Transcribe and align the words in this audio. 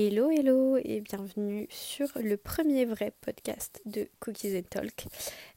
Hello, 0.00 0.30
hello 0.30 0.76
et 0.76 1.00
bienvenue 1.00 1.66
sur 1.70 2.06
le 2.14 2.36
premier 2.36 2.84
vrai 2.84 3.12
podcast 3.20 3.82
de 3.84 4.08
Cookies 4.20 4.56
and 4.56 4.62
Talk. 4.70 5.06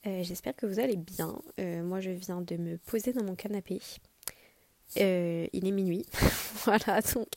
Euh, 0.08 0.24
j'espère 0.24 0.56
que 0.56 0.66
vous 0.66 0.80
allez 0.80 0.96
bien. 0.96 1.40
Euh, 1.60 1.84
moi, 1.84 2.00
je 2.00 2.10
viens 2.10 2.42
de 2.42 2.58
me 2.58 2.80
poser 2.80 3.14
dans 3.14 3.24
mon 3.24 3.36
canapé. 3.36 3.80
Euh, 4.98 5.46
il 5.54 5.68
est 5.68 5.72
minuit. 5.72 6.08
voilà, 6.66 7.02
donc 7.14 7.28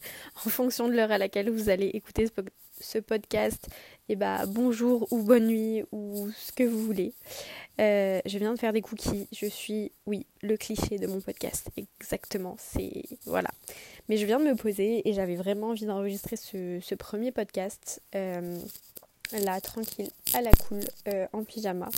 en 0.47 0.49
fonction 0.49 0.89
de 0.89 0.95
l'heure 0.95 1.11
à 1.11 1.19
laquelle 1.19 1.51
vous 1.51 1.69
allez 1.69 1.89
écouter 1.89 2.27
ce, 2.27 2.33
podcast, 2.99 3.67
et 4.09 4.13
eh 4.13 4.17
bah, 4.17 4.45
bonjour 4.47 5.07
ou 5.11 5.23
bonne 5.23 5.47
nuit 5.47 5.83
ou 5.93 6.31
ce 6.37 6.53
que 6.53 6.65
vous 6.65 6.85
voulez. 6.85 7.13
je 7.79 8.39
viens 8.39 8.53
de 8.53 8.59
faire 8.59 8.73
des 8.73 8.83
cookies. 8.83 9.27
Je 9.33 9.47
suis, 9.47 9.93
oui, 10.07 10.27
le 10.43 10.57
cliché 10.57 10.99
de 10.99 11.07
mon 11.07 11.21
podcast. 11.21 11.69
Exactement. 11.77 12.57
C'est. 12.59 13.05
Voilà. 13.25 13.49
Mais 14.09 14.17
je 14.17 14.27
viens 14.27 14.39
de 14.39 14.45
me 14.45 14.55
poser 14.55 15.09
et 15.09 15.13
j'avais 15.15 15.37
vraiment 15.37 15.69
envie 15.69 15.87
d'enregistrer 15.87 16.37
ce, 16.37 16.95
premier 16.95 17.33
podcast 17.33 18.03
euh, 18.15 18.59
là, 19.33 19.61
tranquille, 19.61 20.11
à 20.35 20.43
la 20.43 20.51
cool, 20.53 20.81
euh, 21.09 21.27
en 21.33 21.45
pyjama, 21.45 21.89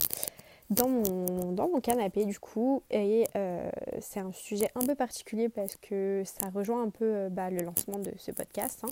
dans 0.70 0.88
mon, 0.88 1.52
dans 1.52 1.68
mon 1.68 1.80
canapé 1.80 2.24
du 2.24 2.38
coup. 2.38 2.82
Et 2.90 3.26
euh, 3.36 3.70
c'est 4.00 4.20
un 4.20 4.32
sujet 4.32 4.70
un 4.74 4.84
peu 4.84 4.94
particulier 4.94 5.48
parce 5.48 5.76
que 5.76 6.22
ça 6.24 6.48
rejoint 6.50 6.82
un 6.82 6.90
peu 6.90 7.28
bah, 7.30 7.50
le 7.50 7.62
lancement 7.62 7.98
de 7.98 8.12
ce 8.16 8.30
podcast. 8.30 8.80
Hein. 8.84 8.88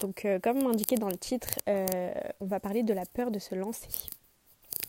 Donc, 0.00 0.26
comme 0.42 0.66
indiqué 0.66 0.96
dans 0.96 1.08
le 1.08 1.16
titre, 1.16 1.48
on 1.66 2.46
va 2.46 2.60
parler 2.60 2.82
de 2.82 2.92
la 2.92 3.06
peur 3.06 3.30
de 3.30 3.38
se 3.38 3.54
lancer. 3.54 3.88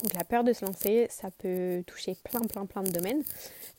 Donc 0.04 0.14
la 0.14 0.24
peur 0.24 0.44
de 0.44 0.54
se 0.54 0.66
lancer, 0.66 1.08
ça 1.10 1.32
peut 1.32 1.84
toucher 1.88 2.16
plein 2.24 2.42
plein 2.42 2.66
plein 2.66 2.84
de 2.84 2.92
domaines. 2.92 3.24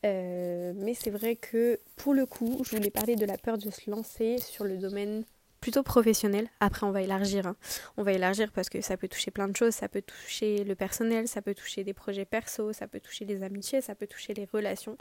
Euh, 0.05 0.73
mais 0.77 0.95
c'est 0.95 1.11
vrai 1.11 1.37
que 1.37 1.81
pour 1.97 2.15
le 2.15 2.27
coup, 2.27 2.63
je 2.65 2.77
voulais 2.77 2.91
parler 2.91 3.17
de 3.17 3.27
la 3.27 3.37
peur 3.37 3.59
de 3.59 3.71
se 3.71 3.91
lancer 3.91 4.39
sur 4.39 4.65
le 4.65 4.77
domaine 4.77 5.25
plutôt 5.61 5.83
professionnel. 5.83 6.49
Après, 6.61 6.87
on 6.87 6.91
va 6.91 7.03
élargir. 7.03 7.47
Hein. 7.47 7.57
On 7.97 8.03
va 8.03 8.13
élargir 8.13 8.53
parce 8.53 8.69
que 8.69 8.81
ça 8.81 8.97
peut 8.97 9.09
toucher 9.09 9.31
plein 9.31 9.49
de 9.49 9.57
choses. 9.57 9.75
Ça 9.75 9.89
peut 9.89 10.03
toucher 10.03 10.65
le 10.65 10.75
personnel, 10.75 11.29
ça 11.29 11.43
peut 11.43 11.55
toucher 11.55 11.85
des 11.85 11.95
projets 11.95 12.25
perso, 12.25 12.73
ça 12.73 12.87
peut 12.87 13.01
toucher 13.01 13.25
les 13.25 13.43
amitiés, 13.43 13.81
ça 13.81 13.95
peut 13.95 14.07
toucher 14.07 14.35
les 14.35 14.47
relations. 14.53 14.97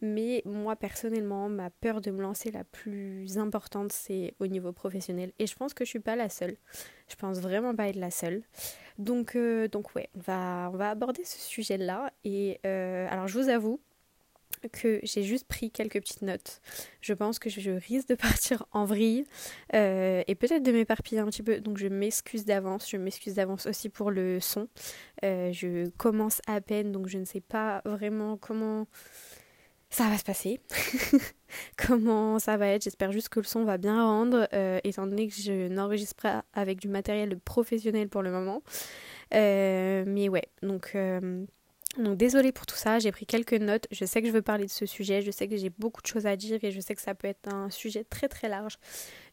Mais 0.00 0.42
moi, 0.44 0.76
personnellement, 0.76 1.48
ma 1.48 1.70
peur 1.70 2.00
de 2.00 2.10
me 2.10 2.22
lancer 2.22 2.50
la 2.50 2.64
plus 2.64 3.38
importante, 3.38 3.92
c'est 3.92 4.34
au 4.40 4.46
niveau 4.46 4.72
professionnel. 4.72 5.32
Et 5.38 5.46
je 5.46 5.56
pense 5.56 5.74
que 5.74 5.84
je 5.84 5.90
suis 5.90 6.00
pas 6.00 6.16
la 6.16 6.28
seule. 6.28 6.56
Je 7.08 7.16
pense 7.16 7.40
vraiment 7.40 7.74
pas 7.74 7.88
être 7.88 7.96
la 7.96 8.10
seule. 8.10 8.42
Donc, 8.98 9.36
euh, 9.36 9.68
ouais, 9.94 10.08
on 10.14 10.20
va, 10.20 10.70
on 10.72 10.76
va 10.76 10.90
aborder 10.90 11.24
ce 11.24 11.38
sujet-là. 11.38 12.12
Et 12.24 12.60
euh, 12.66 13.06
alors, 13.10 13.28
je 13.28 13.38
vous 13.38 13.48
avoue, 13.48 13.80
que 14.70 15.00
j'ai 15.02 15.22
juste 15.22 15.46
pris 15.46 15.70
quelques 15.70 16.00
petites 16.00 16.22
notes. 16.22 16.60
Je 17.00 17.12
pense 17.12 17.38
que 17.38 17.50
je 17.50 17.70
risque 17.70 18.08
de 18.08 18.14
partir 18.14 18.64
en 18.72 18.84
vrille 18.84 19.24
euh, 19.74 20.22
et 20.26 20.34
peut-être 20.34 20.62
de 20.62 20.72
m'éparpiller 20.72 21.20
un 21.20 21.26
petit 21.26 21.42
peu. 21.42 21.60
Donc 21.60 21.78
je 21.78 21.88
m'excuse 21.88 22.44
d'avance. 22.44 22.88
Je 22.88 22.96
m'excuse 22.96 23.34
d'avance 23.34 23.66
aussi 23.66 23.88
pour 23.88 24.10
le 24.10 24.40
son. 24.40 24.68
Euh, 25.24 25.52
je 25.52 25.88
commence 25.90 26.40
à 26.46 26.60
peine, 26.60 26.92
donc 26.92 27.08
je 27.08 27.18
ne 27.18 27.24
sais 27.24 27.40
pas 27.40 27.82
vraiment 27.84 28.36
comment 28.36 28.86
ça 29.90 30.08
va 30.08 30.16
se 30.16 30.24
passer. 30.24 30.60
comment 31.76 32.38
ça 32.38 32.56
va 32.56 32.68
être. 32.68 32.84
J'espère 32.84 33.12
juste 33.12 33.28
que 33.28 33.40
le 33.40 33.44
son 33.44 33.64
va 33.64 33.76
bien 33.76 34.02
rendre, 34.02 34.48
euh, 34.54 34.80
étant 34.84 35.06
donné 35.06 35.28
que 35.28 35.34
je 35.34 35.68
n'enregistre 35.68 36.16
pas 36.22 36.44
avec 36.54 36.80
du 36.80 36.88
matériel 36.88 37.38
professionnel 37.38 38.08
pour 38.08 38.22
le 38.22 38.30
moment. 38.30 38.62
mais 39.32 40.28
ouais, 40.28 40.48
donc 40.62 40.96
donc 41.98 42.16
désolée 42.16 42.52
pour 42.52 42.64
tout 42.64 42.76
ça, 42.76 42.98
j'ai 42.98 43.12
pris 43.12 43.26
quelques 43.26 43.52
notes, 43.52 43.86
je 43.90 44.04
sais 44.06 44.22
que 44.22 44.28
je 44.28 44.32
veux 44.32 44.42
parler 44.42 44.64
de 44.64 44.70
ce 44.70 44.86
sujet, 44.86 45.20
je 45.20 45.30
sais 45.30 45.46
que 45.46 45.56
j'ai 45.58 45.68
beaucoup 45.68 46.00
de 46.00 46.06
choses 46.06 46.26
à 46.26 46.36
dire 46.36 46.58
et 46.62 46.70
je 46.70 46.80
sais 46.80 46.94
que 46.94 47.02
ça 47.02 47.14
peut 47.14 47.28
être 47.28 47.52
un 47.52 47.68
sujet 47.68 48.04
très 48.04 48.28
très 48.28 48.48
large. 48.48 48.78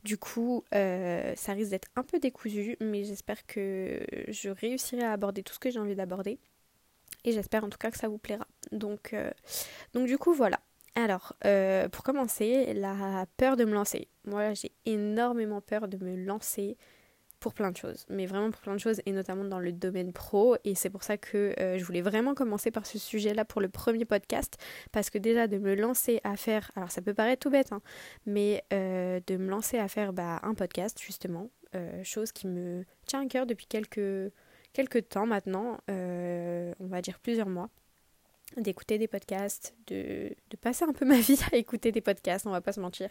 Du 0.04 0.18
coup, 0.18 0.66
euh, 0.76 1.34
ça 1.36 1.54
risque 1.54 1.72
d'être 1.72 1.88
un 1.96 2.04
peu 2.04 2.20
décousu, 2.20 2.76
mais 2.82 3.06
j'espère 3.06 3.46
que 3.46 4.02
je 4.28 4.50
réussirai 4.50 5.04
à 5.04 5.14
aborder 5.14 5.42
tout 5.42 5.54
ce 5.54 5.60
que 5.60 5.70
j'ai 5.70 5.80
envie 5.80 5.96
d'aborder. 5.96 6.38
Et 7.24 7.32
j'espère 7.32 7.64
en 7.64 7.70
tout 7.70 7.78
cas 7.78 7.92
que 7.92 7.98
ça 7.98 8.10
vous 8.10 8.18
plaira. 8.18 8.48
Donc, 8.72 9.14
euh, 9.14 9.32
donc 9.94 10.08
du 10.08 10.18
coup, 10.18 10.34
voilà. 10.34 10.60
Alors, 10.96 11.36
euh, 11.46 11.88
pour 11.88 12.04
commencer, 12.04 12.74
la 12.74 13.26
peur 13.38 13.56
de 13.56 13.64
me 13.64 13.74
lancer. 13.74 14.10
Moi, 14.26 14.54
j'ai 14.54 14.72
énormément 14.86 15.62
peur 15.62 15.88
de 15.88 15.98
me 16.04 16.16
lancer 16.26 16.78
pour 17.40 17.54
plein 17.54 17.72
de 17.72 17.78
choses, 17.78 18.06
mais 18.10 18.26
vraiment 18.26 18.52
pour 18.52 18.62
plein 18.62 18.74
de 18.74 18.80
choses, 18.80 19.02
et 19.06 19.12
notamment 19.12 19.44
dans 19.44 19.60
le 19.60 19.72
domaine 19.72 20.14
pro. 20.14 20.58
Et 20.64 20.76
c'est 20.76 20.90
pour 20.90 21.04
ça 21.04 21.18
que 21.18 21.54
euh, 21.60 21.78
je 21.78 21.84
voulais 21.84 22.02
vraiment 22.02 22.34
commencer 22.34 22.72
par 22.72 22.86
ce 22.86 23.00
sujet-là 23.00 23.46
pour 23.46 23.62
le 23.62 23.70
premier 23.70 24.06
podcast, 24.06 24.58
parce 24.92 25.10
que 25.10 25.18
déjà 25.18 25.48
de 25.48 25.58
me 25.58 25.76
lancer 25.76 26.20
à 26.24 26.36
faire, 26.36 26.72
alors 26.76 26.92
ça 26.92 27.02
peut 27.02 27.14
paraître 27.14 27.42
tout 27.42 27.50
bête, 27.50 27.72
hein, 27.72 27.82
mais 28.26 28.64
euh, 28.74 29.20
de 29.28 29.38
me 29.38 29.50
lancer 29.50 29.78
à 29.78 29.88
faire 29.88 30.14
bah, 30.14 30.40
un 30.44 30.54
podcast, 30.54 31.00
justement, 31.02 31.50
euh, 31.76 32.04
chose 32.04 32.32
qui 32.32 32.48
me 32.48 32.86
tient 33.06 33.22
à 33.22 33.26
cœur 33.28 33.46
depuis 33.46 33.66
quelques, 33.66 34.32
quelques 34.74 35.10
temps 35.10 35.26
maintenant, 35.26 35.80
on 35.88 36.88
va 36.88 37.02
dire 37.02 37.20
plusieurs 37.20 37.50
mois 37.50 37.70
d'écouter 38.58 38.98
des 38.98 39.08
podcasts, 39.08 39.76
de, 39.88 40.36
de 40.50 40.58
passer 40.58 40.84
un 40.84 40.94
peu 40.94 41.06
ma 41.06 41.20
vie 41.20 41.40
à 41.52 41.56
écouter 41.56 41.92
des 41.92 42.02
podcasts, 42.02 42.48
on 42.48 42.52
va 42.52 42.62
pas 42.62 42.74
se 42.74 42.80
mentir. 42.80 43.10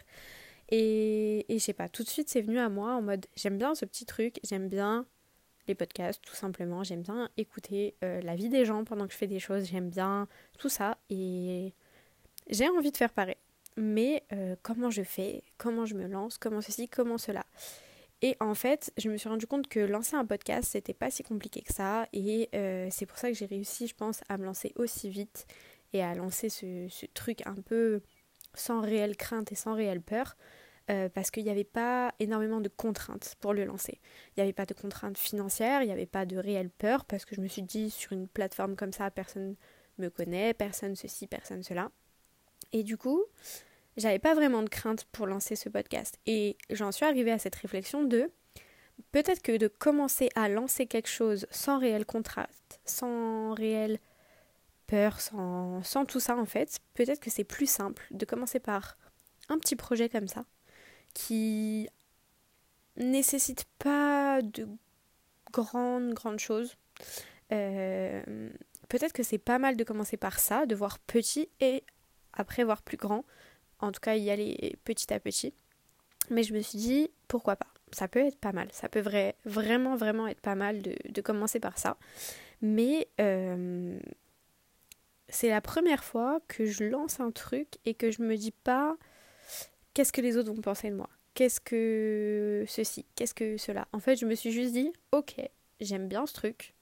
Et, 0.71 1.45
je 1.49 1.57
sais 1.57 1.73
pas, 1.73 1.89
tout 1.89 2.03
de 2.03 2.09
suite 2.09 2.29
c'est 2.29 2.41
venu 2.41 2.59
à 2.59 2.69
moi 2.69 2.93
en 2.93 3.01
mode 3.01 3.25
j'aime 3.35 3.57
bien 3.57 3.73
ce 3.73 3.85
petit 3.85 4.05
truc, 4.05 4.39
j'aime 4.43 4.69
bien 4.69 5.05
les 5.67 5.75
podcasts 5.75 6.21
tout 6.23 6.35
simplement, 6.35 6.83
j'aime 6.83 7.01
bien 7.01 7.29
écouter 7.37 7.95
euh, 8.03 8.21
la 8.21 8.35
vie 8.35 8.49
des 8.49 8.65
gens 8.65 8.83
pendant 8.83 9.07
que 9.07 9.13
je 9.13 9.17
fais 9.17 9.27
des 9.27 9.39
choses, 9.39 9.65
j'aime 9.65 9.89
bien 9.89 10.27
tout 10.59 10.69
ça 10.69 10.97
et 11.09 11.73
j'ai 12.49 12.69
envie 12.69 12.91
de 12.91 12.97
faire 12.97 13.11
pareil. 13.11 13.37
Mais 13.77 14.23
euh, 14.33 14.55
comment 14.61 14.89
je 14.89 15.03
fais, 15.03 15.43
comment 15.57 15.85
je 15.85 15.95
me 15.95 16.07
lance, 16.07 16.37
comment 16.37 16.61
ceci, 16.61 16.87
comment 16.87 17.17
cela? 17.17 17.45
Et 18.21 18.35
en 18.39 18.53
fait, 18.53 18.91
je 18.97 19.09
me 19.09 19.17
suis 19.17 19.29
rendu 19.29 19.47
compte 19.47 19.67
que 19.67 19.79
lancer 19.79 20.15
un 20.15 20.25
podcast, 20.25 20.69
c'était 20.71 20.93
pas 20.93 21.09
si 21.09 21.23
compliqué 21.23 21.61
que 21.61 21.73
ça. 21.73 22.07
Et 22.11 22.49
euh, 22.53 22.89
c'est 22.91 23.05
pour 23.05 23.17
ça 23.17 23.29
que 23.29 23.33
j'ai 23.35 23.45
réussi, 23.45 23.87
je 23.87 23.95
pense, 23.95 24.21
à 24.27 24.37
me 24.37 24.43
lancer 24.43 24.73
aussi 24.75 25.09
vite 25.09 25.45
et 25.93 26.03
à 26.03 26.13
lancer 26.15 26.49
ce, 26.49 26.87
ce 26.89 27.05
truc 27.05 27.45
un 27.47 27.55
peu 27.55 28.01
sans 28.53 28.81
réelle 28.81 29.15
crainte 29.15 29.51
et 29.51 29.55
sans 29.55 29.73
réelle 29.73 30.01
peur. 30.01 30.35
Euh, 30.89 31.07
parce 31.07 31.29
qu'il 31.29 31.43
n'y 31.43 31.51
avait 31.51 31.63
pas 31.63 32.15
énormément 32.19 32.61
de 32.61 32.69
contraintes 32.69 33.35
pour 33.39 33.53
le 33.53 33.63
lancer. 33.63 33.99
Il 34.29 34.39
n'y 34.39 34.43
avait 34.43 34.53
pas 34.53 34.65
de 34.65 34.73
contraintes 34.73 35.19
financières, 35.19 35.83
il 35.83 35.85
n'y 35.85 35.91
avait 35.91 36.07
pas 36.07 36.25
de 36.25 36.35
réelle 36.35 36.71
peur, 36.71 37.05
parce 37.05 37.25
que 37.25 37.35
je 37.35 37.41
me 37.41 37.47
suis 37.47 37.61
dit, 37.61 37.91
sur 37.91 38.13
une 38.13 38.27
plateforme 38.27 38.75
comme 38.75 38.91
ça, 38.91 39.11
personne 39.11 39.55
me 39.99 40.09
connaît, 40.09 40.55
personne 40.55 40.95
ceci, 40.95 41.27
personne 41.27 41.61
cela. 41.61 41.91
Et 42.73 42.81
du 42.81 42.97
coup, 42.97 43.23
j'avais 43.97 44.17
pas 44.17 44.33
vraiment 44.33 44.63
de 44.63 44.69
crainte 44.69 45.05
pour 45.11 45.27
lancer 45.27 45.55
ce 45.55 45.69
podcast. 45.69 46.17
Et 46.25 46.57
j'en 46.71 46.91
suis 46.91 47.05
arrivée 47.05 47.31
à 47.31 47.39
cette 47.39 47.55
réflexion 47.55 48.03
de 48.03 48.31
peut-être 49.11 49.43
que 49.43 49.57
de 49.57 49.67
commencer 49.67 50.29
à 50.33 50.49
lancer 50.49 50.87
quelque 50.87 51.09
chose 51.09 51.45
sans 51.51 51.77
réel 51.77 52.03
contraste, 52.03 52.79
sans 52.85 53.53
réelle 53.53 53.99
peur, 54.87 55.19
sans, 55.21 55.83
sans 55.83 56.05
tout 56.05 56.19
ça 56.19 56.35
en 56.35 56.45
fait, 56.45 56.79
peut-être 56.95 57.19
que 57.19 57.29
c'est 57.29 57.43
plus 57.43 57.69
simple 57.69 58.07
de 58.09 58.25
commencer 58.25 58.59
par 58.59 58.97
un 59.49 59.59
petit 59.59 59.75
projet 59.75 60.09
comme 60.09 60.27
ça 60.27 60.45
qui 61.13 61.89
nécessite 62.97 63.65
pas 63.79 64.41
de 64.41 64.67
grandes, 65.51 66.13
grandes 66.13 66.39
choses. 66.39 66.75
Euh, 67.51 68.49
peut-être 68.89 69.13
que 69.13 69.23
c'est 69.23 69.37
pas 69.37 69.59
mal 69.59 69.75
de 69.75 69.83
commencer 69.83 70.17
par 70.17 70.39
ça, 70.39 70.65
de 70.65 70.75
voir 70.75 70.99
petit 70.99 71.49
et 71.59 71.83
après 72.33 72.63
voir 72.63 72.81
plus 72.81 72.97
grand. 72.97 73.25
En 73.79 73.91
tout 73.91 74.01
cas, 74.01 74.15
y 74.15 74.29
aller 74.29 74.77
petit 74.83 75.13
à 75.13 75.19
petit. 75.19 75.53
Mais 76.29 76.43
je 76.43 76.53
me 76.53 76.61
suis 76.61 76.77
dit, 76.77 77.09
pourquoi 77.27 77.55
pas? 77.55 77.67
Ça 77.91 78.07
peut 78.07 78.19
être 78.19 78.37
pas 78.37 78.51
mal. 78.51 78.67
Ça 78.71 78.89
peut 78.89 79.03
vraiment, 79.45 79.95
vraiment 79.95 80.27
être 80.27 80.41
pas 80.41 80.55
mal 80.55 80.81
de, 80.81 81.21
commencer 81.21 81.59
par 81.59 81.77
ça. 81.77 81.97
Mais 82.61 83.07
euh, 83.19 83.97
c'est 85.29 85.49
la 85.49 85.61
première 85.61 86.03
fois 86.03 86.41
que 86.47 86.65
je 86.65 86.83
lance 86.83 87.19
un 87.19 87.31
truc 87.31 87.77
et 87.85 87.93
que 87.93 88.11
je 88.11 88.21
me 88.21 88.35
dis 88.35 88.51
pas 88.51 88.97
qu'est-ce 89.99 90.13
que 90.13 90.21
les 90.21 90.37
autres 90.37 90.53
vont 90.53 90.61
penser 90.61 90.89
de 90.89 90.95
moi? 90.95 91.09
Qu'est-ce 91.33 91.59
que 91.59 92.63
ceci? 92.69 93.05
Qu'est-ce 93.15 93.33
que 93.33 93.57
cela? 93.57 93.85
En 93.91 93.99
fait, 93.99 94.15
je 94.15 94.25
me 94.25 94.33
suis 94.33 94.49
juste 94.49 94.71
dit, 94.71 94.93
ok, 95.11 95.35
j'aime 95.81 96.07
bien 96.07 96.25
ce 96.25 96.31
truc, 96.31 96.73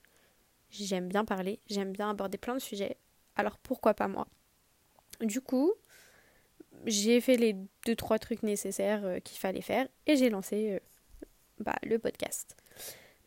j'aime 0.70 1.08
bien 1.08 1.26
parler, 1.26 1.60
j'aime 1.66 1.94
bien 1.94 2.12
aborder 2.12 2.38
plein 2.38 2.54
de 2.54 2.60
sujets, 2.60 2.96
alors 3.36 3.58
pourquoi 3.58 3.96
pas 3.96 4.08
moi? 4.08 4.28
Du 5.20 5.42
coup, 5.42 5.74
j'ai 6.86 7.20
fait 7.20 7.38
les 7.38 7.56
deux 7.88 7.96
trois 7.96 8.20
trucs 8.20 8.44
nécessaires 8.44 9.04
euh, 9.04 9.18
qu'il 9.18 9.40
fallait 9.40 9.62
faire 9.62 9.88
et 10.06 10.16
j'ai 10.16 10.30
lancé 10.30 10.74
euh, 10.74 10.80
bah, 11.58 11.74
le 11.82 11.98
podcast. 11.98 12.56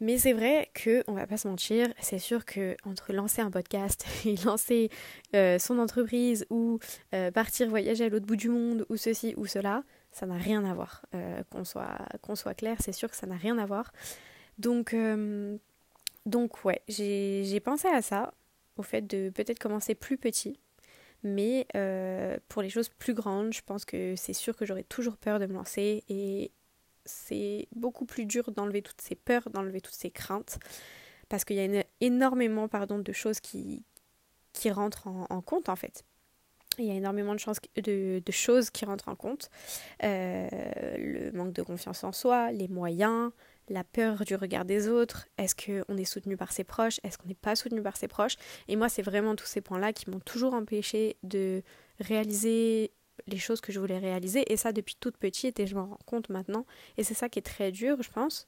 Mais 0.01 0.17
c'est 0.17 0.33
vrai 0.33 0.71
que, 0.73 1.05
on 1.09 1.13
va 1.13 1.27
pas 1.27 1.37
se 1.37 1.47
mentir, 1.47 1.93
c'est 2.01 2.19
sûr 2.19 2.47
que 2.47 2.75
entre 2.85 3.13
lancer 3.13 3.43
un 3.43 3.51
podcast 3.51 4.07
et 4.25 4.35
lancer 4.47 4.91
euh, 5.35 5.59
son 5.59 5.79
entreprise 5.79 6.47
ou 6.49 6.79
euh, 7.15 7.31
partir 7.31 7.69
voyager 7.69 8.05
à 8.05 8.09
l'autre 8.09 8.25
bout 8.25 8.37
du 8.37 8.49
monde 8.49 8.87
ou 8.89 8.97
ceci 8.97 9.35
ou 9.37 9.45
cela, 9.45 9.85
ça 10.11 10.25
n'a 10.25 10.37
rien 10.37 10.65
à 10.65 10.73
voir. 10.73 11.05
Euh, 11.15 11.43
qu'on 11.51 11.65
soit, 11.65 12.55
clair, 12.55 12.79
c'est 12.81 12.93
sûr 12.93 13.11
que 13.11 13.17
ça 13.17 13.27
n'a 13.27 13.37
rien 13.37 13.59
à 13.59 13.67
voir. 13.67 13.93
Donc, 14.59 14.95
donc 16.27 16.65
ouais, 16.65 16.83
j'ai 16.89 17.61
pensé 17.61 17.89
à 17.89 18.03
ça, 18.03 18.35
au 18.77 18.83
fait 18.83 19.03
de 19.03 19.31
peut-être 19.31 19.59
commencer 19.59 19.95
plus 19.95 20.17
petit. 20.19 20.59
Mais 21.23 21.67
pour 22.49 22.63
les 22.63 22.69
choses 22.69 22.89
plus 22.89 23.15
grandes, 23.15 23.53
je 23.53 23.63
pense 23.63 23.85
que 23.85 24.15
c'est 24.17 24.33
sûr 24.33 24.57
que 24.57 24.67
j'aurais 24.67 24.83
toujours 24.83 25.17
peur 25.17 25.39
de 25.39 25.47
me 25.47 25.55
lancer 25.55 26.05
et 26.09 26.51
c'est 27.05 27.69
beaucoup 27.75 28.05
plus 28.05 28.27
dur 28.27 28.51
d'enlever 28.51 28.83
toutes 28.83 29.01
ces 29.01 29.15
peurs, 29.15 29.49
d'enlever 29.51 29.81
toutes 29.81 29.95
ces 29.95 30.11
craintes, 30.11 30.59
parce 31.29 31.45
qu'il 31.45 31.57
y 31.57 31.79
a 31.79 31.85
énormément 32.01 32.69
pardon, 32.69 32.99
de 32.99 33.13
choses 33.13 33.41
qui, 33.41 33.85
qui 34.53 34.71
rentrent 34.71 35.07
en, 35.07 35.41
compte 35.41 35.69
en 35.69 35.77
fait. 35.77 36.05
Il 36.79 36.85
y 36.85 36.91
a 36.91 36.95
énormément 36.95 37.35
de, 37.35 37.81
de, 37.83 38.23
de 38.25 38.33
choses 38.33 38.71
qui 38.71 38.85
rentrent 38.85 39.09
en 39.09 39.17
compte. 39.17 39.51
Euh, 40.03 40.49
le 40.97 41.33
manque 41.33 41.53
de 41.53 41.63
confiance 41.63 42.05
en 42.05 42.13
soi, 42.13 42.53
les 42.53 42.69
moyens, 42.69 43.33
la 43.69 43.85
peur 43.85 44.25
du 44.25 44.35
regard 44.35 44.65
des 44.65 44.89
autres, 44.89 45.29
est-ce 45.39 45.55
qu'on 45.55 45.97
est 45.97 46.05
soutenu 46.05 46.37
par 46.37 46.53
ses 46.53 46.65
proches, 46.65 46.99
est-ce 47.05 47.19
qu'on 47.19 47.29
n'est 47.29 47.35
pas 47.35 47.57
soutenu 47.57 47.83
par 47.83 47.97
ses 47.97 48.09
proches? 48.09 48.37
Et 48.69 48.77
moi, 48.77 48.89
c'est 48.89 49.03
vraiment 49.03 49.37
tous 49.37 49.47
ces 49.47 49.61
points-là 49.61 49.93
qui 49.93 50.11
m'ont 50.11 50.21
toujours 50.21 50.55
empêché 50.55 51.17
de 51.23 51.63
réaliser 52.01 52.93
les 53.27 53.39
choses 53.39 53.61
que 53.61 53.73
je 53.73 53.81
voulais 53.81 53.99
réaliser. 53.99 54.51
Et 54.53 54.57
ça 54.57 54.73
depuis 54.73 54.97
toute 54.99 55.17
petite 55.17 55.61
et 55.61 55.67
je 55.67 55.75
m'en 55.75 55.87
rends 55.87 55.99
compte 56.07 56.29
maintenant. 56.29 56.67
Et 56.97 57.05
c'est 57.05 57.15
ça 57.15 57.29
qui 57.29 57.39
est 57.39 57.43
très 57.43 57.73
dur, 57.73 58.03
je 58.03 58.11
pense. 58.11 58.47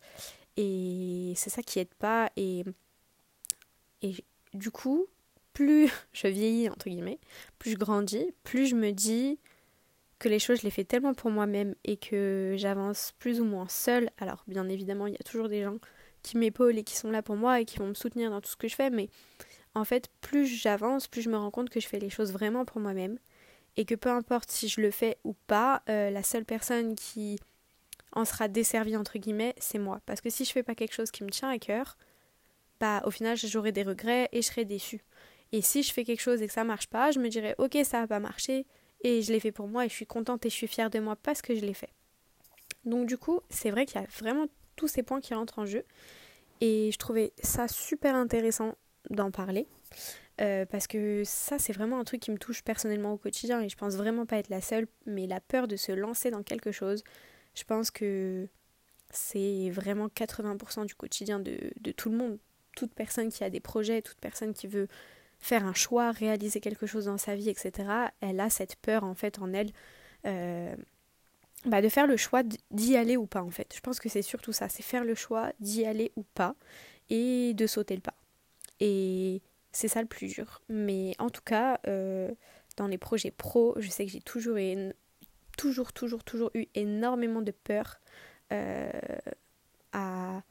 Et 0.56 1.32
c'est 1.36 1.50
ça 1.50 1.62
qui 1.62 1.78
aide 1.78 1.94
pas. 1.94 2.30
Et, 2.36 2.64
et 4.02 4.14
du 4.54 4.70
coup, 4.70 5.06
plus 5.52 5.90
je 6.12 6.28
vieillis, 6.28 6.68
entre 6.68 6.88
guillemets, 6.88 7.18
plus 7.58 7.72
je 7.72 7.76
grandis, 7.76 8.32
plus 8.44 8.66
je 8.66 8.74
me 8.74 8.92
dis 8.92 9.38
que 10.18 10.28
les 10.28 10.38
choses, 10.38 10.60
je 10.60 10.64
les 10.64 10.70
fais 10.70 10.84
tellement 10.84 11.14
pour 11.14 11.30
moi-même 11.30 11.74
et 11.84 11.96
que 11.96 12.54
j'avance 12.56 13.12
plus 13.18 13.40
ou 13.40 13.44
moins 13.44 13.68
seule. 13.68 14.08
Alors, 14.18 14.44
bien 14.46 14.68
évidemment, 14.68 15.08
il 15.08 15.14
y 15.14 15.16
a 15.16 15.24
toujours 15.24 15.48
des 15.48 15.62
gens 15.64 15.78
qui 16.22 16.36
m'épaulent 16.38 16.78
et 16.78 16.84
qui 16.84 16.94
sont 16.94 17.10
là 17.10 17.22
pour 17.22 17.34
moi 17.34 17.60
et 17.60 17.64
qui 17.64 17.78
vont 17.78 17.88
me 17.88 17.94
soutenir 17.94 18.30
dans 18.30 18.40
tout 18.40 18.50
ce 18.50 18.56
que 18.56 18.68
je 18.68 18.76
fais, 18.76 18.90
mais 18.90 19.08
en 19.74 19.84
fait, 19.84 20.08
plus 20.20 20.46
j'avance, 20.46 21.08
plus 21.08 21.22
je 21.22 21.30
me 21.30 21.36
rends 21.36 21.50
compte 21.50 21.70
que 21.70 21.80
je 21.80 21.88
fais 21.88 21.98
les 21.98 22.10
choses 22.10 22.32
vraiment 22.32 22.64
pour 22.64 22.80
moi-même 22.80 23.18
et 23.76 23.84
que 23.84 23.94
peu 23.94 24.10
importe 24.10 24.50
si 24.50 24.68
je 24.68 24.80
le 24.80 24.90
fais 24.90 25.18
ou 25.24 25.34
pas, 25.46 25.82
euh, 25.88 26.10
la 26.10 26.22
seule 26.22 26.44
personne 26.44 26.94
qui 26.94 27.38
en 28.12 28.24
sera 28.24 28.48
desservie 28.48 28.96
entre 28.96 29.18
guillemets, 29.18 29.54
c'est 29.58 29.78
moi. 29.78 30.00
Parce 30.06 30.20
que 30.20 30.30
si 30.30 30.44
je 30.44 30.52
fais 30.52 30.62
pas 30.62 30.74
quelque 30.74 30.94
chose 30.94 31.10
qui 31.10 31.24
me 31.24 31.30
tient 31.30 31.48
à 31.48 31.58
cœur, 31.58 31.96
bah 32.80 33.02
au 33.06 33.10
final 33.10 33.36
j'aurai 33.36 33.72
des 33.72 33.82
regrets 33.82 34.28
et 34.32 34.42
je 34.42 34.46
serai 34.46 34.64
déçue. 34.64 35.00
Et 35.52 35.62
si 35.62 35.82
je 35.82 35.92
fais 35.92 36.04
quelque 36.04 36.20
chose 36.20 36.42
et 36.42 36.46
que 36.46 36.52
ça 36.52 36.64
marche 36.64 36.88
pas, 36.88 37.10
je 37.10 37.18
me 37.18 37.28
dirais 37.28 37.54
ok 37.58 37.78
ça 37.84 38.02
a 38.02 38.06
pas 38.06 38.20
marché 38.20 38.66
et 39.02 39.22
je 39.22 39.32
l'ai 39.32 39.40
fait 39.40 39.52
pour 39.52 39.68
moi 39.68 39.86
et 39.86 39.88
je 39.88 39.94
suis 39.94 40.06
contente 40.06 40.44
et 40.46 40.50
je 40.50 40.54
suis 40.54 40.68
fière 40.68 40.90
de 40.90 40.98
moi 40.98 41.16
parce 41.16 41.42
que 41.42 41.54
je 41.54 41.60
l'ai 41.60 41.74
fait. 41.74 41.90
Donc 42.84 43.06
du 43.06 43.16
coup 43.16 43.40
c'est 43.48 43.70
vrai 43.70 43.86
qu'il 43.86 44.00
y 44.00 44.04
a 44.04 44.08
vraiment 44.18 44.46
tous 44.76 44.88
ces 44.88 45.02
points 45.02 45.20
qui 45.20 45.34
rentrent 45.34 45.58
en 45.58 45.66
jeu 45.66 45.84
et 46.60 46.90
je 46.92 46.98
trouvais 46.98 47.32
ça 47.42 47.68
super 47.68 48.14
intéressant 48.14 48.74
d'en 49.10 49.30
parler. 49.30 49.66
Euh, 50.42 50.66
parce 50.66 50.88
que 50.88 51.22
ça, 51.24 51.58
c'est 51.58 51.72
vraiment 51.72 52.00
un 52.00 52.04
truc 52.04 52.20
qui 52.20 52.32
me 52.32 52.38
touche 52.38 52.62
personnellement 52.62 53.12
au 53.12 53.16
quotidien 53.16 53.60
et 53.60 53.68
je 53.68 53.76
pense 53.76 53.94
vraiment 53.94 54.26
pas 54.26 54.38
être 54.38 54.48
la 54.48 54.60
seule, 54.60 54.88
mais 55.06 55.26
la 55.26 55.40
peur 55.40 55.68
de 55.68 55.76
se 55.76 55.92
lancer 55.92 56.30
dans 56.30 56.42
quelque 56.42 56.72
chose, 56.72 57.04
je 57.54 57.62
pense 57.64 57.90
que 57.90 58.48
c'est 59.10 59.70
vraiment 59.70 60.08
80% 60.08 60.86
du 60.86 60.94
quotidien 60.94 61.38
de, 61.38 61.72
tout 61.96 62.10
le 62.10 62.16
monde. 62.16 62.38
Toute 62.74 62.94
personne 62.94 63.28
qui 63.30 63.44
a 63.44 63.50
des 63.50 63.60
projets, 63.60 64.02
toute 64.02 64.18
personne 64.18 64.54
qui 64.54 64.66
veut 64.66 64.88
faire 65.38 65.64
un 65.66 65.74
choix, 65.74 66.10
réaliser 66.10 66.60
quelque 66.60 66.86
chose 66.86 67.04
dans 67.04 67.18
sa 67.18 67.36
vie, 67.36 67.50
etc., 67.50 67.88
elle 68.20 68.40
a 68.40 68.50
cette 68.50 68.76
peur 68.76 69.04
en 69.04 69.14
fait 69.14 69.38
en 69.38 69.52
elle 69.52 69.70
euh, 70.24 70.74
bah 71.66 71.82
de 71.82 71.88
faire 71.88 72.06
le 72.06 72.16
choix 72.16 72.42
d'y 72.70 72.96
aller 72.96 73.16
ou 73.16 73.26
pas 73.26 73.42
en 73.42 73.50
fait. 73.50 73.72
Je 73.74 73.80
pense 73.80 74.00
que 74.00 74.08
c'est 74.08 74.22
surtout 74.22 74.52
ça, 74.52 74.68
c'est 74.68 74.82
faire 74.82 75.04
le 75.04 75.14
choix 75.14 75.52
d'y 75.60 75.84
aller 75.84 76.12
ou 76.16 76.24
pas 76.34 76.56
et 77.10 77.54
de 77.54 77.66
sauter 77.66 77.94
le 77.94 78.00
pas. 78.00 78.14
Et 78.80 79.42
c'est 79.72 79.88
ça 79.88 80.00
le 80.00 80.08
plus 80.08 80.28
dur. 80.28 80.60
Mais 80.68 81.14
en 81.18 81.30
tout 81.30 81.42
cas, 81.44 81.80
euh, 81.86 82.30
dans 82.76 82.86
les 82.86 82.98
projets 82.98 83.30
pro, 83.30 83.74
je 83.78 83.88
sais 83.88 84.04
que 84.06 84.12
j'ai 84.12 84.20
toujours, 84.20 84.56
toujours, 85.56 85.92
toujours, 85.92 86.24
toujours 86.24 86.50
eu 86.54 86.66
énormément 86.74 87.42
de 87.42 87.50
peur 87.50 88.00
euh, 88.52 88.90
à, 89.92 90.42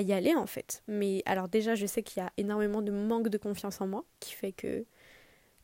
y 0.00 0.12
aller 0.12 0.34
en 0.34 0.46
fait. 0.46 0.82
Mais 0.88 1.22
alors 1.24 1.48
déjà, 1.48 1.76
je 1.76 1.86
sais 1.86 2.02
qu'il 2.02 2.20
y 2.20 2.26
a 2.26 2.32
énormément 2.36 2.82
de 2.82 2.90
manque 2.90 3.28
de 3.28 3.38
confiance 3.38 3.80
en 3.80 3.86
moi 3.86 4.04
qui 4.18 4.34
fait 4.34 4.50
que, 4.50 4.84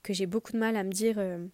que 0.05 0.13
j'ai 0.13 0.27
beaucoup 0.27 0.53
de 0.53 0.59
mal 0.59 0.77
à 0.77 0.85
me 0.85 0.93
dire, 0.93 1.19
euh, 1.19 1.45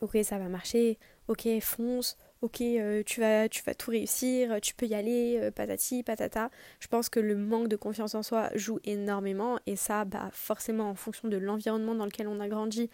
ok, 0.00 0.16
ça 0.22 0.38
va 0.38 0.48
marcher, 0.48 0.98
ok, 1.28 1.46
fonce, 1.60 2.16
ok, 2.42 2.60
euh, 2.62 3.02
tu, 3.04 3.20
vas, 3.20 3.48
tout 3.48 3.90
réussir, 3.90 4.60
tu 4.60 4.74
peux 4.74 4.86
y 4.86 4.94
aller, 4.94 5.38
euh, 5.40 5.50
patati, 5.50 6.02
patata. 6.02 6.50
Je 6.80 6.88
pense 6.88 7.08
que 7.08 7.20
le 7.20 7.36
manque 7.36 7.68
de 7.68 7.76
confiance 7.76 8.14
en 8.14 8.22
soi 8.22 8.50
joue 8.54 8.80
énormément 8.84 9.58
et 9.66 9.76
ça, 9.76 10.04
bah, 10.04 10.30
forcément, 10.32 10.90
en 10.90 10.94
fonction 10.94 11.28
de 11.28 11.36
l'environnement 11.36 11.94
dans 11.94 12.06
lequel 12.06 12.28
on 12.28 12.40
a 12.40 12.48
grandi, 12.48 12.90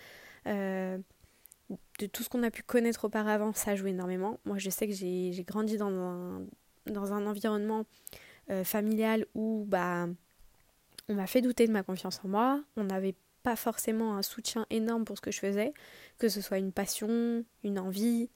euh, 0.47 0.99
de 1.99 2.07
tout 2.07 2.23
ce 2.23 2.29
qu'on 2.29 2.43
a 2.43 2.51
pu 2.51 2.63
connaître 2.63 3.05
auparavant, 3.05 3.53
ça 3.53 3.75
joue 3.77 3.87
énormément. 3.87 4.39
Moi, 4.45 4.59
je 4.59 4.71
sais 4.71 4.87
que 4.87 4.95
j'ai 4.95 5.45
grandi 5.47 5.77
dans 5.77 5.91
un, 5.91 6.43
dans 6.87 7.13
un 7.13 7.27
environnement 7.27 7.85
familial 8.63 9.27
où 9.35 9.65
bah, 9.67 10.07
on 11.09 11.15
m'a 11.15 11.27
fait 11.27 11.41
douter 11.41 11.67
de 11.67 11.73
ma 11.73 11.83
confiance 11.83 12.21
en 12.25 12.29
moi, 12.29 12.63
on 12.77 12.85
n'avait 12.85 13.17
pas 13.43 13.57
forcément 13.57 14.17
un 14.17 14.23
soutien 14.23 14.67
énorme 14.71 15.05
pour 15.05 15.17
ce 15.17 15.21
que 15.21 15.33
je 15.33 15.41
faisais, 15.41 15.73
que 16.19 16.29
ce 16.29 16.41
soit 16.41 16.59
une 16.59 16.71
passion, 16.71 17.45
une 17.65 17.79
envie, 17.81 18.29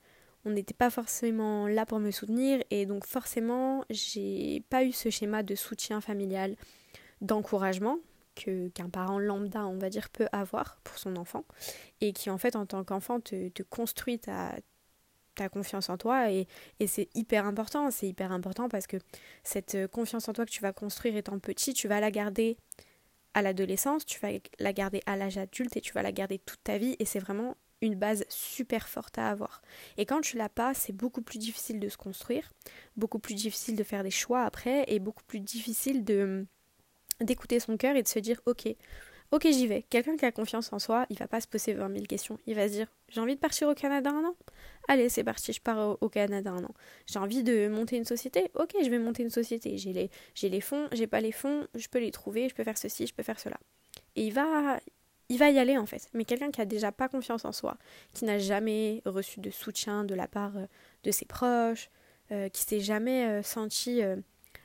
on 0.44 0.50
n'était 0.50 0.75
pas 0.75 0.90
forcément 0.90 1.66
là 1.69 1.87
pour 1.87 2.00
me 2.00 2.10
soutenir 2.10 2.62
et 2.70 2.87
donc 2.87 3.06
forcément 3.06 3.84
j'ai 3.90 4.64
pas 4.70 4.84
eu 4.84 4.92
ce 4.92 5.10
schéma 5.10 5.42
de 5.42 5.54
soutien 5.54 6.00
familial, 6.00 6.56
d'encouragement 7.20 7.98
qu'un 8.34 8.88
parent 8.90 9.19
lambda 9.19 9.66
on 9.66 9.76
va 9.76 9.90
dire 9.90 10.08
peut 10.08 10.28
avoir 10.32 10.81
pour 10.82 10.98
son 10.98 11.16
enfant 11.16 11.44
et 12.00 12.12
qui 12.12 12.31
en 12.31 12.38
fait 12.38 12.56
en 12.56 12.64
tant 12.64 12.84
qu'enfant 12.84 13.20
te, 13.20 13.62
construit 13.64 14.19
ta, 14.19 14.54
ta 15.34 15.50
confiance 15.50 15.90
en 15.90 15.98
toi 15.98 16.31
et, 16.32 16.46
et 16.78 16.87
c'est 16.87 17.08
hyper 17.14 17.44
important, 17.44 17.90
c'est 17.90 18.08
hyper 18.08 18.32
important 18.32 18.69
parce 18.69 18.87
que 18.87 18.96
cette 19.42 19.88
confiance 19.88 20.28
en 20.28 20.32
toi 20.32 20.46
que 20.46 20.50
tu 20.50 20.62
vas 20.62 20.72
construire 20.72 21.16
étant 21.16 21.38
petit, 21.38 21.75
tu 21.75 21.87
vas 21.87 22.00
la 22.00 22.10
garder 22.10 22.56
à 23.34 23.42
l'adolescence, 23.42 24.06
tu 24.06 24.19
vas 24.20 24.31
la 24.58 24.72
garder 24.72 25.02
à 25.06 25.16
l'âge 25.16 25.38
adulte 25.38 25.76
et 25.76 25.81
tu 25.81 25.92
vas 25.92 26.02
la 26.02 26.12
garder 26.12 26.38
toute 26.38 26.62
ta 26.64 26.78
vie 26.78 26.96
et 26.98 27.04
c'est 27.04 27.20
vraiment 27.20 27.56
une 27.82 27.94
base 27.94 28.25
super 28.29 28.88
forte 28.88 29.19
à 29.19 29.29
avoir. 29.29 29.62
Et 29.97 30.06
quand 30.06 30.21
tu 30.21 30.37
l'as 30.37 30.49
pas, 30.49 30.75
c'est 30.75 30.93
beaucoup 30.93 31.23
plus 31.23 31.38
difficile 31.38 31.81
de 31.81 31.88
se 31.88 31.97
construire, 31.97 32.50
beaucoup 32.97 33.19
plus 33.19 33.35
difficile 33.35 33.77
de 33.77 33.85
faire 33.85 34.03
des 34.03 34.11
choix 34.11 34.43
après 34.43 34.85
et 34.88 34.99
beaucoup 34.99 35.25
plus 35.25 35.41
difficile 35.41 36.05
de 36.05 36.47
d'écouter 37.21 37.61
son 37.61 37.77
cœur 37.77 37.97
et 37.97 38.03
de 38.03 38.09
se 38.09 38.19
dire 38.19 38.41
ok, 38.47 38.75
ok 39.32 39.47
j'y 39.50 39.67
vais. 39.67 39.82
Quelqu'un 39.91 40.17
qui 40.17 40.25
a 40.25 40.32
confiance 40.32 40.73
en 40.73 40.79
soi, 40.79 41.05
il 41.11 41.19
va 41.19 41.29
pas 41.29 41.41
se 41.43 41.47
poser 41.47 41.75
20 41.75 41.93
000 41.93 42.06
questions. 42.06 42.38
Il 42.47 42.55
va 42.55 42.67
se 42.67 42.73
dire 42.73 42.87
j'ai 43.09 43.21
envie 43.21 43.35
de 43.35 43.41
partir 43.41 43.69
au 43.69 43.75
Canada 43.75 44.11
un 44.11 44.25
an? 44.25 44.37
Allez 44.88 45.09
c'est 45.09 45.25
parti, 45.25 45.53
je 45.53 45.61
pars 45.61 45.99
au, 46.00 46.09
Canada 46.09 46.50
un 46.50 46.65
an. 46.65 46.75
J'ai 47.06 47.19
envie 47.19 47.43
de 47.43 47.69
monter 47.69 47.97
une 47.97 48.05
société? 48.05 48.50
Ok 48.55 48.75
je 48.83 48.88
vais 48.88 48.99
monter 48.99 49.23
une 49.23 49.31
société. 49.31 49.76
J'ai 49.76 49.93
les, 49.93 50.11
j'ai 50.35 50.49
les 50.49 50.61
fonds, 50.61 50.88
j'ai 50.93 51.07
pas 51.07 51.21
les 51.21 51.33
fonds, 51.33 51.66
je 51.75 51.88
peux 51.88 52.00
les 52.00 52.11
trouver, 52.11 52.49
je 52.49 52.54
peux 52.54 52.64
faire 52.64 52.78
ceci, 52.78 53.07
je 53.07 53.14
peux 53.14 53.23
faire 53.23 53.38
cela. 53.38 53.59
Et 54.16 54.26
il 54.26 54.33
va, 54.33 54.81
il 55.30 55.38
va 55.38 55.49
y 55.49 55.58
aller 55.58 55.78
en 55.78 55.87
fait. 55.87 56.10
Mais 56.12 56.26
quelqu'un 56.26 56.50
qui 56.50 56.60
a 56.60 56.66
déjà 56.66 56.92
pas 56.92 57.08
confiance 57.08 57.46
en 57.46 57.52
soi, 57.52 57.78
qui 58.12 58.26
n'a 58.26 58.38
jamais 58.38 59.00
reçu 59.06 59.40
de 59.40 59.50
soutien 59.50 60.04
de 60.04 60.14
la 60.14 60.28
part 60.28 60.56
euh, 60.56 60.66
de 61.04 61.10
ses 61.10 61.25
proches, 61.25 61.88
euh, 62.32 62.49
qui 62.50 62.62
s'est 62.62 62.80
jamais 62.80 63.26
euh, 63.26 63.42
senti 63.42 64.02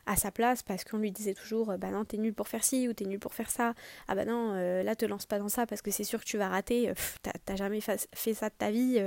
à 0.07 0.15
sa 0.15 0.31
place 0.31 0.61
parce 0.61 0.83
qu'on 0.83 0.97
lui 0.97 1.11
disait 1.11 1.33
toujours 1.33 1.75
bah 1.79 1.89
non 1.89 2.05
t'es 2.05 2.17
nul 2.17 2.31
pour 2.31 2.47
faire 2.47 2.63
ci 2.63 2.87
ou 2.87 2.93
t'es 2.93 3.05
nul 3.05 3.19
pour 3.19 3.33
faire 3.33 3.49
ça. 3.49 3.73
Ah 4.07 4.13
bah 4.13 4.25
non 4.25 4.53
là 4.83 4.95
te 4.95 5.05
lance 5.05 5.25
pas 5.25 5.39
dans 5.39 5.49
ça 5.49 5.65
parce 5.65 5.81
que 5.81 5.89
c'est 5.89 6.03
sûr 6.03 6.19
que 6.19 6.25
tu 6.25 6.37
vas 6.37 6.47
rater. 6.47 6.91
T'as 7.45 7.55
jamais 7.55 7.81
fait 7.81 8.33
ça 8.35 8.49
de 8.49 8.53
ta 8.55 8.69
vie. 8.69 9.01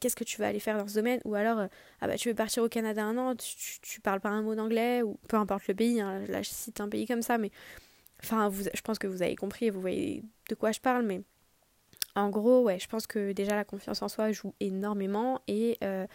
Qu'est-ce 0.00 0.16
que 0.16 0.24
tu 0.24 0.38
vas 0.38 0.48
aller 0.48 0.60
faire 0.60 0.78
dans 0.78 0.88
ce 0.88 0.94
domaine? 0.94 1.20
Ou 1.26 1.34
alors 1.34 1.66
ah 2.00 2.06
bah 2.06 2.16
tu 2.16 2.30
veux 2.30 2.34
partir 2.34 2.62
au 2.62 2.70
Canada 2.70 3.04
un 3.04 3.18
an 3.18 3.34
tu, 3.36 4.00
parles 4.00 4.20
pas 4.20 4.30
un 4.30 4.40
mot 4.40 4.54
d'anglais 4.54 5.02
ou 5.02 5.18
peu 5.28 5.36
importe 5.36 5.68
le 5.68 5.74
pays 5.74 6.00
hein, 6.00 6.22
là 6.28 6.40
je 6.40 6.48
cite 6.48 6.80
un 6.80 6.88
pays 6.88 7.06
comme 7.06 7.22
ça 7.22 7.36
mais 7.36 7.50
Enfin, 8.22 8.50
je 8.50 8.80
pense 8.82 8.98
que 8.98 9.06
vous 9.06 9.22
avez 9.22 9.36
compris 9.36 9.66
et 9.66 9.70
vous 9.70 9.80
voyez 9.80 10.22
de 10.48 10.54
quoi 10.54 10.72
je 10.72 10.80
parle, 10.80 11.04
mais 11.04 11.22
en 12.14 12.28
gros, 12.28 12.62
ouais, 12.62 12.78
je 12.78 12.88
pense 12.88 13.06
que 13.06 13.32
déjà 13.32 13.54
la 13.54 13.64
confiance 13.64 14.02
en 14.02 14.08
soi 14.08 14.32
joue 14.32 14.54
énormément 14.60 15.40
et 15.48 15.78
euh, 15.82 16.06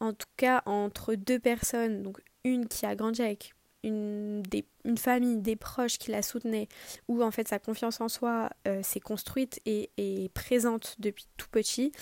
en 0.00 0.12
tout 0.12 0.28
cas 0.36 0.62
entre 0.66 1.14
deux 1.14 1.38
personnes, 1.38 2.02
donc 2.02 2.20
une 2.44 2.68
qui 2.68 2.86
a 2.86 2.94
grandi 2.94 3.22
avec 3.22 3.54
une, 3.82 4.42
une 4.84 4.98
famille, 4.98 5.38
des 5.38 5.56
proches 5.56 5.98
qui 5.98 6.10
la 6.10 6.22
soutenaient, 6.22 6.68
où 7.08 7.22
en 7.22 7.30
fait 7.30 7.48
sa 7.48 7.58
confiance 7.58 8.00
en 8.00 8.08
soi 8.08 8.50
euh, 8.68 8.82
s'est 8.82 9.00
construite 9.00 9.60
et 9.66 9.90
est 9.96 10.32
présente 10.32 10.96
depuis 10.98 11.26
tout 11.36 11.48
petit, 11.50 11.92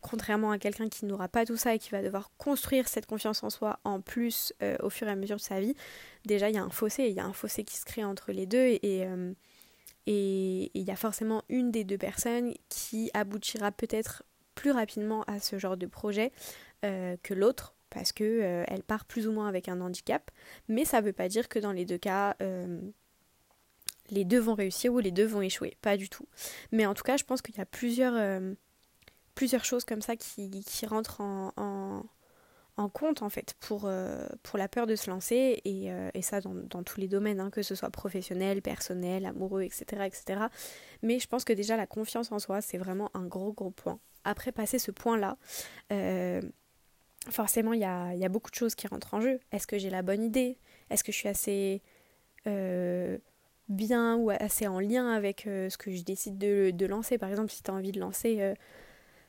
contrairement 0.00 0.50
à 0.50 0.58
quelqu'un 0.58 0.88
qui 0.88 1.06
n'aura 1.06 1.28
pas 1.28 1.44
tout 1.44 1.56
ça 1.56 1.74
et 1.74 1.78
qui 1.78 1.90
va 1.90 2.02
devoir 2.02 2.30
construire 2.38 2.88
cette 2.88 3.06
confiance 3.06 3.42
en 3.42 3.50
soi 3.50 3.78
en 3.84 4.00
plus 4.00 4.52
euh, 4.62 4.76
au 4.82 4.90
fur 4.90 5.08
et 5.08 5.10
à 5.10 5.16
mesure 5.16 5.36
de 5.36 5.42
sa 5.42 5.60
vie, 5.60 5.74
déjà 6.24 6.48
il 6.48 6.54
y 6.54 6.58
a 6.58 6.62
un 6.62 6.70
fossé, 6.70 7.04
il 7.04 7.14
y 7.14 7.20
a 7.20 7.24
un 7.24 7.32
fossé 7.32 7.64
qui 7.64 7.76
se 7.76 7.84
crée 7.84 8.04
entre 8.04 8.32
les 8.32 8.46
deux 8.46 8.78
et 8.82 9.06
euh, 9.06 9.32
il 10.06 10.70
y 10.74 10.90
a 10.90 10.96
forcément 10.96 11.44
une 11.48 11.70
des 11.70 11.84
deux 11.84 11.98
personnes 11.98 12.54
qui 12.68 13.10
aboutira 13.14 13.70
peut-être 13.70 14.24
plus 14.54 14.72
rapidement 14.72 15.22
à 15.24 15.38
ce 15.38 15.58
genre 15.58 15.76
de 15.76 15.86
projet 15.86 16.32
euh, 16.84 17.16
que 17.22 17.34
l'autre 17.34 17.74
parce 17.90 18.12
que 18.12 18.64
elle 18.68 18.84
part 18.84 19.04
plus 19.04 19.26
ou 19.26 19.32
moins 19.32 19.48
avec 19.48 19.68
un 19.68 19.80
handicap, 19.80 20.30
mais 20.68 20.84
ça 20.84 21.00
ne 21.00 21.06
veut 21.06 21.12
pas 21.12 21.28
dire 21.28 21.48
que 21.48 21.58
dans 21.58 21.72
les 21.72 21.84
deux 21.84 21.98
cas 21.98 22.36
les 24.10 24.24
deux 24.24 24.38
vont 24.38 24.54
réussir 24.54 24.92
ou 24.92 24.98
les 24.98 25.10
deux 25.10 25.26
vont 25.26 25.40
échouer, 25.40 25.76
pas 25.82 25.96
du 25.96 26.08
tout. 26.08 26.26
Mais 26.72 26.86
en 26.86 26.94
tout 26.94 27.02
cas, 27.02 27.16
je 27.16 27.24
pense 27.24 27.42
qu'il 27.42 27.56
y 27.56 27.60
a 27.60 27.66
plusieurs 27.66 28.14
plusieurs 29.34 29.64
choses 29.64 29.84
comme 29.84 30.02
ça 30.02 30.16
qui, 30.16 30.86
rentrent 30.86 31.20
en, 31.20 32.04
compte 32.88 33.22
en 33.22 33.28
fait 33.28 33.54
pour, 33.60 33.82
euh, 33.84 34.26
pour 34.42 34.58
la 34.58 34.66
peur 34.66 34.86
de 34.86 34.96
se 34.96 35.10
lancer 35.10 35.60
et, 35.64 35.92
euh, 35.92 36.10
ça 36.22 36.40
dans, 36.40 36.82
tous 36.82 36.98
les 36.98 37.08
domaines, 37.08 37.38
hein, 37.38 37.50
que 37.50 37.62
ce 37.62 37.74
soit 37.74 37.90
professionnel, 37.90 38.62
personnel, 38.62 39.26
amoureux, 39.26 39.62
etc., 39.62 40.04
etc. 40.06 40.44
Mais 41.02 41.18
je 41.18 41.26
pense 41.26 41.44
que 41.44 41.52
déjà 41.52 41.76
la 41.76 41.86
confiance 41.86 42.32
en 42.32 42.38
soi, 42.38 42.62
c'est 42.62 42.78
vraiment 42.78 43.10
un 43.14 43.26
gros 43.26 43.52
gros 43.52 43.70
point. 43.70 43.98
Après 44.24 44.52
passer 44.52 44.78
ce 44.78 44.90
point-là, 44.90 45.36
euh, 45.92 46.40
forcément 47.28 47.74
il 47.74 47.80
y 47.80 47.84
a, 47.84 48.14
y 48.14 48.24
a, 48.24 48.28
beaucoup 48.30 48.50
de 48.50 48.56
choses 48.56 48.74
qui 48.74 48.86
rentrent 48.86 49.14
en 49.14 49.20
jeu. 49.20 49.40
Est-ce 49.52 49.66
que 49.66 49.78
j'ai 49.78 49.90
la 49.90 50.02
bonne 50.02 50.22
idée? 50.22 50.58
Est-ce 50.88 51.04
que 51.04 51.12
je 51.12 51.16
suis 51.18 51.28
assez 51.28 51.82
bien 53.68 54.16
ou 54.16 54.30
assez 54.30 54.66
en 54.66 54.80
lien 54.80 55.12
avec 55.12 55.42
ce 55.44 55.76
que 55.76 55.92
je 55.92 56.02
décide 56.02 56.38
de, 56.38 56.70
de, 56.72 56.86
lancer? 56.86 57.18
Par 57.18 57.28
exemple, 57.28 57.50
si 57.50 57.62
tu 57.62 57.70
as 57.70 57.74
envie 57.74 57.92
de 57.92 58.00
lancer 58.00 58.54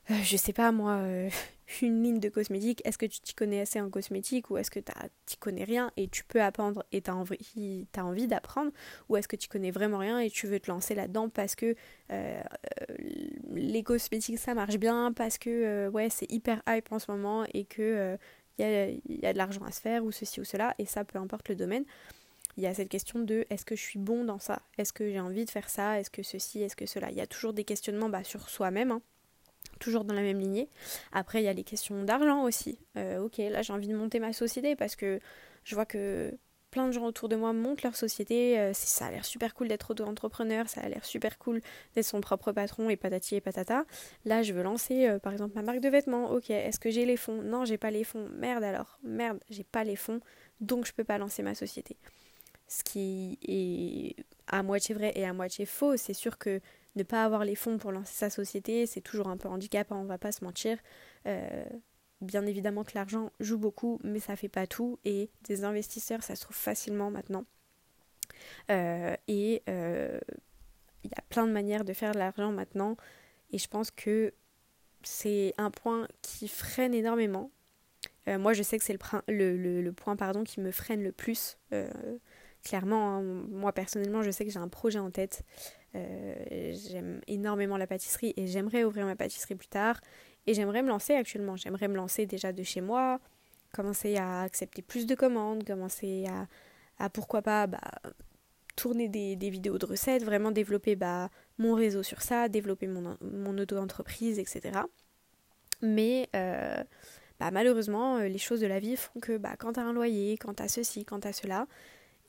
je 0.09 0.37
sais 0.37 0.53
pas 0.53 0.71
moi, 0.71 1.01
une 1.81 2.03
ligne 2.03 2.19
de 2.19 2.29
cosmétiques, 2.29 2.81
est-ce 2.85 2.97
que 2.97 3.05
tu 3.05 3.19
t'y 3.21 3.33
connais 3.33 3.61
assez 3.61 3.79
en 3.79 3.89
cosmétique 3.89 4.49
ou 4.49 4.57
est-ce 4.57 4.71
que 4.71 4.79
t'y 5.25 5.37
connais 5.37 5.63
rien 5.63 5.91
et 5.97 6.07
tu 6.07 6.23
peux 6.23 6.41
apprendre 6.41 6.83
et 6.91 7.01
tu 7.01 7.11
envie, 7.11 7.87
envie 7.97 8.27
d'apprendre 8.27 8.71
ou 9.09 9.17
est-ce 9.17 9.27
que 9.27 9.35
tu 9.35 9.47
connais 9.47 9.71
vraiment 9.71 9.99
rien 9.99 10.19
et 10.19 10.29
tu 10.29 10.47
veux 10.47 10.59
te 10.59 10.69
lancer 10.69 10.95
là-dedans 10.95 11.29
parce 11.29 11.55
que 11.55 11.75
euh, 12.11 12.41
les 13.53 13.83
cosmétiques 13.83 14.39
ça 14.39 14.53
marche 14.53 14.77
bien, 14.77 15.13
parce 15.13 15.37
que 15.37 15.49
euh, 15.49 15.89
ouais 15.89 16.09
c'est 16.09 16.29
hyper 16.31 16.61
hype 16.67 16.91
en 16.91 16.99
ce 16.99 17.09
moment 17.11 17.45
et 17.53 17.65
que 17.65 18.17
il 18.57 18.65
euh, 18.65 18.91
y, 19.07 19.21
y, 19.21 19.25
a, 19.25 19.33
de 19.33 19.37
l'argent 19.37 19.63
à 19.63 19.71
se 19.71 19.81
faire 19.81 20.03
ou 20.03 20.11
ceci 20.11 20.41
ou 20.41 20.43
cela 20.43 20.75
et 20.77 20.85
ça 20.85 21.05
peu 21.05 21.19
importe 21.19 21.49
le 21.49 21.55
domaine. 21.55 21.85
Il 22.57 22.63
y 22.63 22.67
a 22.67 22.73
cette 22.73 22.89
question 22.89 23.19
de 23.19 23.45
est-ce 23.49 23.63
que 23.63 23.77
je 23.77 23.81
suis 23.81 23.97
bon 23.97 24.25
dans 24.25 24.39
ça? 24.39 24.61
Est-ce 24.77 24.91
que 24.91 25.09
j'ai 25.09 25.21
envie 25.21 25.45
de 25.45 25.49
faire 25.49 25.69
ça? 25.69 25.99
Est-ce 25.99 26.09
que 26.09 26.21
ceci? 26.21 26.61
Est-ce 26.61 26.75
que 26.75 26.85
cela? 26.85 27.09
Il 27.09 27.15
y 27.15 27.21
a 27.21 27.27
toujours 27.27 27.53
des 27.53 27.63
questionnements 27.63 28.09
bah, 28.09 28.25
sur 28.25 28.49
soi-même. 28.49 28.91
Hein 28.91 29.01
toujours 29.81 30.05
dans 30.05 30.13
la 30.13 30.21
même 30.21 30.39
lignée. 30.39 30.69
Après, 31.11 31.41
il 31.41 31.45
y 31.45 31.49
a 31.49 31.53
les 31.53 31.65
questions 31.65 32.03
d'argent 32.03 32.43
aussi. 32.43 32.79
Euh, 32.97 33.19
ok, 33.19 33.37
là 33.37 33.61
j'ai 33.61 33.73
envie 33.73 33.89
de 33.89 33.95
monter 33.95 34.19
ma 34.19 34.31
société 34.31 34.75
parce 34.77 34.95
que 34.95 35.19
je 35.65 35.75
vois 35.75 35.85
que 35.85 36.31
plein 36.69 36.87
de 36.87 36.93
gens 36.93 37.05
autour 37.05 37.27
de 37.27 37.35
moi 37.35 37.51
montent 37.51 37.83
leur 37.83 37.95
société. 37.95 38.57
Euh, 38.57 38.71
ça 38.73 39.07
a 39.07 39.11
l'air 39.11 39.25
super 39.25 39.53
cool 39.53 39.67
d'être 39.67 39.91
auto-entrepreneur, 39.91 40.69
ça 40.69 40.81
a 40.81 40.87
l'air 40.87 41.03
super 41.03 41.37
cool 41.37 41.61
d'être 41.95 42.05
son 42.05 42.21
propre 42.21 42.53
patron 42.53 42.89
et 42.89 42.95
patati 42.95 43.35
et 43.35 43.41
patata. 43.41 43.83
Là, 44.23 44.41
je 44.41 44.53
veux 44.53 44.63
lancer 44.63 45.07
euh, 45.07 45.19
par 45.19 45.33
exemple 45.33 45.53
ma 45.55 45.61
marque 45.61 45.81
de 45.81 45.89
vêtements. 45.89 46.31
Ok, 46.31 46.49
est-ce 46.49 46.79
que 46.79 46.89
j'ai 46.89 47.05
les 47.05 47.17
fonds? 47.17 47.41
Non, 47.41 47.65
j'ai 47.65 47.77
pas 47.77 47.91
les 47.91 48.05
fonds. 48.05 48.29
Merde 48.37 48.63
alors, 48.63 48.97
merde, 49.03 49.39
j'ai 49.49 49.65
pas 49.65 49.83
les 49.83 49.97
fonds, 49.97 50.21
donc 50.61 50.85
je 50.85 50.93
peux 50.93 51.03
pas 51.03 51.17
lancer 51.17 51.43
ma 51.43 51.55
société. 51.55 51.97
Ce 52.67 52.83
qui 52.83 53.37
est 53.45 54.23
à 54.47 54.63
moitié 54.63 54.95
vrai 54.95 55.11
et 55.15 55.25
à 55.25 55.33
moitié 55.33 55.65
faux. 55.65 55.97
C'est 55.97 56.13
sûr 56.13 56.37
que 56.37 56.61
ne 56.95 57.03
pas 57.03 57.23
avoir 57.23 57.45
les 57.45 57.55
fonds 57.55 57.77
pour 57.77 57.91
lancer 57.91 58.13
sa 58.13 58.29
société, 58.29 58.85
c'est 58.85 59.01
toujours 59.01 59.27
un 59.27 59.37
peu 59.37 59.47
handicapant, 59.47 59.97
on 59.97 60.05
va 60.05 60.17
pas 60.17 60.31
se 60.31 60.43
mentir. 60.43 60.77
Euh, 61.25 61.63
bien 62.19 62.45
évidemment 62.45 62.83
que 62.83 62.91
l'argent 62.95 63.31
joue 63.39 63.57
beaucoup, 63.57 63.99
mais 64.03 64.19
ça 64.19 64.35
fait 64.35 64.49
pas 64.49 64.67
tout. 64.67 64.99
Et 65.05 65.29
des 65.43 65.63
investisseurs, 65.63 66.23
ça 66.23 66.35
se 66.35 66.41
trouve 66.41 66.55
facilement 66.55 67.09
maintenant. 67.09 67.45
Euh, 68.69 69.15
et 69.27 69.63
euh, 69.69 70.19
il 71.03 71.11
y 71.11 71.15
a 71.15 71.21
plein 71.29 71.47
de 71.47 71.51
manières 71.51 71.85
de 71.85 71.93
faire 71.93 72.11
de 72.11 72.19
l'argent 72.19 72.51
maintenant. 72.51 72.97
Et 73.51 73.57
je 73.57 73.67
pense 73.67 73.91
que 73.91 74.33
c'est 75.03 75.53
un 75.57 75.71
point 75.71 76.07
qui 76.21 76.47
freine 76.47 76.93
énormément. 76.93 77.51
moi, 78.27 78.53
je 78.53 78.63
sais 78.63 78.77
que 78.77 78.83
c'est 78.83 78.97
le, 79.27 79.91
point 79.91 80.15
pardon, 80.15 80.43
qui 80.43 80.59
me 80.59 80.71
freine 80.71 81.03
le 81.03 81.11
plus. 81.11 81.57
clairement, 82.63 83.17
hein. 83.17 83.21
moi 83.23 83.73
personnellement, 83.73 84.21
je 84.21 84.29
sais 84.29 84.45
que 84.45 84.51
j'ai 84.51 84.59
un 84.59 84.67
projet 84.67 84.99
en 84.99 85.09
tête. 85.09 85.43
Euh, 85.95 86.73
j'aime 86.89 87.21
énormément 87.27 87.77
la 87.77 87.87
pâtisserie 87.87 88.33
et 88.37 88.47
j'aimerais 88.47 88.83
ouvrir 88.83 89.05
ma 89.05 89.15
pâtisserie 89.15 89.55
plus 89.55 89.67
tard. 89.67 89.99
Et 90.47 90.53
j'aimerais 90.53 90.83
me 90.83 90.89
lancer 90.89 91.13
actuellement. 91.13 91.55
J'aimerais 91.55 91.87
me 91.87 91.95
lancer 91.95 92.25
déjà 92.25 92.51
de 92.51 92.63
chez 92.63 92.81
moi, 92.81 93.19
commencer 93.73 94.17
à 94.17 94.41
accepter 94.41 94.81
plus 94.81 95.05
de 95.05 95.15
commandes, 95.15 95.63
commencer 95.63 96.25
à, 96.97 97.09
pourquoi 97.09 97.41
pas 97.41 97.67
bah, 97.67 97.81
tourner 98.75 99.07
des, 99.07 99.49
vidéos 99.49 99.77
de 99.77 99.85
recettes, 99.85 100.23
vraiment 100.23 100.51
développer 100.51 100.95
bah, 100.95 101.29
mon 101.57 101.73
réseau 101.73 102.03
sur 102.03 102.21
ça, 102.21 102.47
développer 102.47 102.87
mon, 102.87 103.57
auto-entreprise, 103.57 104.39
etc. 104.39 104.79
Mais 105.81 106.29
euh, 106.35 106.83
bah, 107.39 107.51
malheureusement, 107.51 108.17
euh, 108.17 108.27
les 108.27 108.37
choses 108.37 108.59
de 108.59 108.67
la 108.67 108.79
vie 108.79 108.95
font 108.95 109.19
que 109.19 109.37
bah, 109.37 109.55
quand 109.57 109.73
tu 109.73 109.79
as 109.79 109.83
un 109.83 109.93
loyer, 109.93 110.37
quand 110.37 110.55
tu 110.55 110.63
as 110.63 110.67
ceci, 110.67 111.05
quand 111.05 111.21
tu 111.21 111.27
as 111.27 111.33
cela, 111.33 111.67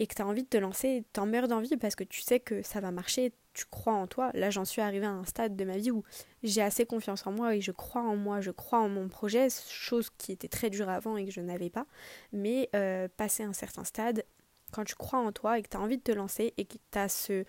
et 0.02 0.06
que 0.08 0.16
tu 0.16 0.22
as 0.22 0.26
envie 0.26 0.42
de 0.42 0.48
te 0.48 0.56
lancer, 0.56 1.04
t'en 1.12 1.26
meurs 1.26 1.46
d'envie 1.46 1.76
parce 1.76 1.94
que 1.94 2.02
tu 2.02 2.22
sais 2.22 2.40
que 2.40 2.60
ça 2.62 2.80
va 2.80 2.90
marcher, 2.90 3.32
tu 3.54 3.66
crois 3.70 3.92
en 3.92 4.08
toi. 4.08 4.32
Là, 4.34 4.50
j'en 4.50 4.64
suis 4.64 4.82
arrivée 4.82 5.06
à 5.06 5.12
un 5.12 5.24
stade 5.24 5.54
de 5.54 5.64
ma 5.64 5.76
vie 5.76 5.92
où 5.92 6.02
j'ai 6.42 6.60
assez 6.60 6.84
confiance 6.84 7.24
en 7.24 7.30
moi 7.30 7.54
et 7.54 7.60
je 7.60 7.70
crois 7.70 8.02
en 8.02 8.16
moi, 8.16 8.40
je 8.40 8.50
crois 8.50 8.80
en 8.80 8.88
mon 8.88 9.08
projet, 9.08 9.46
chose 9.48 10.10
qui 10.18 10.32
était 10.32 10.48
très 10.48 10.70
dure 10.70 10.88
avant 10.88 11.16
et 11.16 11.24
que 11.24 11.30
je 11.30 11.40
n'avais 11.40 11.70
pas. 11.70 11.86
Mais 12.32 12.68
euh, 12.74 13.06
passer 13.16 13.44
un 13.44 13.52
certain 13.52 13.84
stade, 13.84 14.24
quand 14.72 14.82
tu 14.82 14.96
crois 14.96 15.20
en 15.20 15.30
toi 15.30 15.60
et 15.60 15.62
que 15.62 15.68
tu 15.68 15.76
as 15.76 15.80
envie 15.80 15.98
de 15.98 16.02
te 16.02 16.10
lancer 16.10 16.52
et 16.56 16.64
que 16.64 16.78
tu 16.90 16.98
as 16.98 17.08
ce, 17.08 17.44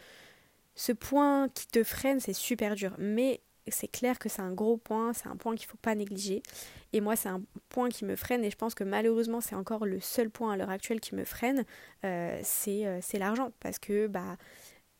ce 0.75 0.91
point 0.91 1.49
qui 1.49 1.65
te 1.65 1.83
freine, 1.83 2.19
c'est 2.19 2.33
super 2.33 2.75
dur. 2.75 2.93
Mais 2.99 3.41
c'est 3.71 3.87
clair 3.87 4.19
que 4.19 4.29
c'est 4.29 4.41
un 4.41 4.51
gros 4.51 4.77
point, 4.77 5.13
c'est 5.13 5.27
un 5.27 5.35
point 5.35 5.55
qu'il 5.55 5.67
ne 5.67 5.71
faut 5.71 5.77
pas 5.81 5.95
négliger. 5.95 6.43
Et 6.91 7.01
moi, 7.01 7.15
c'est 7.15 7.29
un 7.29 7.41
point 7.69 7.89
qui 7.89 8.05
me 8.05 8.15
freine 8.15 8.43
et 8.43 8.51
je 8.51 8.55
pense 8.55 8.75
que 8.75 8.83
malheureusement, 8.83 9.41
c'est 9.41 9.55
encore 9.55 9.85
le 9.85 9.99
seul 9.99 10.29
point 10.29 10.53
à 10.53 10.57
l'heure 10.57 10.69
actuelle 10.69 10.99
qui 10.99 11.15
me 11.15 11.25
freine, 11.25 11.65
euh, 12.05 12.41
euh, 12.67 12.99
c'est 13.01 13.19
l'argent. 13.19 13.51
Parce 13.59 13.79
que 13.79 14.07
bah, 14.07 14.37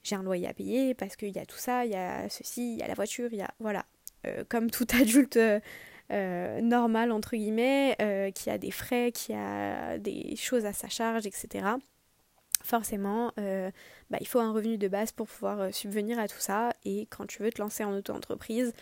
j'ai 0.04 0.16
un 0.16 0.24
loyer 0.24 0.48
à 0.48 0.54
payer, 0.54 0.94
parce 0.94 1.16
qu'il 1.16 1.32
y 1.32 1.40
a 1.40 1.46
tout 1.46 1.58
ça, 1.58 1.86
il 1.86 1.92
y 1.92 1.96
a 1.96 2.30
ceci, 2.30 2.74
il 2.74 2.80
y 2.80 2.84
a 2.84 2.88
la 2.88 2.96
voiture, 2.96 3.30
il 3.32 3.40
y 3.40 3.42
a... 3.42 3.52
Voilà. 3.60 3.86
Euh, 4.26 4.44
comme 4.48 4.70
tout 4.72 4.88
adulte 5.00 5.40
normal, 6.10 7.12
entre 7.12 7.36
guillemets, 7.36 7.98
qui 8.36 8.50
a 8.50 8.58
des 8.58 8.72
frais, 8.72 9.12
qui 9.12 9.34
a 9.34 9.98
des 9.98 10.36
choses 10.36 10.66
à 10.66 10.74
sa 10.74 10.88
charge, 10.88 11.26
etc. 11.26 11.66
Forcément, 12.64 13.34
bah, 13.38 14.18
il 14.22 14.28
faut 14.28 14.40
un 14.40 14.52
revenu 14.54 14.78
de 14.78 14.88
base 14.88 15.12
pour 15.12 15.28
pouvoir 15.28 15.74
subvenir 15.74 16.18
à 16.20 16.28
tout 16.28 16.40
ça. 16.40 16.72
Et 16.86 17.08
quand 17.08 17.26
tu 17.28 17.44
veux 17.44 17.52
te 17.52 17.62
lancer 17.62 17.84
en 17.84 17.94
auto-entreprise, 17.96 18.74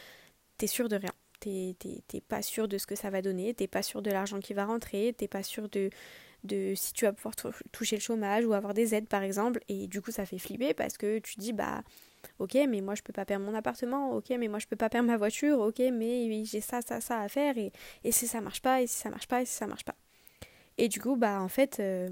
t'es 0.58 0.68
sûr 0.68 0.90
de 0.90 0.96
rien. 0.98 1.12
T'es 1.40 1.76
pas 2.28 2.44
sûr 2.44 2.68
de 2.68 2.78
ce 2.78 2.86
que 2.86 2.96
ça 2.96 3.10
va 3.10 3.24
donner, 3.24 3.54
t'es 3.56 3.68
pas 3.68 3.82
sûr 3.82 4.04
de 4.04 4.12
l'argent 4.12 4.40
qui 4.40 4.54
va 4.54 4.66
rentrer, 4.66 5.14
t'es 5.18 5.28
pas 5.28 5.44
sûr 5.44 5.70
de 5.70 5.90
de 6.44 6.74
si 6.76 6.94
tu 6.94 7.06
vas 7.06 7.14
pouvoir 7.14 7.36
toucher 7.72 7.96
le 7.98 8.02
chômage 8.02 8.46
ou 8.46 8.54
avoir 8.54 8.74
des 8.74 8.96
aides 8.96 9.08
par 9.08 9.24
exemple. 9.24 9.60
Et 9.70 9.88
du 9.88 10.02
coup 10.02 10.12
ça 10.12 10.26
fait 10.26 10.40
flipper 10.40 10.74
parce 10.76 10.98
que 10.98 11.20
tu 11.20 11.36
dis 11.38 11.54
bah 11.54 11.84
ok 12.40 12.56
mais 12.70 12.82
moi 12.82 12.96
je 12.96 13.02
peux 13.04 13.14
pas 13.14 13.26
perdre 13.26 13.46
mon 13.46 13.56
appartement. 13.56 14.12
Ok 14.16 14.30
mais 14.32 14.48
moi 14.48 14.60
je 14.60 14.68
peux 14.68 14.76
pas 14.76 14.90
perdre 14.90 15.08
ma 15.08 15.18
voiture. 15.18 15.60
Ok 15.60 15.80
mais 15.94 16.44
j'ai 16.46 16.62
ça 16.62 16.82
ça 16.82 17.02
ça 17.02 17.20
à 17.22 17.28
faire. 17.30 17.58
Et, 17.58 17.72
et 18.04 18.12
si 18.12 18.28
ça 18.28 18.42
marche 18.42 18.62
pas 18.62 18.82
et 18.84 18.88
si 18.88 18.96
ça 18.98 19.10
marche 19.10 19.28
pas 19.28 19.42
et 19.42 19.46
si 19.46 19.54
ça 19.56 19.68
marche 19.68 19.86
pas. 19.86 19.96
Et 20.78 20.88
du 20.90 21.00
coup 21.02 21.16
bah 21.16 21.42
en 21.42 21.50
fait 21.50 21.80
euh, 21.80 22.10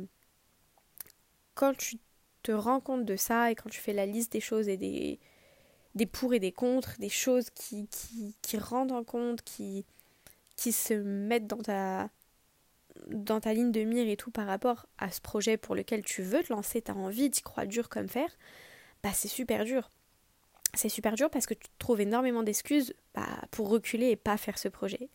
quand 1.60 1.76
tu 1.76 1.98
te 2.42 2.54
rends 2.54 2.80
compte 2.80 3.04
de 3.04 3.18
ça 3.18 3.52
et 3.52 3.56
quand 3.56 3.70
tu 3.70 3.82
fais 3.82 3.92
la 3.92 4.06
liste 4.06 4.32
des 4.32 4.40
choses 4.40 4.70
et 4.70 4.78
des 4.78 5.20
pour 6.06 6.34
et 6.34 6.40
des 6.40 6.54
contre 6.54 6.98
des 7.00 7.10
choses 7.10 7.50
qui 7.50 7.90
qui, 7.90 8.38
qui 8.42 8.58
rendent 8.58 8.94
en 8.94 9.04
compte 9.04 9.42
qui 9.42 9.86
qui 10.56 10.72
se 10.72 10.94
mettent 10.94 11.48
dans 11.48 11.62
ta 11.62 12.10
dans 13.08 13.42
ta 13.42 13.54
ligne 13.54 13.74
de 13.74 13.82
mire 13.82 14.08
et 14.08 14.16
tout 14.16 14.32
par 14.32 14.48
rapport 14.48 14.86
à 15.00 15.12
ce 15.12 15.20
projet 15.20 15.58
pour 15.58 15.76
lequel 15.76 16.02
tu 16.02 16.22
veux 16.22 16.44
te 16.44 16.54
lancer, 16.54 16.82
tu 16.82 16.92
as 16.92 16.96
envie, 16.96 17.30
tu 17.30 17.42
crois 17.42 17.66
dur 17.66 17.90
comme 17.90 18.08
fer, 18.08 18.30
bah 19.04 19.12
c'est 19.14 19.28
super 19.28 19.66
dur. 19.66 19.90
C'est 20.76 20.90
super 20.90 21.16
dur 21.16 21.30
parce 21.30 21.46
que 21.46 21.56
tu 21.56 21.68
trouves 21.78 22.00
énormément 22.00 22.44
d'excuses 22.44 22.94
bah, 23.16 23.28
pour 23.52 23.70
reculer 23.70 24.12
et 24.12 24.16
pas 24.16 24.38
faire 24.38 24.58
ce 24.58 24.70
projet. 24.70 25.10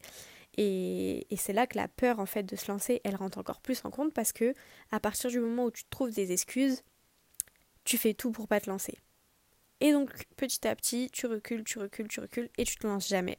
Et, 0.56 1.26
c'est 1.36 1.52
là 1.52 1.66
que 1.66 1.76
la 1.76 1.88
peur 1.88 2.20
en 2.20 2.26
fait 2.26 2.44
de 2.44 2.56
se 2.56 2.70
lancer, 2.70 3.00
elle 3.04 3.16
rentre 3.16 3.38
encore 3.38 3.60
plus 3.60 3.84
en 3.84 3.90
compte 3.90 4.12
parce 4.14 4.32
que 4.32 4.54
à 4.92 5.00
partir 5.00 5.30
du 5.30 5.40
moment 5.40 5.64
où 5.64 5.70
tu 5.70 5.84
trouves 5.90 6.12
des 6.12 6.32
excuses, 6.32 6.82
tu 7.84 7.98
fais 7.98 8.14
tout 8.14 8.30
pour 8.30 8.48
pas 8.48 8.60
te 8.60 8.70
lancer. 8.70 8.96
Et 9.80 9.92
donc 9.92 10.10
petit 10.36 10.66
à 10.66 10.74
petit, 10.74 11.10
tu 11.12 11.26
recules, 11.26 11.64
tu 11.64 11.78
recules, 11.78 12.08
tu 12.08 12.20
recules 12.20 12.48
et 12.56 12.64
tu 12.64 12.76
te 12.76 12.86
lances 12.86 13.08
jamais. 13.08 13.38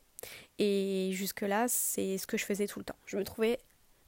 Et 0.60 1.12
jusque 1.14 1.42
là, 1.42 1.68
c'est 1.68 2.18
ce 2.18 2.28
que 2.28 2.38
je 2.38 2.46
faisais 2.46 2.68
tout 2.68 2.80
le 2.80 2.86
temps. 2.86 2.98
Je 3.06 3.18
me 3.18 3.24
trouvais 3.24 3.60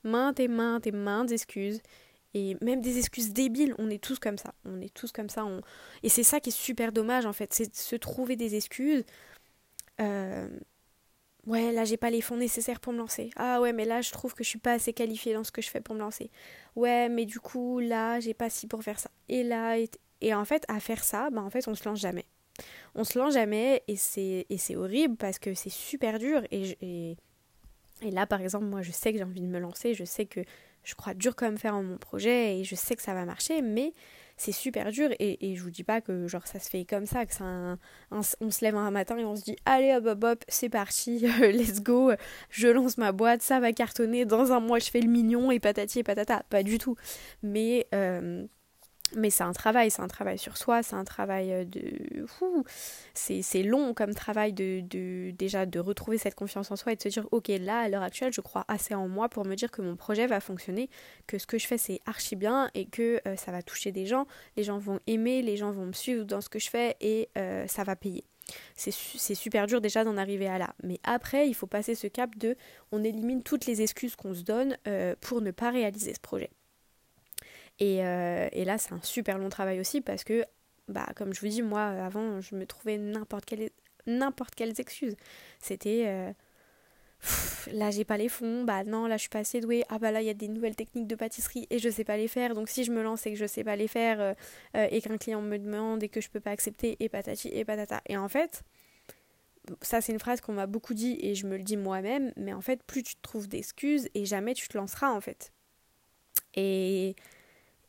maintes 0.03 0.39
et 0.39 0.47
maintes 0.47 0.85
et 0.87 0.91
maintes 0.91 1.31
excuses. 1.31 1.81
Et 2.33 2.57
même 2.61 2.81
des 2.81 2.97
excuses 2.97 3.31
débiles, 3.31 3.73
on 3.77 3.89
est 3.89 4.03
tous 4.03 4.19
comme 4.19 4.37
ça. 4.37 4.53
On 4.65 4.81
est 4.81 4.93
tous 4.93 5.11
comme 5.11 5.29
ça. 5.29 5.45
Et 6.03 6.09
c'est 6.09 6.23
ça 6.23 6.39
qui 6.39 6.49
est 6.49 6.57
super 6.57 6.91
dommage 6.91 7.25
en 7.25 7.33
fait, 7.33 7.53
c'est 7.53 7.73
se 7.73 7.95
trouver 7.95 8.35
des 8.35 8.55
excuses. 8.55 9.05
Euh, 9.99 10.47
ouais, 11.47 11.71
là 11.71 11.85
j'ai 11.85 11.97
pas 11.97 12.09
les 12.09 12.21
fonds 12.21 12.37
nécessaires 12.37 12.79
pour 12.79 12.93
me 12.93 12.99
lancer. 12.99 13.31
Ah 13.35 13.59
ouais, 13.61 13.73
mais 13.73 13.85
là 13.85 14.01
je 14.01 14.11
trouve 14.11 14.35
que 14.35 14.43
je 14.43 14.49
suis 14.49 14.59
pas 14.59 14.73
assez 14.73 14.93
qualifiée 14.93 15.33
dans 15.33 15.43
ce 15.43 15.51
que 15.51 15.61
je 15.61 15.69
fais 15.69 15.81
pour 15.81 15.95
me 15.95 15.99
lancer. 15.99 16.29
Ouais, 16.75 17.09
mais 17.09 17.25
du 17.25 17.39
coup 17.39 17.79
là 17.79 18.19
j'ai 18.19 18.33
pas 18.33 18.49
si 18.49 18.67
pour 18.67 18.83
faire 18.83 18.99
ça. 18.99 19.09
Et 19.29 19.43
là, 19.43 19.77
et, 20.21 20.33
en 20.33 20.45
fait, 20.45 20.63
à 20.67 20.79
faire 20.79 21.03
ça, 21.03 21.29
bah 21.31 21.41
en 21.41 21.49
fait 21.49 21.67
on 21.67 21.75
se 21.75 21.87
lance 21.87 21.99
jamais. 21.99 22.25
On 22.95 23.03
se 23.03 23.17
lance 23.19 23.33
jamais 23.33 23.83
et 23.87 23.95
c'est 23.97 24.75
horrible 24.75 25.15
parce 25.15 25.39
que 25.39 25.53
c'est 25.53 25.69
super 25.69 26.19
dur 26.19 26.43
et, 26.51 26.77
et 26.81 27.17
et 28.01 28.11
là, 28.11 28.27
par 28.27 28.41
exemple, 28.41 28.65
moi, 28.65 28.81
je 28.81 28.91
sais 28.91 29.11
que 29.11 29.17
j'ai 29.17 29.23
envie 29.23 29.41
de 29.41 29.47
me 29.47 29.59
lancer, 29.59 29.93
je 29.93 30.03
sais 30.03 30.25
que 30.25 30.41
je 30.83 30.95
crois 30.95 31.13
dur 31.13 31.35
comme 31.35 31.57
fer 31.57 31.75
en 31.75 31.83
mon 31.83 31.97
projet 31.97 32.59
et 32.59 32.63
je 32.63 32.75
sais 32.75 32.95
que 32.95 33.01
ça 33.01 33.13
va 33.13 33.25
marcher, 33.25 33.61
mais 33.61 33.93
c'est 34.37 34.51
super 34.51 34.91
dur 34.91 35.09
et, 35.19 35.55
je 35.55 35.63
vous 35.63 35.71
dis 35.71 35.83
pas 35.83 36.01
que 36.01 36.27
genre 36.27 36.45
ça 36.47 36.59
se 36.59 36.69
fait 36.69 36.85
comme 36.85 37.05
ça, 37.05 37.25
que 37.25 37.43
un, 37.43 37.77
on 38.11 38.21
se 38.21 38.63
lève 38.63 38.75
un 38.75 38.91
matin 38.91 39.17
et 39.17 39.25
on 39.25 39.35
se 39.35 39.43
dit 39.43 39.55
allez 39.65 39.93
hop 39.95 40.05
hop 40.05 40.23
hop, 40.23 40.43
c'est 40.47 40.69
parti, 40.69 41.19
let's 41.41 41.81
go, 41.81 42.11
je 42.49 42.67
lance 42.67 42.97
ma 42.97 43.11
boîte, 43.11 43.41
ça 43.41 43.59
va 43.59 43.73
cartonner, 43.73 44.25
dans 44.25 44.51
un 44.51 44.59
mois 44.59 44.79
je 44.79 44.89
fais 44.89 45.01
le 45.01 45.09
million 45.09 45.51
et 45.51 45.59
patati 45.59 45.99
et 45.99 46.03
patata, 46.03 46.43
pas 46.49 46.63
du 46.63 46.77
tout. 46.77 46.95
Mais 47.41 47.87
euh, 47.93 48.45
mais 49.15 49.29
c'est 49.29 49.43
un 49.43 49.53
travail, 49.53 49.91
c'est 49.91 50.01
un 50.01 50.07
travail 50.07 50.37
sur 50.37 50.57
soi, 50.57 50.83
c'est 50.83 50.95
un 50.95 51.03
travail 51.03 51.53
euh, 51.53 51.65
de... 51.65 52.25
C'est 53.13 53.63
long 53.63 53.93
comme 53.93 54.13
travail 54.13 54.53
de, 54.53 55.31
déjà 55.31 55.65
de 55.65 55.79
retrouver 55.79 56.17
cette 56.17 56.35
confiance 56.35 56.71
en 56.71 56.75
soi 56.75 56.93
et 56.93 56.95
de 56.95 57.01
se 57.01 57.09
dire 57.09 57.27
ok 57.31 57.47
là 57.59 57.79
à 57.79 57.89
l'heure 57.89 58.03
actuelle 58.03 58.33
je 58.33 58.41
crois 58.41 58.65
assez 58.67 58.93
en 58.93 59.07
moi 59.07 59.29
pour 59.29 59.45
me 59.45 59.55
dire 59.55 59.71
que 59.71 59.81
mon 59.81 59.95
projet 59.95 60.27
va 60.27 60.39
fonctionner, 60.39 60.89
que 61.25 61.37
ce 61.37 61.47
que 61.47 61.57
je 61.57 61.67
fais 61.67 61.77
c'est 61.77 62.01
archi 62.05 62.35
bien 62.35 62.69
et 62.73 62.85
que 62.85 63.21
euh, 63.27 63.35
ça 63.35 63.51
va 63.51 63.61
toucher 63.61 63.91
des 63.91 64.05
gens, 64.05 64.27
les 64.55 64.63
gens 64.63 64.77
vont 64.77 64.99
aimer, 65.07 65.41
les 65.41 65.57
gens 65.57 65.71
vont 65.71 65.85
me 65.85 65.93
suivre 65.93 66.25
dans 66.25 66.41
ce 66.41 66.49
que 66.49 66.59
je 66.59 66.69
fais 66.69 66.95
et 66.99 67.29
euh, 67.37 67.67
ça 67.67 67.83
va 67.83 67.95
payer. 67.95 68.23
C'est 68.77 68.91
super 69.35 69.67
dur 69.67 69.81
déjà 69.81 70.05
d'en 70.05 70.15
arriver 70.15 70.47
à 70.47 70.57
là. 70.57 70.73
Mais 70.81 71.01
après, 71.03 71.49
il 71.49 71.53
faut 71.53 71.67
passer 71.67 71.95
ce 71.95 72.07
cap 72.07 72.37
de 72.37 72.55
on 72.93 73.03
élimine 73.03 73.43
toutes 73.43 73.65
les 73.65 73.81
excuses 73.81 74.15
qu'on 74.15 74.33
se 74.33 74.43
donne 74.43 74.77
pour 75.19 75.41
ne 75.41 75.51
pas 75.51 75.69
réaliser 75.69 76.13
ce 76.13 76.21
projet. 76.21 76.49
Euh, 77.81 78.49
et, 78.51 78.65
là, 78.65 78.77
c'est 78.77 78.93
un 78.93 79.01
super 79.01 79.37
long 79.37 79.49
travail 79.49 79.79
aussi 79.79 80.01
parce 80.01 80.23
que, 80.23 80.45
bah, 80.87 81.07
comme 81.15 81.33
je 81.33 81.41
vous 81.41 81.47
dis, 81.47 81.61
moi, 81.61 81.83
avant, 81.83 82.41
je 82.41 82.55
me 82.55 82.65
trouvais 82.65 82.97
n'importe 82.97 83.45
quelle, 83.45 83.69
n'importe 84.05 84.55
quelles 84.55 84.79
excuses. 84.79 85.15
C'était. 85.59 86.05
Euh, 86.07 86.31
là 87.71 87.89
j'ai 87.89 88.05
pas 88.05 88.15
les 88.15 88.29
fonds, 88.29 88.63
bah 88.63 88.83
non 88.83 89.07
là 89.07 89.17
je 89.17 89.21
suis 89.21 89.29
pas 89.29 89.39
assez 89.39 89.59
douée, 89.59 89.83
ah 89.89 89.97
bah 89.97 90.11
là 90.11 90.21
il 90.21 90.27
y 90.27 90.29
a 90.29 90.35
des 90.35 90.47
nouvelles 90.47 90.75
techniques 90.75 91.07
de 91.07 91.15
pâtisserie 91.15 91.65
et 91.71 91.79
je 91.79 91.89
sais 91.89 92.03
pas 92.03 92.15
les 92.15 92.27
faire, 92.27 92.53
donc 92.53 92.69
si 92.69 92.83
je 92.83 92.91
me 92.91 93.01
lance 93.01 93.25
et 93.25 93.31
que 93.31 93.37
je 93.37 93.47
sais 93.47 93.63
pas 93.63 93.75
les 93.75 93.87
faire 93.87 94.21
euh, 94.21 94.33
et 94.91 95.01
qu'un 95.01 95.17
client 95.17 95.41
me 95.41 95.57
demande 95.57 96.03
et 96.03 96.09
que 96.09 96.21
je 96.21 96.29
peux 96.29 96.39
pas 96.39 96.51
accepter 96.51 96.95
et 96.99 97.09
patati 97.09 97.49
et 97.49 97.65
patata. 97.65 98.01
Et 98.05 98.17
en 98.17 98.29
fait, 98.29 98.61
ça 99.81 99.99
c'est 99.99 100.13
une 100.13 100.19
phrase 100.19 100.41
qu'on 100.41 100.53
m'a 100.53 100.67
beaucoup 100.67 100.93
dit 100.93 101.17
et 101.19 101.33
je 101.33 101.47
me 101.47 101.57
le 101.57 101.63
dis 101.63 101.75
moi-même, 101.75 102.33
mais 102.37 102.53
en 102.53 102.61
fait 102.61 102.83
plus 102.83 103.01
tu 103.01 103.15
te 103.15 103.21
trouves 103.21 103.47
d'excuses 103.47 104.09
et 104.13 104.25
jamais 104.25 104.53
tu 104.53 104.67
te 104.67 104.77
lanceras 104.77 105.11
en 105.11 105.19
fait. 105.19 105.51
Et 106.53 107.15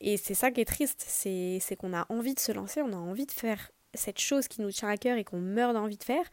et 0.00 0.16
c'est 0.16 0.34
ça 0.34 0.50
qui 0.50 0.60
est 0.60 0.64
triste, 0.64 1.04
c'est 1.08 1.76
qu'on 1.78 1.92
a 1.92 2.06
envie 2.08 2.34
de 2.34 2.40
se 2.40 2.52
lancer, 2.52 2.82
on 2.82 2.92
a 2.92 2.96
envie 2.96 3.26
de 3.26 3.32
faire 3.32 3.70
cette 3.94 4.18
chose 4.20 4.48
qui 4.48 4.60
nous 4.60 4.70
tient 4.70 4.88
à 4.88 4.96
cœur 4.96 5.18
et 5.18 5.24
qu'on 5.24 5.40
meurt 5.40 5.74
d'envie 5.74 5.96
de 5.96 6.04
faire, 6.04 6.24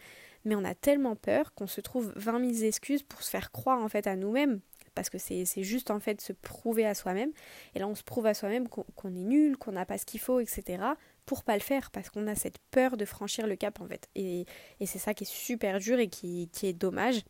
mais 0.44 0.56
on 0.56 0.64
a 0.64 0.76
tellement 0.76 1.16
peur 1.16 1.54
qu'on 1.54 1.68
se 1.68 1.82
trouve 1.82 2.14
20 2.16 2.54
000 2.54 2.68
excuses 2.68 3.04
pour 3.04 3.24
se 3.24 3.30
faire 3.30 3.52
croire 3.52 3.82
en 3.82 3.90
fait 3.90 4.08
à 4.08 4.16
nous-mêmes, 4.16 4.60
parce 4.94 5.10
que 5.10 5.18
c'est 5.18 5.46
juste 5.64 5.92
en 5.92 6.00
fait 6.00 6.22
se 6.22 6.34
prouver 6.34 6.86
à 6.86 6.94
soi-même, 6.94 7.32
et 7.74 7.80
là 7.80 7.88
on 7.88 7.96
se 7.96 8.04
prouve 8.04 8.28
à 8.28 8.34
soi-même 8.34 8.68
qu'on 8.70 9.16
est 9.16 9.24
nul, 9.24 9.58
qu'on 9.58 9.72
n'a 9.72 9.86
pas 9.86 9.98
ce 9.98 10.06
qu'il 10.06 10.20
faut, 10.20 10.40
etc., 10.40 10.84
pour 11.26 11.44
pas 11.44 11.56
le 11.56 11.62
faire, 11.62 11.90
parce 11.90 12.10
qu'on 12.10 12.28
a 12.28 12.36
cette 12.36 12.60
peur 12.70 12.98
de 12.98 13.06
franchir 13.06 13.48
le 13.48 13.56
cap 13.56 13.82
en 13.82 13.88
fait. 13.88 14.08
Et, 14.14 14.46
c'est 14.86 15.00
ça 15.00 15.16
qui 15.16 15.24
est 15.24 15.32
super 15.32 15.80
dur 15.80 15.98
et 15.98 16.08
qui, 16.08 16.50
qui 16.54 16.68
est 16.68 16.74
dommage. 16.74 17.24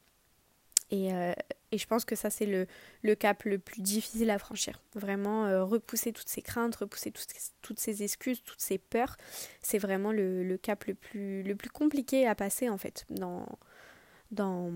Et, 0.91 1.13
euh, 1.13 1.33
et, 1.71 1.77
je 1.77 1.87
pense 1.87 2.05
que 2.05 2.15
ça, 2.15 2.29
c'est 2.29 2.45
le, 2.45 2.67
le, 3.01 3.15
cap 3.15 3.43
le 3.43 3.57
plus 3.57 3.81
difficile 3.81 4.29
à 4.29 4.37
franchir. 4.37 4.81
Vraiment, 4.93 5.45
euh, 5.45 5.63
repousser 5.63 6.13
toutes 6.13 6.29
ces 6.29 6.41
craintes, 6.41 6.75
repousser 6.75 7.11
toutes, 7.11 7.27
toutes 7.61 7.79
ces 7.79 8.03
excuses, 8.03 8.43
toutes 8.43 8.61
ces 8.61 8.77
peurs, 8.77 9.17
c'est 9.61 9.79
vraiment 9.79 10.11
le, 10.11 10.43
le, 10.43 10.57
cap 10.57 10.85
le 10.85 10.93
plus, 10.93 11.41
le 11.43 11.55
plus 11.55 11.69
compliqué 11.69 12.27
à 12.27 12.35
passer, 12.35 12.69
en 12.69 12.77
fait, 12.77 13.05
dans, 13.09 13.47
dans, 14.31 14.71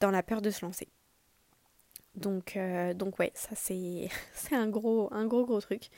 dans 0.00 0.10
la 0.10 0.22
peur 0.22 0.42
de 0.42 0.50
se 0.50 0.64
lancer. 0.64 0.88
Donc, 2.16 2.56
euh, 2.56 2.92
donc 2.92 3.20
ouais, 3.20 3.30
ça 3.34 3.50
c'est, 3.54 4.08
un 4.50 4.68
gros, 4.68 5.08
un 5.12 5.26
gros 5.26 5.46
gros 5.46 5.60
truc. 5.60 5.90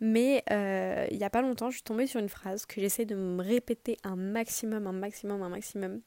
Mais 0.00 0.42
il 0.50 1.16
n'y 1.16 1.24
a 1.24 1.30
pas 1.30 1.40
longtemps, 1.42 1.70
je 1.70 1.76
suis 1.76 1.84
tombée 1.84 2.08
sur 2.08 2.18
une 2.18 2.28
phrase 2.28 2.66
que 2.66 2.80
j'essaie 2.80 3.04
de 3.04 3.14
me 3.14 3.40
répéter 3.40 3.96
un 4.02 4.16
maximum, 4.16 4.88
un 4.88 4.92
maximum, 4.92 5.40
un 5.40 5.50
maximum 5.50 6.00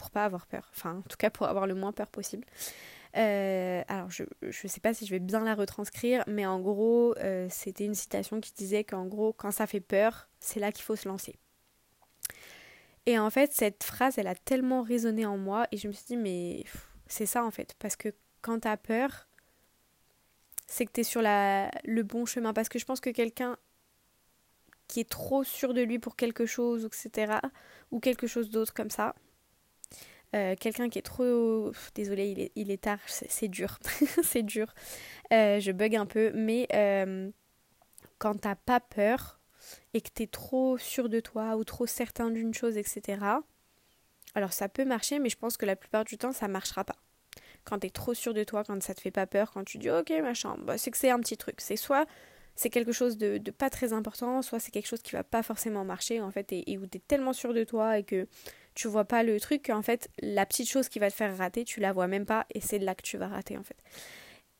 pour 0.00 0.10
pas 0.10 0.24
avoir 0.24 0.46
peur. 0.46 0.66
Enfin, 0.74 0.96
en 0.96 1.02
tout 1.02 1.18
cas, 1.18 1.28
pour 1.28 1.46
avoir 1.46 1.66
le 1.66 1.74
moins 1.74 1.92
peur 1.92 2.06
possible. 2.06 2.46
Euh, 3.18 3.82
alors, 3.86 4.10
je 4.10 4.24
ne 4.42 4.50
sais 4.50 4.80
pas 4.80 4.94
si 4.94 5.04
je 5.04 5.10
vais 5.10 5.18
bien 5.18 5.44
la 5.44 5.54
retranscrire, 5.54 6.24
mais 6.26 6.46
en 6.46 6.58
gros, 6.58 7.14
euh, 7.18 7.48
c'était 7.50 7.84
une 7.84 7.94
citation 7.94 8.40
qui 8.40 8.54
disait 8.54 8.82
qu'en 8.82 9.04
gros, 9.04 9.34
quand 9.34 9.50
ça 9.50 9.66
fait 9.66 9.80
peur, 9.80 10.30
c'est 10.38 10.58
là 10.58 10.72
qu'il 10.72 10.84
faut 10.84 10.96
se 10.96 11.06
lancer. 11.06 11.36
Et 13.04 13.18
en 13.18 13.28
fait, 13.28 13.52
cette 13.52 13.84
phrase, 13.84 14.16
elle 14.16 14.26
a 14.26 14.34
tellement 14.34 14.80
résonné 14.80 15.26
en 15.26 15.36
moi, 15.36 15.66
et 15.70 15.76
je 15.76 15.86
me 15.86 15.92
suis 15.92 16.06
dit, 16.06 16.16
mais 16.16 16.64
c'est 17.06 17.26
ça 17.26 17.44
en 17.44 17.50
fait, 17.50 17.74
parce 17.78 17.96
que 17.96 18.08
quand 18.40 18.60
t'as 18.60 18.78
peur, 18.78 19.28
c'est 20.66 20.86
que 20.86 20.92
t'es 20.92 21.02
sur 21.02 21.20
la, 21.20 21.70
le 21.84 22.02
bon 22.04 22.24
chemin, 22.24 22.54
parce 22.54 22.70
que 22.70 22.78
je 22.78 22.86
pense 22.86 23.00
que 23.00 23.10
quelqu'un 23.10 23.58
qui 24.88 25.00
est 25.00 25.10
trop 25.10 25.44
sûr 25.44 25.74
de 25.74 25.82
lui 25.82 25.98
pour 25.98 26.16
quelque 26.16 26.46
chose, 26.46 26.86
etc., 26.86 27.34
ou 27.90 28.00
quelque 28.00 28.26
chose 28.26 28.48
d'autre 28.48 28.72
comme 28.72 28.90
ça, 28.90 29.14
euh, 30.34 30.54
quelqu'un 30.58 30.88
qui 30.88 30.98
est 30.98 31.02
trop... 31.02 31.72
Désolée, 31.94 32.52
il 32.54 32.70
est, 32.70 32.82
tard, 32.82 33.00
c'est 33.06 33.48
dur. 33.48 33.78
c'est 34.22 34.42
dur. 34.42 34.72
Euh, 35.32 35.60
je 35.60 35.72
bug 35.72 35.96
un 35.96 36.06
peu. 36.06 36.30
Mais 36.34 36.68
euh, 36.74 37.30
quand 38.18 38.40
t'as 38.40 38.54
pas 38.54 38.80
peur 38.80 39.40
et 39.92 40.00
que 40.00 40.08
t'es 40.08 40.26
trop 40.26 40.78
sûr 40.78 41.08
de 41.08 41.20
toi 41.20 41.56
ou 41.56 41.64
trop 41.64 41.86
certain 41.86 42.30
d'une 42.30 42.54
chose, 42.54 42.76
etc. 42.76 43.18
Alors 44.34 44.52
ça 44.52 44.68
peut 44.68 44.84
marcher, 44.84 45.18
mais 45.18 45.28
je 45.28 45.36
pense 45.36 45.56
que 45.56 45.66
la 45.66 45.76
plupart 45.76 46.04
du 46.04 46.16
temps, 46.16 46.32
ça 46.32 46.48
marchera 46.48 46.84
pas. 46.84 46.96
Quand 47.64 47.80
t'es 47.80 47.90
trop 47.90 48.14
sûr 48.14 48.32
de 48.32 48.44
toi, 48.44 48.64
quand 48.64 48.80
ça 48.82 48.94
te 48.94 49.00
fait 49.00 49.10
pas 49.10 49.26
peur, 49.26 49.50
quand 49.52 49.64
tu 49.64 49.78
dis 49.78 49.90
ok 49.90 50.10
machin, 50.22 50.56
bah, 50.62 50.78
c'est 50.78 50.90
que 50.90 50.96
c'est 50.96 51.10
un 51.10 51.20
petit 51.20 51.36
truc. 51.36 51.60
C'est 51.60 51.76
soit 51.76 52.06
c'est 52.54 52.70
quelque 52.70 52.92
chose 52.92 53.16
de, 53.16 53.38
pas 53.50 53.70
très 53.70 53.92
important, 53.92 54.42
soit 54.42 54.58
c'est 54.60 54.70
quelque 54.70 54.86
chose 54.86 55.02
qui 55.02 55.12
va 55.12 55.24
pas 55.24 55.42
forcément 55.42 55.84
marcher 55.84 56.20
en 56.20 56.30
fait, 56.30 56.52
et, 56.52 56.70
et 56.70 56.78
où 56.78 56.86
t'es 56.86 56.98
tellement 56.98 57.32
sûr 57.32 57.54
de 57.54 57.64
toi 57.64 57.98
et 57.98 58.04
que 58.04 58.26
tu 58.74 58.88
vois 58.88 59.04
pas 59.04 59.22
le 59.22 59.38
truc 59.40 59.70
en 59.70 59.82
fait 59.82 60.08
la 60.20 60.46
petite 60.46 60.68
chose 60.68 60.88
qui 60.88 60.98
va 60.98 61.10
te 61.10 61.14
faire 61.14 61.36
rater 61.36 61.64
tu 61.64 61.80
la 61.80 61.92
vois 61.92 62.06
même 62.06 62.26
pas 62.26 62.46
et 62.54 62.60
c'est 62.60 62.78
là 62.78 62.94
que 62.94 63.02
tu 63.02 63.16
vas 63.16 63.28
rater 63.28 63.56
en 63.56 63.62
fait. 63.62 63.76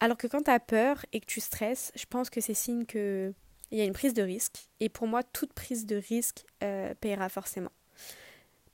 Alors 0.00 0.16
que 0.16 0.26
quand 0.26 0.42
tu 0.42 0.50
as 0.50 0.60
peur 0.60 1.04
et 1.12 1.20
que 1.20 1.26
tu 1.26 1.40
stresses 1.40 1.92
je 1.94 2.06
pense 2.06 2.30
que 2.30 2.40
c'est 2.40 2.54
signe 2.54 2.84
que 2.84 3.32
il 3.70 3.78
y 3.78 3.80
a 3.80 3.84
une 3.84 3.92
prise 3.92 4.14
de 4.14 4.22
risque 4.22 4.68
et 4.80 4.88
pour 4.88 5.06
moi 5.06 5.22
toute 5.22 5.52
prise 5.52 5.86
de 5.86 5.96
risque 5.96 6.44
euh, 6.62 6.94
paiera 7.00 7.28
forcément. 7.28 7.72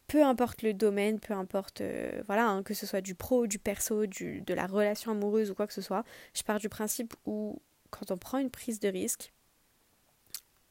Peu 0.07 0.22
importe 0.22 0.62
le 0.62 0.72
domaine 0.72 1.20
peu 1.20 1.35
importe 1.35 1.81
euh, 1.81 2.22
voilà 2.27 2.46
hein, 2.46 2.62
que 2.62 2.75
ce 2.75 2.87
soit 2.87 3.01
du 3.01 3.14
pro 3.14 3.46
du 3.46 3.59
perso 3.59 4.07
de 4.07 4.55
la 4.55 4.66
relation 4.66 5.12
amoureuse 5.12 5.51
ou 5.51 5.55
quoi 5.55 5.66
que 5.66 5.75
ce 5.75 5.83
soit 5.83 6.05
je 6.35 6.42
pars 6.42 6.59
du 6.59 6.68
principe 6.68 7.14
où 7.27 7.61
quand 7.90 8.11
on 8.11 8.16
prend 8.16 8.38
une 8.38 8.51
prise 8.51 8.81
de 8.81 8.88
risque 8.88 9.33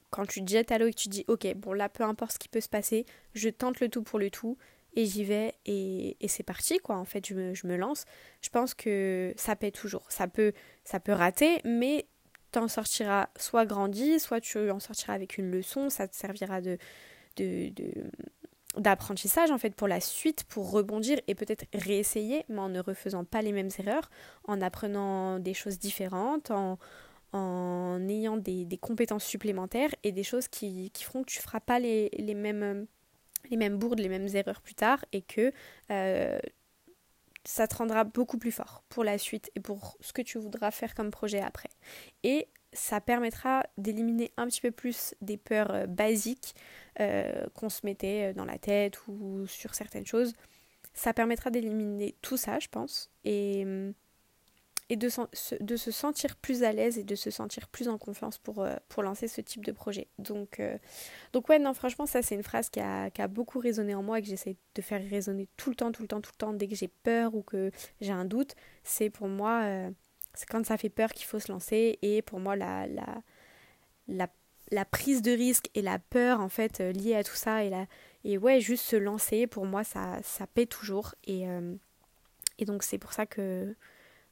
quand 0.09 0.25
tu 0.25 0.43
te 0.43 0.49
jettes 0.49 0.71
à 0.71 0.77
l'eau 0.77 0.87
et 0.87 0.93
que 0.93 0.99
tu 0.99 1.09
dis 1.09 1.25
ok 1.27 1.53
bon 1.55 1.73
là 1.73 1.89
peu 1.89 2.03
importe 2.03 2.33
ce 2.33 2.39
qui 2.39 2.47
peut 2.47 2.61
se 2.61 2.69
passer 2.69 3.05
je 3.33 3.49
tente 3.49 3.79
le 3.79 3.89
tout 3.89 4.03
pour 4.03 4.19
le 4.19 4.29
tout 4.29 4.57
et 4.95 5.05
j'y 5.05 5.23
vais 5.23 5.53
et, 5.65 6.15
c'est 6.27 6.43
parti 6.43 6.79
quoi. 6.79 6.95
En 6.95 7.05
fait 7.05 7.27
je 7.27 7.67
me, 7.67 7.75
lance. 7.75 8.05
Je 8.41 8.49
pense 8.49 8.73
que 8.73 9.33
ça 9.35 9.55
paie 9.55 9.71
toujours. 9.71 10.05
Ça 10.09 10.27
peut 10.27 10.53
ça 10.83 10.99
peut 10.99 11.11
rater 11.11 11.61
mais 11.65 12.07
t'en 12.51 12.67
sortiras 12.67 13.29
soit 13.37 13.65
grandi 13.65 14.19
soit 14.19 14.41
tu 14.41 14.69
en 14.71 14.79
sortiras 14.79 15.13
avec 15.13 15.37
une 15.37 15.51
leçon. 15.51 15.89
Ça 15.89 16.07
te 16.07 16.15
servira 16.15 16.61
de 16.61 16.77
d'apprentissage 18.77 19.51
en 19.51 19.57
fait 19.57 19.73
pour 19.73 19.87
la 19.87 20.01
suite, 20.01 20.43
pour 20.45 20.71
rebondir 20.71 21.19
et 21.27 21.35
peut-être 21.35 21.65
réessayer, 21.73 22.45
mais 22.49 22.59
en 22.59 22.69
ne 22.69 22.79
refaisant 22.79 23.23
pas 23.23 23.41
les 23.41 23.51
mêmes 23.51 23.69
erreurs, 23.79 24.09
en 24.45 24.61
apprenant 24.61 25.39
des 25.39 25.53
choses 25.53 25.79
différentes, 25.79 26.51
en, 26.51 26.77
en 27.31 28.07
ayant 28.07 28.37
des, 28.37 28.77
compétences 28.79 29.25
supplémentaires 29.25 29.93
et 30.03 30.11
des 30.11 30.23
choses 30.23 30.47
qui, 30.47 30.91
feront 30.99 31.23
que 31.23 31.31
tu 31.31 31.39
ne 31.39 31.43
feras 31.43 31.59
pas 31.59 31.79
les, 31.79 32.09
mêmes, 32.35 32.87
les 33.49 33.57
mêmes 33.57 33.77
bourdes, 33.77 33.99
les 33.99 34.09
mêmes 34.09 34.27
erreurs 34.33 34.61
plus 34.61 34.75
tard 34.75 35.03
et 35.11 35.21
que 35.21 35.51
euh, 35.91 36.39
ça 37.43 37.67
te 37.67 37.75
rendra 37.75 38.03
beaucoup 38.03 38.37
plus 38.37 38.51
fort 38.51 38.83
pour 38.89 39.03
la 39.03 39.17
suite 39.17 39.51
et 39.55 39.59
pour 39.59 39.97
ce 39.99 40.13
que 40.13 40.21
tu 40.21 40.37
voudras 40.37 40.71
faire 40.71 40.95
comme 40.95 41.11
projet 41.11 41.41
après. 41.41 41.69
Et 42.23 42.47
ça 42.73 42.99
permettra 43.01 43.63
d'éliminer 43.77 44.31
un 44.37 44.47
petit 44.47 44.61
peu 44.61 44.71
plus 44.71 45.15
des 45.21 45.37
peurs 45.37 45.71
euh, 45.71 45.85
basiques 45.87 46.55
euh, 46.99 47.45
qu'on 47.53 47.69
se 47.69 47.85
mettait 47.85 48.33
dans 48.33 48.45
la 48.45 48.57
tête 48.57 49.07
ou 49.07 49.45
sur 49.47 49.75
certaines 49.75 50.05
choses. 50.05 50.33
Ça 50.93 51.13
permettra 51.13 51.49
d'éliminer 51.49 52.15
tout 52.21 52.37
ça, 52.37 52.59
je 52.59 52.67
pense. 52.69 53.11
Et 53.25 53.63
hum, 53.65 53.93
et 54.89 54.97
de, 54.97 55.09
se 55.09 55.91
sentir 55.91 56.35
plus 56.35 56.63
à 56.63 56.71
l'aise 56.71 56.99
et 56.99 57.03
de 57.03 57.15
se 57.15 57.31
sentir 57.31 57.67
plus 57.67 57.87
en 57.87 57.97
confiance 57.97 58.37
pour, 58.37 58.61
euh, 58.61 58.75
pour 58.87 59.01
lancer 59.01 59.27
ce 59.27 59.41
type 59.41 59.65
de 59.65 59.71
projet. 59.71 60.07
Donc, 60.19 60.59
euh, 60.59 60.77
donc 61.33 61.49
ouais, 61.49 61.57
non, 61.57 61.73
franchement, 61.73 62.05
ça 62.05 62.21
c'est 62.21 62.35
une 62.35 62.43
phrase 62.43 62.69
qui 62.69 62.79
a, 62.79 63.09
qui 63.09 63.21
a, 63.21 63.27
beaucoup 63.27 63.59
résonné 63.59 63.95
en 63.95 64.03
moi 64.03 64.19
et 64.19 64.21
que 64.21 64.27
j'essaie 64.27 64.57
de 64.75 64.81
faire 64.81 65.01
résonner 65.09 65.47
tout 65.57 65.71
le 65.71 65.75
temps, 65.75 65.91
tout 65.91 66.03
le 66.03 66.07
temps, 66.07 66.21
tout 66.21 66.31
le 66.33 66.37
temps, 66.37 66.53
dès 66.53 66.67
que 66.67 66.75
j'ai 66.75 66.87
peur 66.87 67.33
ou 67.33 67.41
que 67.41 67.71
j'ai 67.99 68.11
un 68.11 68.25
doute. 68.25 68.53
C'est 68.83 69.09
pour 69.09 69.27
moi, 69.27 69.63
euh, 69.63 69.89
c'est 70.35 70.47
quand 70.47 70.63
ça 70.63 70.77
fait 70.77 70.89
peur 70.89 71.11
qu'il 71.13 71.25
faut 71.25 71.39
se 71.39 71.51
lancer 71.51 71.97
et 72.03 72.21
pour 72.21 72.39
moi, 72.39 72.55
la, 72.55 72.85
la, 72.85 73.23
la, 74.07 74.29
la, 74.69 74.85
prise 74.85 75.23
de 75.23 75.31
risque 75.31 75.71
et 75.73 75.81
la 75.81 75.97
peur 75.97 76.41
en 76.41 76.49
fait 76.49 76.79
liée 76.79 77.15
à 77.15 77.23
tout 77.23 77.35
ça 77.35 77.63
et, 77.63 77.71
la, 77.71 77.87
et 78.23 78.37
ouais, 78.37 78.61
juste 78.61 78.85
se 78.85 78.95
lancer, 78.95 79.47
pour 79.47 79.65
moi, 79.65 79.83
ça, 79.83 80.19
ça 80.21 80.45
paie 80.45 80.67
toujours. 80.67 81.15
Et, 81.25 81.45
et 82.59 82.65
donc 82.65 82.83
c'est 82.83 82.99
pour 82.99 83.13
ça 83.13 83.25
que 83.25 83.75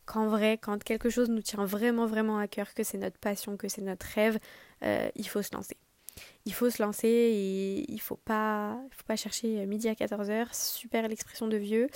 qu'en 0.05 0.27
vrai, 0.27 0.57
quand 0.57 0.83
quelque 0.83 1.09
chose 1.09 1.29
nous 1.29 1.41
tient 1.41 1.65
vraiment, 1.65 2.05
vraiment 2.05 2.37
à 2.37 2.47
cœur, 2.47 2.73
que 2.73 2.83
c'est 2.83 2.97
notre 2.97 3.17
passion, 3.17 3.57
que 3.57 3.67
c'est 3.67 3.81
notre 3.81 4.05
rêve, 4.05 4.39
euh, 4.83 5.09
il 5.15 5.27
faut 5.27 5.41
se 5.41 5.53
lancer. 5.53 5.77
Il 6.45 6.53
faut 6.53 6.69
se 6.69 6.81
lancer 6.81 7.07
et 7.07 7.91
il 7.91 7.99
faut 7.99 8.17
pas, 8.17 8.77
faut 8.91 9.05
pas 9.07 9.15
chercher 9.15 9.65
midi 9.65 9.87
à 9.89 9.93
14h, 9.93 10.53
super 10.53 11.07
l'expression 11.07 11.47
de 11.47 11.57
vieux, 11.57 11.87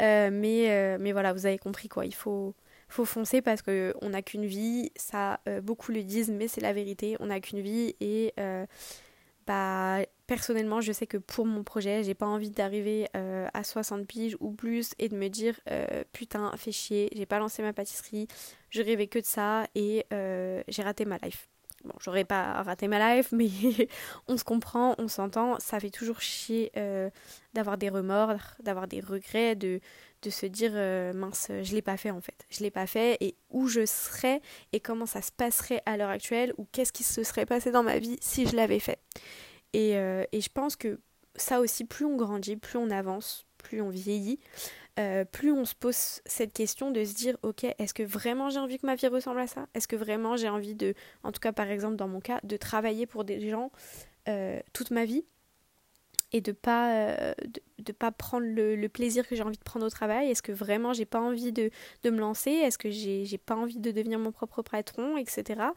euh, 0.00 0.30
mais, 0.32 0.70
euh, 0.70 0.96
mais 1.00 1.12
voilà, 1.12 1.32
vous 1.32 1.46
avez 1.46 1.58
compris 1.58 1.88
quoi, 1.88 2.06
il 2.06 2.14
faut, 2.14 2.54
faut 2.88 3.04
foncer 3.04 3.42
parce 3.42 3.62
qu'on 3.62 4.08
n'a 4.08 4.22
qu'une 4.22 4.46
vie, 4.46 4.92
ça 4.94 5.40
beaucoup 5.62 5.90
le 5.90 6.04
disent, 6.04 6.30
mais 6.30 6.46
c'est 6.46 6.60
la 6.60 6.72
vérité, 6.72 7.16
on 7.18 7.26
n'a 7.26 7.40
qu'une 7.40 7.60
vie 7.60 7.96
et 8.00 8.32
bah, 9.46 9.98
personnellement, 10.26 10.80
je 10.80 10.92
sais 10.92 11.06
que 11.06 11.16
pour 11.16 11.46
mon 11.46 11.64
projet, 11.64 12.02
j'ai 12.02 12.14
pas 12.14 12.26
envie 12.26 12.50
d'arriver 12.50 13.08
euh, 13.16 13.46
à 13.52 13.64
60 13.64 14.06
piges 14.06 14.36
ou 14.40 14.52
plus 14.52 14.92
et 14.98 15.08
de 15.08 15.16
me 15.16 15.28
dire 15.28 15.58
euh, 15.70 16.04
putain, 16.12 16.52
fais 16.56 16.72
chier, 16.72 17.10
j'ai 17.14 17.26
pas 17.26 17.38
lancé 17.38 17.62
ma 17.62 17.72
pâtisserie, 17.72 18.26
je 18.70 18.82
rêvais 18.82 19.06
que 19.06 19.18
de 19.18 19.24
ça 19.24 19.66
et 19.74 20.06
euh, 20.12 20.62
j'ai 20.68 20.82
raté 20.82 21.04
ma 21.04 21.18
life. 21.18 21.48
Bon, 21.84 21.92
j'aurais 22.00 22.24
pas 22.24 22.62
raté 22.62 22.88
ma 22.88 23.16
life, 23.16 23.30
mais 23.32 23.50
on 24.28 24.38
se 24.38 24.44
comprend, 24.44 24.94
on 24.96 25.08
s'entend, 25.08 25.58
ça 25.58 25.78
fait 25.80 25.90
toujours 25.90 26.22
chier 26.22 26.72
d'avoir 27.52 27.76
des 27.76 27.90
remords, 27.90 28.40
d'avoir 28.60 28.88
des 28.88 29.00
regrets, 29.00 29.54
de, 29.54 29.80
de 30.24 30.30
se 30.30 30.46
dire 30.46 30.72
mince, 31.14 31.48
je 31.62 31.74
l'ai 31.74 31.82
pas 31.82 31.96
fait 31.96 32.10
en 32.10 32.20
fait. 32.20 32.46
Je 32.50 32.60
l'ai 32.60 32.70
pas 32.70 32.86
fait 32.86 33.16
et 33.20 33.36
où 33.50 33.68
je 33.68 33.84
serais 33.86 34.40
et 34.72 34.80
comment 34.80 35.06
ça 35.06 35.22
se 35.22 35.30
passerait 35.30 35.82
à 35.86 35.96
l'heure 35.96 36.10
actuelle 36.10 36.52
ou 36.58 36.66
qu'est-ce 36.72 36.92
qui 36.92 37.04
se 37.04 37.22
serait 37.22 37.46
passé 37.46 37.70
dans 37.70 37.82
ma 37.82 37.98
vie 37.98 38.16
si 38.20 38.46
je 38.46 38.56
l'avais 38.56 38.80
fait. 38.80 38.98
Euh, 39.74 40.24
et, 40.32 40.40
je 40.40 40.48
pense 40.48 40.76
que 40.76 41.00
ça 41.36 41.60
aussi, 41.60 41.84
plus 41.84 42.04
on 42.04 42.16
grandit, 42.16 42.56
plus 42.56 42.78
on 42.78 42.90
avance, 42.90 43.46
plus 43.58 43.80
on 43.80 43.88
vieillit, 43.88 44.38
euh, 45.00 45.24
plus 45.24 45.50
on 45.52 45.64
se 45.64 45.74
pose 45.74 46.20
cette 46.26 46.52
question 46.52 46.92
de 46.92 47.04
se 47.04 47.14
dire 47.14 47.36
ok 47.42 47.64
est-ce 47.64 47.92
que 47.92 48.04
vraiment 48.04 48.50
j'ai 48.50 48.60
envie 48.60 48.78
que 48.78 48.86
ma 48.86 48.94
vie 48.94 49.08
ressemble 49.08 49.40
à 49.40 49.46
ça? 49.46 49.66
Est-ce 49.74 49.88
que 49.88 49.96
vraiment 49.96 50.36
j'ai 50.36 50.48
envie 50.48 50.74
de 50.74 50.94
en 51.24 51.32
tout 51.32 51.40
cas 51.40 51.52
par 51.52 51.68
exemple 51.68 51.96
dans 51.96 52.08
mon 52.08 52.20
cas 52.20 52.38
de 52.44 52.56
travailler 52.56 53.06
pour 53.06 53.24
des 53.24 53.50
gens 53.50 53.72
euh, 54.28 54.60
toute 54.72 54.90
ma 54.90 55.04
vie? 55.04 55.24
Et 56.34 56.42
de 56.42 56.52
pas 56.52 57.34
de, 57.78 57.92
pas 57.92 58.12
prendre 58.12 58.46
le, 58.46 58.86
plaisir 58.88 59.26
que 59.26 59.34
j'ai 59.34 59.42
envie 59.42 59.56
de 59.56 59.64
prendre 59.64 59.86
au 59.86 59.90
travail? 59.90 60.30
Est-ce 60.30 60.42
que 60.42 60.52
vraiment 60.52 60.92
j'ai 60.92 61.06
pas 61.06 61.20
envie 61.20 61.52
de, 61.52 61.70
me 62.04 62.18
lancer? 62.18 62.50
Est-ce 62.50 62.76
que 62.76 62.90
j'ai 62.90 63.38
pas 63.38 63.56
envie 63.56 63.78
de 63.78 63.90
devenir 63.90 64.18
mon 64.18 64.32
propre 64.32 64.62
patron 64.62 65.16
etc 65.16 65.70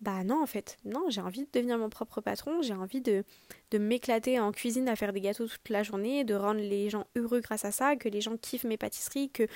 bah 0.00 0.24
non, 0.24 0.42
en 0.42 0.46
fait, 0.46 0.78
non, 0.86 1.10
j'ai 1.10 1.20
envie 1.20 1.42
de 1.42 1.48
devenir 1.52 1.76
mon 1.76 1.90
propre 1.90 2.22
patron, 2.22 2.62
j'ai 2.62 2.72
envie 2.72 3.02
de, 3.02 3.22
de 3.70 3.78
m'éclater 3.78 4.40
en 4.40 4.50
cuisine 4.50 4.88
à 4.88 4.96
faire 4.96 5.12
des 5.12 5.20
gâteaux 5.20 5.46
toute 5.46 5.68
la 5.68 5.82
journée, 5.82 6.24
de 6.24 6.34
rendre 6.34 6.60
les 6.60 6.88
gens 6.88 7.06
heureux 7.16 7.40
grâce 7.40 7.66
à 7.66 7.70
ça, 7.70 7.96
que 7.96 8.08
les 8.08 8.22
gens 8.22 8.38
kiffent 8.38 8.64
mes 8.64 8.78
pâtisseries, 8.78 9.28
que 9.28 9.46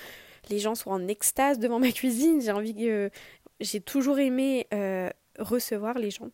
les 0.50 0.58
gens 0.58 0.74
soient 0.74 0.92
en 0.92 1.08
extase 1.08 1.58
devant 1.58 1.78
ma 1.78 1.92
cuisine. 1.92 2.42
J'ai 2.42 2.52
envie 2.52 2.74
que. 2.74 3.10
J'ai 3.60 3.80
toujours 3.80 4.18
aimé 4.18 4.66
euh, 4.74 5.08
recevoir 5.38 5.98
les 5.98 6.10
gens. 6.10 6.28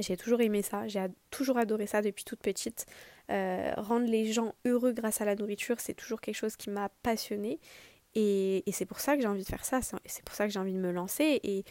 J'ai 0.00 0.16
toujours 0.16 0.40
aimé 0.40 0.62
ça, 0.62 0.88
j'ai 0.88 1.06
toujours 1.30 1.58
adoré 1.58 1.86
ça 1.86 2.02
depuis 2.02 2.24
toute 2.24 2.40
petite. 2.40 2.86
Euh, 3.30 3.72
rendre 3.76 4.06
les 4.06 4.32
gens 4.32 4.54
heureux 4.64 4.92
grâce 4.92 5.20
à 5.20 5.24
la 5.24 5.36
nourriture, 5.36 5.76
c'est 5.78 5.94
toujours 5.94 6.20
quelque 6.20 6.36
chose 6.36 6.56
qui 6.56 6.70
m'a 6.70 6.88
passionnée. 7.02 7.60
Et, 8.14 8.64
c'est 8.72 8.86
pour 8.86 9.00
ça 9.00 9.16
que 9.16 9.22
j'ai 9.22 9.28
envie 9.28 9.44
de 9.44 9.48
faire 9.48 9.64
ça, 9.64 9.80
c'est 9.82 10.24
pour 10.24 10.34
ça 10.34 10.46
que 10.46 10.52
j'ai 10.52 10.58
envie 10.58 10.74
de 10.74 10.80
me 10.80 10.90
lancer. 10.90 11.40
Et 11.44 11.64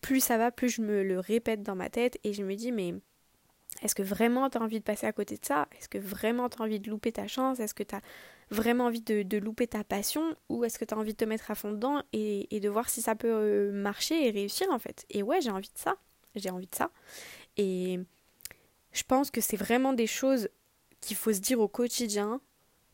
plus 0.00 0.20
ça 0.20 0.38
va, 0.38 0.50
plus 0.50 0.68
je 0.68 0.82
me 0.82 1.02
le 1.02 1.18
répète 1.18 1.62
dans 1.62 1.74
ma 1.74 1.88
tête 1.88 2.18
et 2.24 2.32
je 2.32 2.42
me 2.42 2.54
dis 2.54 2.72
mais 2.72 2.94
est-ce 3.82 3.94
que 3.94 4.02
vraiment 4.02 4.50
tu 4.50 4.58
as 4.58 4.60
envie 4.60 4.78
de 4.78 4.84
passer 4.84 5.06
à 5.06 5.12
côté 5.12 5.36
de 5.36 5.44
ça? 5.44 5.68
Est-ce 5.78 5.88
que 5.88 5.98
vraiment 5.98 6.48
tu 6.48 6.60
as 6.60 6.64
envie 6.64 6.78
de 6.78 6.90
louper 6.90 7.12
ta 7.12 7.26
chance? 7.26 7.58
Est-ce 7.58 7.74
que 7.74 7.82
tu 7.82 7.94
as 7.94 8.00
vraiment 8.50 8.84
envie 8.84 9.00
de, 9.00 9.38
louper 9.38 9.66
ta 9.66 9.82
passion? 9.82 10.36
Ou 10.48 10.64
est-ce 10.64 10.78
que 10.78 10.84
tu 10.84 10.94
as 10.94 10.98
envie 10.98 11.12
de 11.12 11.16
te 11.16 11.24
mettre 11.24 11.50
à 11.50 11.54
fond 11.54 11.72
dedans 11.72 12.02
et, 12.12 12.60
de 12.60 12.68
voir 12.68 12.88
si 12.88 13.02
ça 13.02 13.14
peut 13.14 13.32
euh, 13.32 13.72
marcher 13.72 14.26
et 14.26 14.30
réussir 14.30 14.68
en 14.70 14.78
fait? 14.78 15.06
Et 15.10 15.22
ouais, 15.22 15.40
j'ai 15.40 15.50
envie 15.50 15.70
de 15.72 15.78
ça. 15.78 15.96
J'ai 16.34 16.50
envie 16.50 16.66
de 16.66 16.74
ça. 16.74 16.90
Et 17.56 18.00
je 18.92 19.02
pense 19.02 19.30
que 19.30 19.40
c'est 19.40 19.56
vraiment 19.56 19.92
des 19.92 20.06
choses 20.06 20.48
qu'il 21.00 21.16
faut 21.16 21.32
se 21.32 21.40
dire 21.40 21.60
au 21.60 21.68
quotidien 21.68 22.40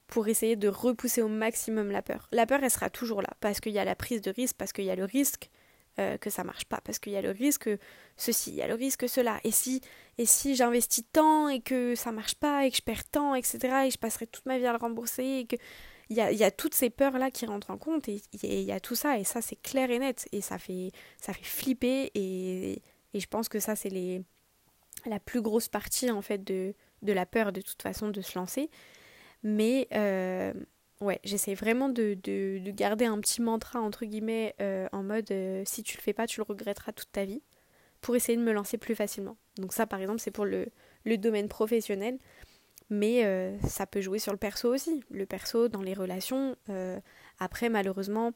pour 0.07 0.27
essayer 0.29 0.57
de 0.57 0.69
repousser 0.69 1.23
au 1.23 1.29
maximum 1.29 1.91
la 1.91 2.03
peur. 2.03 2.29
La 2.33 2.47
peur, 2.47 2.61
elle 2.63 2.71
sera 2.71 2.91
toujours 2.91 3.21
là 3.21 3.29
parce 3.41 3.61
qu'il 3.61 3.73
y 3.73 3.79
a 3.79 3.85
la 3.85 3.95
prise 3.95 4.23
de 4.23 4.31
risque, 4.31 4.57
parce 4.57 4.73
qu'il 4.73 4.85
y 4.85 4.91
a 4.91 4.97
le 4.97 5.05
risque 5.05 5.51
euh, 5.99 6.17
que 6.17 6.31
ça 6.31 6.45
marche 6.45 6.65
pas 6.65 6.81
parce 6.85 7.01
qu'il 7.01 7.13
y 7.13 7.17
a 7.17 7.23
le 7.23 7.31
risque 7.31 7.69
ceci, 8.17 8.51
il 8.51 8.57
y 8.57 8.63
a 8.63 8.69
le 8.69 8.75
risque 8.75 9.09
cela. 9.09 9.41
Et 9.43 9.51
si, 9.51 9.83
et 10.17 10.27
si 10.27 10.55
j'investis 10.55 11.05
tant 11.13 11.49
et 11.49 11.61
que 11.61 11.95
ça 11.95 12.13
marche 12.13 12.37
pas 12.37 12.65
et 12.65 12.71
que 12.71 12.77
je 12.77 12.83
perds 12.83 13.05
tant, 13.05 13.35
etc. 13.35 13.59
et 13.87 13.91
je 13.91 13.99
passerai 13.99 14.27
toute 14.27 14.47
ma 14.47 14.59
vie 14.59 14.67
à 14.67 14.73
le 14.73 14.79
rembourser 14.79 15.41
et 15.41 15.47
que 15.47 15.57
il 16.11 16.17
y 16.17 16.21
a, 16.21 16.33
y 16.33 16.45
a, 16.45 16.51
toutes 16.51 16.75
ces 16.75 16.89
peurs 16.89 17.19
là 17.19 17.31
qui 17.31 17.45
rentrent 17.45 17.71
en 17.71 17.77
compte 17.77 18.09
et 18.09 18.23
il 18.43 18.63
y 18.63 18.73
a 18.73 18.81
tout 18.81 18.95
ça 18.95 19.19
et 19.19 19.25
ça 19.25 19.43
c'est 19.43 19.61
clair 19.61 19.91
et 19.91 19.99
net 19.99 20.27
et 20.33 20.41
ça 20.41 20.59
fait 20.59 20.91
ça 21.21 21.35
fait 21.35 21.45
flipper 21.45 22.11
et, 22.15 22.81
et 23.13 23.21
je 23.21 23.27
pense 23.27 23.51
que 23.51 23.61
ça 23.61 23.77
c'est 23.77 23.91
les 23.91 24.23
la 25.07 25.21
plus 25.21 25.43
grosse 25.43 25.69
partie 25.69 26.11
en 26.11 26.23
fait 26.23 26.45
de, 26.45 26.75
la 27.03 27.27
peur 27.27 27.53
de 27.53 27.61
toute 27.61 27.83
façon 27.83 28.09
de 28.09 28.21
se 28.21 28.39
lancer 28.39 28.71
mais 29.43 29.89
euh, 29.95 30.53
ouais, 31.01 31.21
j'essaie 31.25 31.55
vraiment 31.55 31.89
de, 31.89 32.17
de, 32.23 32.59
de, 32.59 32.71
garder 32.71 33.05
un 33.05 33.19
petit 33.21 33.43
mantra 33.43 33.81
entre 33.81 34.05
guillemets 34.05 34.55
euh, 34.61 34.89
en 34.93 35.03
mode 35.03 35.31
euh, 35.31 35.63
si 35.65 35.83
tu 35.83 35.97
le 35.97 36.03
fais 36.03 36.13
pas, 36.13 36.27
tu 36.27 36.41
le 36.41 36.45
regretteras 36.45 36.93
toute 36.93 37.13
ta 37.13 37.25
vie 37.25 37.43
pour 38.01 38.17
essayer 38.17 38.37
de 38.37 38.43
me 38.43 38.53
lancer 38.53 38.79
plus 38.79 38.95
facilement. 38.95 39.37
Donc 39.57 39.73
ça 39.73 39.87
par 39.87 40.01
exemple 40.01 40.21
c'est 40.21 40.31
pour 40.31 40.45
le, 40.45 40.67
le, 41.05 41.19
domaine 41.19 41.49
professionnel, 41.49 42.19
mais 42.91 43.25
euh, 43.25 43.59
ça 43.63 43.87
peut 43.87 44.01
jouer 44.01 44.19
sur 44.19 44.33
le 44.33 44.39
perso 44.39 44.73
aussi. 44.73 45.03
Le 45.11 45.27
perso 45.27 45.69
dans 45.69 45.83
les 45.83 45.95
relations. 45.95 46.57
après 47.39 47.69
malheureusement 47.69 48.33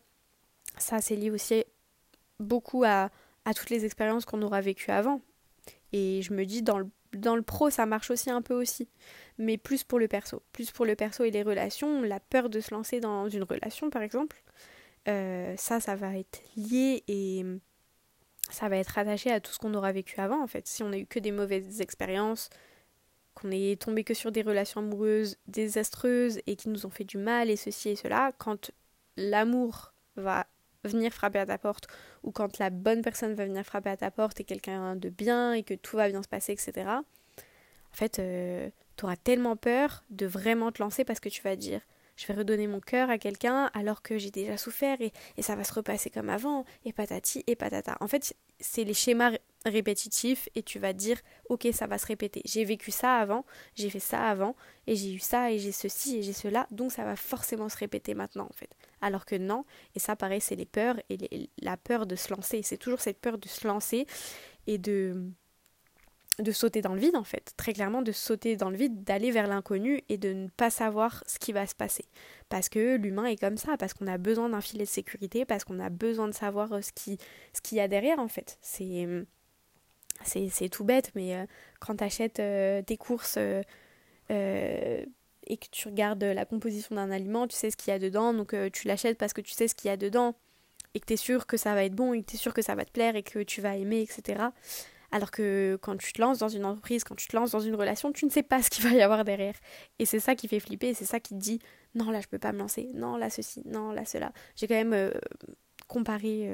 ça 0.79 1.01
c'est 1.01 1.17
lié 1.17 1.31
aussi 1.31 1.65
beaucoup 2.41 2.85
à, 2.85 3.11
à 3.45 3.55
toutes 3.55 3.71
les 3.71 3.85
expériences 3.85 4.25
qu'on 4.25 4.43
aura 4.43 4.61
vécues 4.61 4.91
avant. 4.91 5.21
Et 5.93 6.23
je 6.23 6.33
me 6.33 6.45
dis 6.45 6.63
dans 6.63 6.79
le 6.79 7.43
pro, 7.43 7.71
ça 7.71 7.87
marche 7.87 8.11
aussi 8.11 8.31
un 8.31 8.43
peu 8.43 8.55
aussi, 8.55 8.89
mais 9.39 9.59
plus 9.59 9.85
pour 9.85 9.99
le 9.99 10.09
perso. 10.09 10.43
Plus 10.53 10.71
pour 10.71 10.87
le 10.87 10.97
perso 10.97 11.25
et 11.25 11.31
les 11.31 11.43
relations, 11.43 12.03
la 12.03 12.21
peur 12.21 12.49
de 12.49 12.61
se 12.61 12.75
lancer 12.75 13.01
dans 13.01 13.29
une 13.29 13.43
relation, 13.43 13.91
par 13.91 14.03
exemple, 14.03 14.43
euh, 15.09 15.55
ça, 15.57 15.81
ça 15.81 15.97
va 15.97 16.17
être 16.17 16.43
lié 16.57 17.03
et 17.09 17.45
ça 18.51 18.69
va 18.69 18.77
être 18.77 18.99
attaché 18.99 19.31
à 19.31 19.41
tout 19.41 19.53
ce 19.53 19.59
qu'on 19.59 19.75
aura 19.75 19.93
vécu 19.93 20.21
avant, 20.21 20.43
en 20.43 20.47
fait. 20.47 20.67
Si 20.67 20.83
on 20.83 20.93
a 20.93 20.99
eu 20.99 21.07
que 21.07 21.19
des 21.19 21.33
mauvaises 21.33 21.81
expériences, 21.81 22.51
qu'on 23.35 23.51
est 23.51 23.81
tombé 23.81 24.05
que 24.05 24.15
sur 24.15 24.33
des 24.33 24.43
relations 24.43 24.81
amoureuses 24.81 25.37
désastreuses 25.47 26.41
et 26.47 26.57
qui 26.57 26.69
nous 26.69 26.87
ont 26.87 26.91
fait 26.91 27.05
du 27.05 27.19
mal 27.19 27.51
et 27.51 27.57
ceci 27.57 27.91
et 27.91 27.97
cela, 27.97 28.33
quand 28.39 28.71
l'amour 29.17 29.93
va 30.17 30.47
venir 30.85 31.13
frapper 31.13 31.39
à 31.39 31.47
ta 31.47 31.59
porte 31.59 31.87
ou 32.23 32.33
quand 32.33 32.59
la 32.59 32.71
bonne 32.71 33.03
personne 33.03 33.35
va 33.35 33.45
venir 33.45 33.65
frapper 33.65 33.91
à 33.91 33.97
ta 33.97 34.11
porte 34.11 34.41
et 34.41 34.45
quelqu'un 34.45 34.97
de 34.97 35.09
bien 35.09 35.53
et 35.53 35.63
que 35.63 35.75
tout 35.75 35.97
va 35.97 36.09
bien 36.09 36.23
se 36.23 36.29
passer, 36.29 36.53
etc. 36.53 36.87
En 36.89 37.95
fait, 37.95 38.19
euh, 38.19 38.71
tu 38.97 39.05
auras 39.05 39.17
tellement 39.17 39.57
peur 39.57 40.05
de 40.11 40.27
vraiment 40.27 40.73
te 40.73 40.83
lancer 40.83 41.05
parce 41.05 41.21
que 41.21 41.29
tu 41.29 41.43
vas 41.43 41.57
dire 41.57 41.81
je 42.15 42.27
vais 42.27 42.35
redonner 42.35 42.67
mon 42.67 42.81
cœur 42.81 43.09
à 43.09 43.17
quelqu'un 43.19 43.71
alors 43.73 44.03
que 44.03 44.19
j'ai 44.19 44.31
déjà 44.31 44.57
souffert 44.59 45.01
et, 45.01 45.13
et, 45.39 45.43
ça 45.43 45.57
va 45.57 45.65
se 45.65 45.73
repasser 45.73 46.11
comme 46.11 46.29
avant 46.29 46.67
et 46.85 46.93
patati 46.93 47.43
et 47.47 47.57
patata. 47.57 47.97
En 48.01 48.07
fait, 48.07 48.37
c'est 48.61 48.85
les 48.85 48.95
schémas 48.95 49.33
répétitifs 49.65 50.49
et 50.55 50.63
tu 50.63 50.79
vas 50.79 50.93
dire 50.93 51.19
ok 51.49 51.69
ça 51.73 51.87
va 51.87 51.99
se 51.99 52.07
répéter. 52.07 52.43
J'ai 52.45 52.65
vécu 52.65 52.91
ça 52.91 53.17
avant, 53.17 53.45
j'ai 53.75 53.91
fait 53.91 54.01
ça 54.01 54.29
avant 54.29 54.57
et 54.87 54.97
j'ai 54.97 55.13
eu 55.13 55.19
ça 55.19 55.53
et 55.53 55.59
j'ai 55.59 55.73
ceci 55.73 56.19
et 56.19 56.23
j'ai 56.23 56.33
cela 56.33 56.67
donc 56.71 56.93
ça 56.93 57.05
va 57.05 57.17
forcément 57.17 57.69
se 57.69 57.77
répéter 57.77 58.15
maintenant 58.15 58.49
en 58.51 58.55
fait. 58.55 58.71
Alors 59.01 59.25
que 59.25 59.37
non 59.37 59.65
et 59.95 59.99
ça 59.99 60.17
pareil 60.17 60.41
c'est 60.41 60.57
les 60.57 60.67
peurs 60.67 60.97
et 61.11 61.51
la 61.61 61.77
peur 61.77 62.07
de 62.07 62.17
se 62.17 62.33
lancer. 62.33 62.63
C'est 62.63 62.79
toujours 62.79 63.01
cette 63.01 63.19
peur 63.19 63.39
de 63.39 63.49
se 63.49 63.67
lancer 63.67 64.07
et 64.67 64.79
de 64.79 65.33
sauter 66.53 66.81
dans 66.81 66.95
le 66.95 67.01
vide 67.01 67.17
en 67.17 67.25
fait, 67.25 67.53
très 67.57 67.73
clairement 67.73 68.03
de 68.03 68.13
sauter 68.13 68.57
dans 68.57 68.71
le 68.71 68.77
vide, 68.77 69.05
d'aller 69.05 69.31
vers 69.31 69.47
l'inconnu 69.47 70.03
et 70.09 70.17
de 70.17 70.33
ne 70.33 70.49
pas 70.49 70.71
savoir 70.71 71.23
ce 71.27 71.39
qui 71.39 71.53
va 71.53 71.67
se 71.67 71.75
passer. 71.75 72.07
Parce 72.49 72.69
que 72.69 72.97
l'humain 72.97 73.27
est 73.27 73.37
comme 73.37 73.57
ça, 73.57 73.77
parce 73.77 73.95
qu'on 73.95 74.07
a 74.07 74.19
besoin 74.19 74.49
d'un 74.49 74.61
filet 74.61 74.85
de 74.85 74.89
sécurité, 74.89 75.45
parce 75.45 75.65
qu'on 75.65 75.79
a 75.79 75.91
besoin 75.91 76.29
de 76.29 76.35
savoir 76.35 76.73
euh, 76.73 76.81
ce 76.81 76.93
qu'il 76.93 77.19
ce 77.53 77.61
qu'il 77.61 77.79
y 77.79 77.81
a 77.81 77.89
derrière 77.89 78.19
en 78.19 78.29
fait. 78.29 78.59
C'est 78.61 79.07
c'est 80.25 80.69
tout 80.69 80.85
bête, 80.85 81.13
mais 81.15 81.37
euh, 81.37 81.47
quand 81.81 81.97
tu 81.97 82.05
achètes 82.05 82.41
euh, 82.41 82.83
tes 82.83 82.97
courses 82.97 83.39
euh, 83.39 83.63
et 84.29 85.57
que 85.57 85.67
tu 85.71 85.89
regardes 85.89 86.23
la 86.23 86.45
composition 86.45 86.97
d'un 86.97 87.11
aliment, 87.11 87.47
tu 87.47 87.57
sais 87.57 87.71
ce 87.71 87.77
qu'il 87.77 87.93
y 87.93 87.95
a 87.95 87.99
dedans, 87.99 88.33
donc 88.33 88.55
tu 88.73 88.89
l'achètes 88.89 89.19
parce 89.19 89.33
que 89.33 89.41
tu 89.41 89.53
sais 89.53 89.69
ce 89.69 89.75
qu'il 89.75 89.89
y 89.89 89.93
a 89.93 89.97
dedans 89.97 90.35
et 90.95 91.01
que 91.01 91.07
tu 91.07 91.15
es 91.15 91.17
sûr 91.17 91.47
que 91.47 91.57
ça 91.57 91.75
va 91.75 91.85
être 91.85 91.95
bon 91.95 92.13
et 92.13 92.23
que 92.23 92.31
tu 92.31 92.37
es 92.37 92.39
sûr 92.39 92.55
que 92.55 92.63
ça 92.63 92.75
va 92.75 92.85
te 92.85 92.93
plaire 92.93 93.17
et 93.17 93.23
que 93.23 93.41
tu 93.41 93.61
vas 93.61 93.77
aimer, 93.77 94.03
etc. 94.03 94.45
Alors 95.11 95.31
que 95.31 95.79
quand 95.83 95.97
tu 95.99 96.13
te 96.13 96.21
lances 96.21 96.39
dans 96.39 96.49
une 96.49 96.65
entreprise, 96.65 97.05
quand 97.05 97.15
tu 97.15 97.27
te 97.27 97.37
lances 97.37 97.51
dans 97.51 97.61
une 97.61 97.75
relation, 97.75 98.13
tu 98.13 98.25
ne 98.25 98.31
sais 98.31 98.43
pas 98.43 98.63
ce 98.63 98.71
qu'il 98.71 98.85
va 98.85 98.91
y 98.91 99.03
avoir 99.03 99.25
derrière. 99.25 99.57
Et 99.99 100.07
c'est 100.07 100.21
ça 100.21 100.35
qui 100.35 100.49
fait 100.49 100.61
flipper, 100.61 100.95
c'est 100.95 101.05
ça 101.05 101.21
qui 101.21 101.35
te 101.35 101.41
dit 101.41 101.61
non, 101.95 102.11
là 102.11 102.21
je 102.21 102.29
peux 102.29 102.39
pas 102.39 102.53
me 102.53 102.59
lancer, 102.59 102.89
non, 102.95 103.17
là 103.17 103.29
ceci, 103.29 103.63
non, 103.67 103.91
là 103.91 104.05
cela. 104.05 104.33
J'ai 104.57 104.67
quand 104.67 104.75
même 104.75 105.13
comparé 105.89 106.49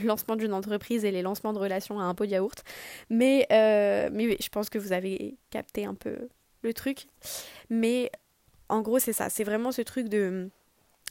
le 0.00 0.06
lancement 0.06 0.36
d'une 0.36 0.52
entreprise 0.52 1.04
et 1.04 1.10
les 1.10 1.22
lancements 1.22 1.52
de 1.52 1.58
relations 1.58 2.00
à 2.00 2.04
un 2.04 2.14
pot 2.14 2.24
de 2.24 2.30
yaourt. 2.30 2.62
Mais, 3.10 3.46
euh, 3.52 4.08
mais 4.12 4.36
je 4.40 4.48
pense 4.48 4.68
que 4.68 4.78
vous 4.78 4.92
avez 4.92 5.36
capté 5.50 5.84
un 5.84 5.94
peu 5.94 6.28
le 6.62 6.74
truc. 6.74 7.06
Mais 7.70 8.10
en 8.68 8.80
gros, 8.82 8.98
c'est 8.98 9.12
ça. 9.12 9.28
C'est 9.28 9.44
vraiment 9.44 9.72
ce 9.72 9.82
truc 9.82 10.08
de 10.08 10.50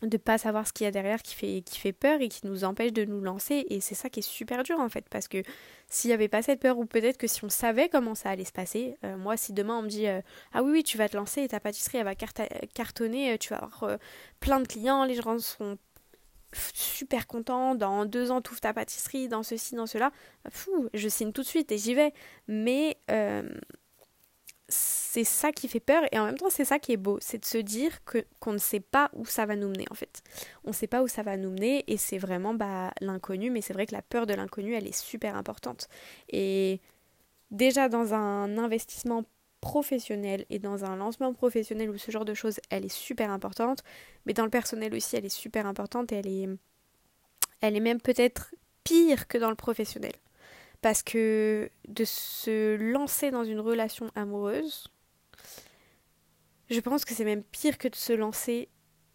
de 0.03 0.17
pas 0.17 0.37
savoir 0.39 0.67
ce 0.67 0.73
qu'il 0.73 0.85
y 0.85 0.87
a 0.87 0.91
derrière 0.91 1.21
qui 1.21 1.35
fait, 1.35 1.61
qui 1.63 1.79
fait 1.79 1.93
peur 1.93 2.21
et 2.21 2.29
qui 2.29 2.47
nous 2.47 2.63
empêche 2.63 2.91
de 2.91 3.05
nous 3.05 3.21
lancer. 3.21 3.65
Et 3.69 3.81
c'est 3.81 3.95
ça 3.95 4.09
qui 4.09 4.19
est 4.19 4.23
super 4.23 4.63
dur 4.63 4.79
en 4.79 4.89
fait, 4.89 5.07
parce 5.09 5.27
que 5.27 5.43
s'il 5.87 6.09
n'y 6.09 6.13
avait 6.13 6.27
pas 6.27 6.41
cette 6.41 6.59
peur, 6.59 6.79
ou 6.79 6.85
peut-être 6.85 7.17
que 7.17 7.27
si 7.27 7.43
on 7.45 7.49
savait 7.49 7.89
comment 7.89 8.15
ça 8.15 8.29
allait 8.29 8.45
se 8.45 8.51
passer, 8.51 8.97
euh, 9.05 9.15
moi 9.17 9.37
si 9.37 9.53
demain 9.53 9.77
on 9.77 9.83
me 9.83 9.87
dit 9.87 10.07
euh, 10.07 10.21
Ah 10.53 10.63
oui, 10.63 10.71
oui, 10.71 10.83
tu 10.83 10.97
vas 10.97 11.07
te 11.07 11.15
lancer 11.15 11.43
et 11.43 11.47
ta 11.47 11.59
pâtisserie 11.59 11.99
elle 11.99 12.05
va 12.05 12.15
cartonner, 12.15 13.37
tu 13.37 13.49
vas 13.49 13.57
avoir 13.57 13.99
plein 14.39 14.59
de 14.59 14.67
clients, 14.67 15.05
les 15.05 15.15
gens 15.15 15.37
seront 15.37 15.77
super 16.53 17.27
contents, 17.27 17.75
dans 17.75 18.05
deux 18.05 18.31
ans 18.31 18.41
tu 18.41 18.51
ouvres 18.51 18.61
ta 18.61 18.73
pâtisserie, 18.73 19.27
dans 19.27 19.43
ceci, 19.43 19.75
dans 19.75 19.87
cela, 19.87 20.11
fou, 20.49 20.89
je 20.93 21.07
signe 21.07 21.31
tout 21.31 21.41
de 21.41 21.47
suite 21.47 21.71
et 21.71 21.77
j'y 21.77 21.93
vais. 21.93 22.13
Mais 22.47 22.97
c'est 24.71 25.23
ça 25.23 25.51
qui 25.51 25.67
fait 25.67 25.79
peur 25.79 26.03
et 26.11 26.19
en 26.19 26.25
même 26.25 26.37
temps 26.37 26.49
c'est 26.49 26.65
ça 26.65 26.79
qui 26.79 26.93
est 26.93 26.97
beau, 26.97 27.17
c'est 27.21 27.39
de 27.39 27.45
se 27.45 27.57
dire 27.57 28.03
que 28.05 28.25
qu'on 28.39 28.53
ne 28.53 28.57
sait 28.57 28.79
pas 28.79 29.11
où 29.13 29.25
ça 29.25 29.45
va 29.45 29.55
nous 29.55 29.67
mener 29.67 29.85
en 29.91 29.95
fait. 29.95 30.23
On 30.63 30.69
ne 30.69 30.73
sait 30.73 30.87
pas 30.87 31.03
où 31.03 31.07
ça 31.07 31.23
va 31.23 31.37
nous 31.37 31.49
mener 31.49 31.83
et 31.87 31.97
c'est 31.97 32.17
vraiment 32.17 32.53
bah, 32.53 32.93
l'inconnu, 33.01 33.49
mais 33.49 33.61
c'est 33.61 33.73
vrai 33.73 33.85
que 33.85 33.93
la 33.93 34.01
peur 34.01 34.25
de 34.25 34.33
l'inconnu 34.33 34.73
elle 34.73 34.87
est 34.87 34.97
super 34.97 35.35
importante. 35.35 35.89
Et 36.29 36.79
déjà 37.51 37.89
dans 37.89 38.13
un 38.13 38.57
investissement 38.57 39.25
professionnel 39.61 40.45
et 40.49 40.59
dans 40.59 40.83
un 40.83 40.95
lancement 40.95 41.33
professionnel 41.33 41.89
ou 41.89 41.97
ce 41.97 42.11
genre 42.11 42.25
de 42.25 42.33
choses, 42.33 42.59
elle 42.69 42.83
est 42.83 42.93
super 42.93 43.31
importante, 43.31 43.83
mais 44.25 44.33
dans 44.33 44.43
le 44.43 44.49
personnel 44.49 44.93
aussi 44.93 45.15
elle 45.15 45.25
est 45.25 45.29
super 45.29 45.65
importante 45.65 46.11
et 46.11 46.15
elle 46.15 46.27
est, 46.27 46.49
elle 47.61 47.77
est 47.77 47.81
même 47.81 48.01
peut-être 48.01 48.53
pire 48.83 49.27
que 49.27 49.37
dans 49.37 49.49
le 49.49 49.55
professionnel. 49.55 50.13
Parce 50.81 51.03
que 51.03 51.69
de 51.87 52.03
se 52.03 52.75
lancer 52.75 53.29
dans 53.29 53.43
une 53.43 53.59
relation 53.59 54.09
amoureuse, 54.15 54.87
je 56.71 56.79
pense 56.79 57.05
que 57.05 57.13
c'est 57.13 57.23
même 57.23 57.43
pire 57.43 57.77
que 57.77 57.87
de 57.87 57.95
se 57.95 58.13
lancer 58.13 58.67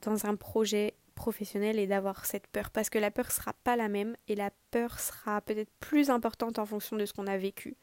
dans 0.02 0.26
un 0.26 0.36
projet 0.36 0.94
professionnel 1.16 1.80
et 1.80 1.88
d'avoir 1.88 2.24
cette 2.24 2.46
peur. 2.46 2.70
Parce 2.70 2.88
que 2.88 2.98
la 2.98 3.10
peur 3.10 3.32
sera 3.32 3.52
pas 3.64 3.74
la 3.74 3.88
même 3.88 4.16
et 4.28 4.36
la 4.36 4.52
peur 4.70 5.00
sera 5.00 5.40
peut-être 5.40 5.72
plus 5.80 6.10
importante 6.10 6.60
en 6.60 6.66
fonction 6.66 6.96
de 6.96 7.04
ce 7.04 7.12
qu'on 7.12 7.26
a 7.26 7.36
vécu 7.36 7.76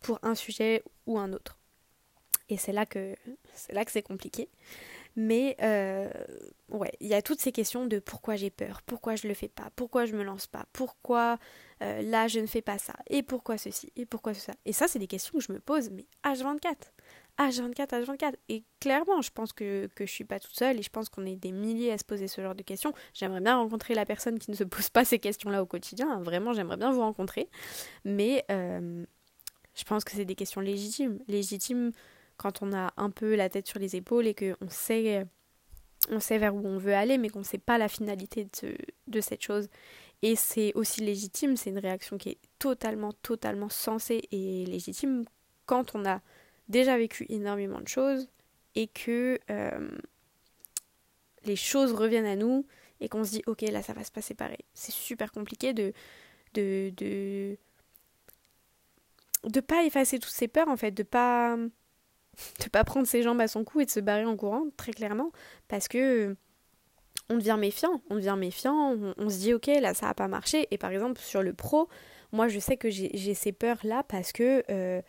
pour 0.00 0.18
un 0.22 0.34
sujet 0.34 0.82
ou 1.06 1.18
un 1.18 1.32
autre. 1.32 1.61
Et 2.52 2.58
c'est 2.58 2.72
là 2.72 2.84
que 2.84 3.14
c'est 3.54 3.72
là 3.72 3.82
que 3.82 3.90
c'est 3.90 4.02
compliqué. 4.02 4.50
Mais 5.16 5.56
euh, 5.62 6.10
ouais, 6.68 6.92
il 7.00 7.06
y 7.06 7.14
a 7.14 7.22
toutes 7.22 7.40
ces 7.40 7.50
questions 7.50 7.86
de 7.86 7.98
pourquoi 7.98 8.36
j'ai 8.36 8.50
peur, 8.50 8.82
pourquoi 8.82 9.16
je 9.16 9.26
le 9.26 9.32
fais 9.32 9.48
pas, 9.48 9.70
pourquoi 9.74 10.04
je 10.04 10.14
me 10.14 10.22
lance 10.22 10.46
pas, 10.46 10.66
pourquoi 10.74 11.38
euh, 11.82 12.02
là 12.02 12.28
je 12.28 12.40
ne 12.40 12.46
fais 12.46 12.60
pas 12.60 12.76
ça, 12.76 12.94
et 13.08 13.22
pourquoi 13.22 13.56
ceci, 13.56 13.90
et 13.96 14.04
pourquoi 14.04 14.34
ça. 14.34 14.52
Et 14.66 14.74
ça, 14.74 14.86
c'est 14.86 14.98
des 14.98 15.06
questions 15.06 15.32
que 15.38 15.44
je 15.44 15.52
me 15.52 15.60
pose, 15.60 15.90
mais 15.90 16.06
H24. 16.24 16.76
H24, 17.38 18.04
H24. 18.04 18.34
Et 18.50 18.64
clairement, 18.80 19.22
je 19.22 19.30
pense 19.30 19.54
que, 19.54 19.88
que 19.94 20.04
je 20.04 20.12
suis 20.12 20.24
pas 20.24 20.38
toute 20.38 20.54
seule 20.54 20.78
et 20.78 20.82
je 20.82 20.90
pense 20.90 21.08
qu'on 21.08 21.24
est 21.24 21.36
des 21.36 21.52
milliers 21.52 21.92
à 21.92 21.96
se 21.96 22.04
poser 22.04 22.28
ce 22.28 22.42
genre 22.42 22.54
de 22.54 22.62
questions. 22.62 22.92
J'aimerais 23.14 23.40
bien 23.40 23.56
rencontrer 23.56 23.94
la 23.94 24.04
personne 24.04 24.38
qui 24.38 24.50
ne 24.50 24.56
se 24.56 24.64
pose 24.64 24.90
pas 24.90 25.06
ces 25.06 25.18
questions-là 25.18 25.62
au 25.62 25.66
quotidien. 25.66 26.20
Vraiment, 26.20 26.52
j'aimerais 26.52 26.76
bien 26.76 26.92
vous 26.92 27.00
rencontrer. 27.00 27.48
Mais 28.04 28.44
euh, 28.50 29.06
je 29.74 29.84
pense 29.84 30.04
que 30.04 30.12
c'est 30.12 30.24
des 30.24 30.34
questions 30.34 30.60
légitimes. 30.60 31.18
Légitimes 31.28 31.92
quand 32.36 32.62
on 32.62 32.72
a 32.72 32.92
un 32.96 33.10
peu 33.10 33.34
la 33.34 33.48
tête 33.48 33.66
sur 33.66 33.78
les 33.78 33.96
épaules 33.96 34.26
et 34.26 34.34
qu'on 34.34 34.68
sait, 34.68 35.26
on 36.10 36.20
sait 36.20 36.38
vers 36.38 36.54
où 36.54 36.66
on 36.66 36.78
veut 36.78 36.94
aller, 36.94 37.18
mais 37.18 37.28
qu'on 37.28 37.40
ne 37.40 37.44
sait 37.44 37.58
pas 37.58 37.78
la 37.78 37.88
finalité 37.88 38.48
de, 38.62 38.76
de 39.06 39.20
cette 39.20 39.42
chose. 39.42 39.68
Et 40.22 40.36
c'est 40.36 40.72
aussi 40.74 41.00
légitime, 41.00 41.56
c'est 41.56 41.70
une 41.70 41.78
réaction 41.78 42.16
qui 42.16 42.30
est 42.30 42.38
totalement, 42.58 43.12
totalement 43.12 43.68
sensée 43.68 44.22
et 44.30 44.64
légitime 44.66 45.24
quand 45.66 45.94
on 45.94 46.04
a 46.04 46.20
déjà 46.68 46.96
vécu 46.96 47.26
énormément 47.28 47.80
de 47.80 47.88
choses 47.88 48.28
et 48.74 48.86
que 48.86 49.38
euh, 49.50 49.90
les 51.44 51.56
choses 51.56 51.92
reviennent 51.92 52.26
à 52.26 52.36
nous 52.36 52.66
et 53.00 53.08
qu'on 53.08 53.24
se 53.24 53.30
dit 53.30 53.42
ok 53.46 53.62
là 53.62 53.82
ça 53.82 53.92
va 53.92 54.04
se 54.04 54.12
passer 54.12 54.34
pareil. 54.34 54.64
C'est 54.74 54.92
super 54.92 55.32
compliqué 55.32 55.72
de 55.72 55.92
de, 56.54 56.92
de 56.96 57.56
de 59.44 59.60
pas 59.60 59.84
effacer 59.84 60.18
toutes 60.18 60.32
ces 60.32 60.48
peurs 60.48 60.68
en 60.68 60.76
fait, 60.76 60.92
de 60.92 61.02
pas 61.02 61.56
de 62.60 62.68
pas 62.68 62.84
prendre 62.84 63.06
ses 63.06 63.22
jambes 63.22 63.40
à 63.40 63.48
son 63.48 63.64
cou 63.64 63.80
et 63.80 63.86
de 63.86 63.90
se 63.90 64.00
barrer 64.00 64.24
en 64.24 64.36
courant, 64.36 64.64
très 64.76 64.92
clairement, 64.92 65.32
parce 65.68 65.88
que 65.88 66.36
on 67.28 67.36
devient 67.36 67.56
méfiant, 67.58 68.02
on 68.10 68.16
devient 68.16 68.36
méfiant, 68.38 68.96
on, 69.16 69.30
se 69.30 69.38
dit 69.38 69.54
ok 69.54 69.66
là 69.80 69.94
ça 69.94 70.08
a 70.08 70.14
pas 70.14 70.28
marché, 70.28 70.68
et 70.70 70.78
par 70.78 70.90
exemple 70.90 71.20
sur 71.20 71.42
le 71.42 71.52
pro, 71.52 71.88
moi 72.32 72.48
je 72.48 72.58
sais 72.58 72.76
que 72.76 72.90
j'ai 72.90 73.34
ces 73.34 73.52
peurs 73.52 73.78
là 73.84 74.02
parce 74.02 74.32
que 74.32 74.62
euh, 74.70 75.00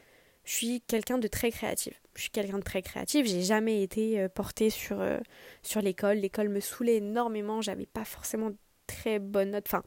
je 0.43 0.53
suis 0.53 0.81
quelqu'un 0.81 1.17
de 1.17 1.27
très 1.27 1.51
créatif. 1.51 2.01
Je 2.15 2.21
suis 2.21 2.31
quelqu'un 2.31 2.59
de 2.59 2.63
très 2.63 2.81
créatif, 2.81 3.25
j'ai 3.25 3.41
jamais 3.41 3.81
été 3.81 4.19
euh, 4.19 4.29
portée 4.29 4.69
sur, 4.69 5.01
euh, 5.01 5.19
sur 5.63 5.81
l'école, 5.81 6.17
l'école 6.17 6.49
me 6.49 6.59
saoulait 6.59 6.97
énormément, 6.97 7.61
j'avais 7.61 7.87
pas 7.87 8.05
forcément 8.05 8.51
très 8.85 9.19
bonnes 9.19 9.51
notes, 9.51 9.65
enfin 9.67 9.83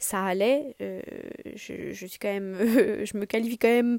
ça 0.00 0.24
allait, 0.24 0.76
je, 0.78 1.92
je, 1.92 2.06
suis 2.06 2.18
quand 2.20 2.32
même, 2.32 2.56
je 3.04 3.16
me 3.16 3.24
qualifie 3.24 3.58
quand 3.58 3.68
même 3.68 3.98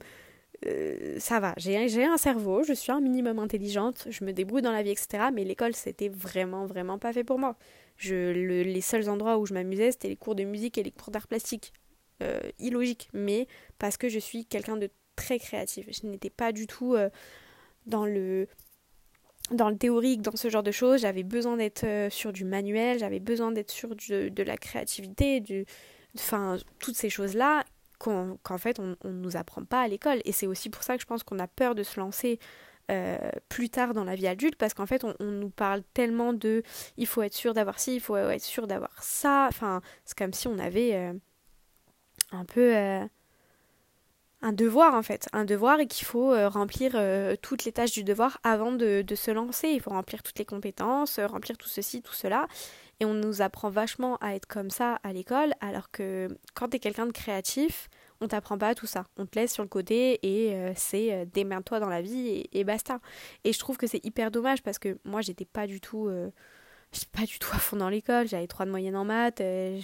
euh, 0.65 1.17
ça 1.19 1.39
va, 1.39 1.53
j'ai 1.57 1.77
un 1.77 2.17
cerveau, 2.17 2.63
je 2.63 2.73
suis 2.73 2.91
un 2.91 2.99
minimum 2.99 3.39
intelligente, 3.39 4.07
je 4.09 4.23
me 4.25 4.33
débrouille 4.33 4.61
dans 4.61 4.71
la 4.71 4.83
vie, 4.83 4.91
etc. 4.91 5.29
Mais 5.33 5.43
l'école, 5.43 5.73
c'était 5.73 6.09
vraiment, 6.09 6.65
vraiment 6.65 6.99
pas 6.99 7.13
fait 7.13 7.23
pour 7.23 7.39
moi. 7.39 7.57
Je, 7.97 8.31
les 8.31 8.81
seuls 8.81 9.09
endroits 9.09 9.37
où 9.37 9.45
je 9.45 9.53
m'amusais, 9.53 9.91
c'était 9.91 10.09
les 10.09 10.15
cours 10.17 10.35
de 10.35 10.43
musique 10.43 10.77
et 10.77 10.83
les 10.83 10.91
cours 10.91 11.11
d'art 11.11 11.27
plastique. 11.27 11.73
Euh, 12.21 12.41
illogique, 12.59 13.07
mais 13.13 13.47
parce 13.77 13.95
que 13.95 14.09
je 14.09 14.19
suis 14.19 14.45
quelqu'un 14.45 14.75
de 14.75 14.89
très 15.15 15.39
créatif. 15.39 15.87
Je 15.89 16.05
n'étais 16.05 16.29
pas 16.29 16.51
du 16.51 16.67
tout 16.67 16.95
euh, 16.95 17.09
dans 17.85 18.05
le 18.05 18.49
dans 19.51 19.69
le 19.69 19.77
théorique, 19.77 20.21
dans 20.21 20.35
ce 20.35 20.49
genre 20.49 20.61
de 20.61 20.71
choses. 20.71 20.99
J'avais 21.01 21.23
besoin 21.23 21.55
d'être 21.55 21.85
sur 22.11 22.33
du 22.33 22.43
manuel, 22.43 22.99
j'avais 22.99 23.21
besoin 23.21 23.53
d'être 23.53 23.71
sur 23.71 23.95
de 23.95 24.43
la 24.43 24.57
créativité, 24.57 25.39
du, 25.39 25.65
enfin 26.17 26.57
toutes 26.79 26.97
ces 26.97 27.09
choses-là 27.09 27.63
qu'en 27.99 28.57
fait 28.57 28.79
on 28.79 28.95
ne 29.03 29.11
nous 29.11 29.37
apprend 29.37 29.63
pas 29.63 29.81
à 29.81 29.87
l'école. 29.87 30.21
Et 30.25 30.31
c'est 30.31 30.47
aussi 30.47 30.69
pour 30.69 30.83
ça 30.83 30.95
que 30.95 31.01
je 31.01 31.07
pense 31.07 31.23
qu'on 31.23 31.39
a 31.39 31.47
peur 31.47 31.75
de 31.75 31.83
se 31.83 31.99
lancer 31.99 32.39
euh, 32.89 33.17
plus 33.49 33.69
tard 33.69 33.93
dans 33.93 34.03
la 34.03 34.15
vie 34.15 34.25
adulte 34.25 34.55
parce 34.55 34.73
qu'en 34.73 34.87
fait 34.87 35.03
on, 35.03 35.13
nous 35.19 35.51
parle 35.51 35.83
tellement 35.93 36.33
de 36.33 36.63
il 36.97 37.05
faut 37.05 37.21
être 37.21 37.35
sûr 37.35 37.53
d'avoir 37.53 37.79
ci, 37.79 37.95
il 37.95 37.99
faut 37.99 38.17
être 38.17 38.41
sûr 38.41 38.65
d'avoir 38.65 39.03
ça. 39.03 39.45
Enfin, 39.47 39.81
c'est 40.05 40.17
comme 40.17 40.33
si 40.33 40.47
on 40.47 40.57
avait 40.57 40.95
euh, 40.95 41.13
un 42.31 42.45
peu 42.45 42.75
euh, 42.75 43.05
un 44.41 44.53
devoir 44.53 44.95
en 44.95 45.03
fait, 45.03 45.27
un 45.33 45.45
devoir 45.45 45.79
et 45.79 45.85
qu'il 45.85 46.07
faut 46.07 46.31
remplir 46.49 46.97
toutes 47.41 47.65
les 47.65 47.73
tâches 47.73 47.91
du 47.91 48.03
devoir 48.03 48.39
avant 48.43 48.71
de, 48.71 49.03
de, 49.05 49.15
se 49.15 49.29
lancer. 49.29 49.67
Il 49.69 49.81
faut 49.81 49.91
remplir 49.91 50.23
toutes 50.23 50.39
les 50.39 50.45
compétences, 50.45 51.19
remplir 51.19 51.57
tout 51.57 51.67
ceci, 51.67 52.01
tout 52.01 52.13
cela. 52.13 52.47
Et 52.99 53.05
on 53.05 53.13
nous 53.13 53.41
apprend 53.41 53.69
vachement 53.69 54.17
à 54.17 54.35
être 54.35 54.45
comme 54.45 54.69
ça 54.69 54.99
à 55.03 55.13
l'école, 55.13 55.53
alors 55.61 55.89
que 55.89 56.27
quand 56.53 56.69
t'es 56.69 56.79
quelqu'un 56.79 57.05
de 57.05 57.11
créatif, 57.13 57.89
on 58.21 58.27
t'apprend 58.27 58.57
pas 58.57 58.75
tout 58.75 58.87
ça. 58.87 59.05
On 59.17 59.25
te 59.25 59.39
laisse 59.39 59.53
sur 59.53 59.63
le 59.63 59.69
côté 59.69 60.19
et 60.23 60.53
euh, 60.53 60.73
c'est 60.75 61.13
euh, 61.13 61.25
démerde-toi 61.25 61.79
dans 61.79 61.89
la 61.89 62.01
vie 62.01 62.45
et, 62.51 62.63
basta. 62.63 62.99
Et 63.43 63.53
je 63.53 63.59
trouve 63.59 63.77
que 63.77 63.87
c'est 63.87 64.03
hyper 64.05 64.31
dommage 64.31 64.61
parce 64.61 64.79
que 64.79 64.97
moi 65.05 65.21
j'étais 65.21 65.45
pas 65.45 65.67
du 65.67 65.79
tout, 65.79 66.07
euh, 66.07 66.29
pas 67.13 67.25
du 67.25 67.39
tout 67.39 67.49
à 67.53 67.59
fond 67.59 67.77
dans 67.77 67.89
l'école. 67.89 68.27
J'avais 68.27 68.47
trois 68.47 68.65
de 68.65 68.71
moyenne 68.71 68.97
en 68.97 69.05
maths. 69.05 69.39
les, 69.39 69.81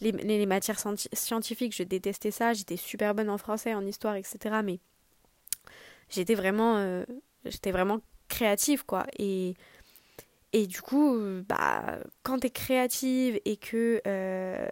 les, 0.00 0.46
matières 0.46 0.78
scientifiques, 0.78 1.74
je 1.74 1.82
détestais 1.82 2.30
ça. 2.30 2.52
J'étais 2.52 2.76
super 2.76 3.14
bonne 3.14 3.30
en 3.30 3.38
français, 3.38 3.72
en 3.74 3.86
histoire, 3.86 4.16
etc. 4.16 4.56
Mais 4.62 4.80
j'étais 6.10 6.34
vraiment, 6.34 7.02
j'étais 7.46 7.72
vraiment 7.72 8.00
créative 8.28 8.84
quoi. 8.84 9.06
Et 9.18 9.54
et 10.52 10.66
du 10.66 10.80
coup, 10.80 11.14
euh, 11.14 11.42
bah, 11.48 11.98
quand 12.22 12.40
t'es 12.40 12.50
créative 12.50 13.40
et 13.44 13.56
que 13.56 14.00
euh, 14.06 14.68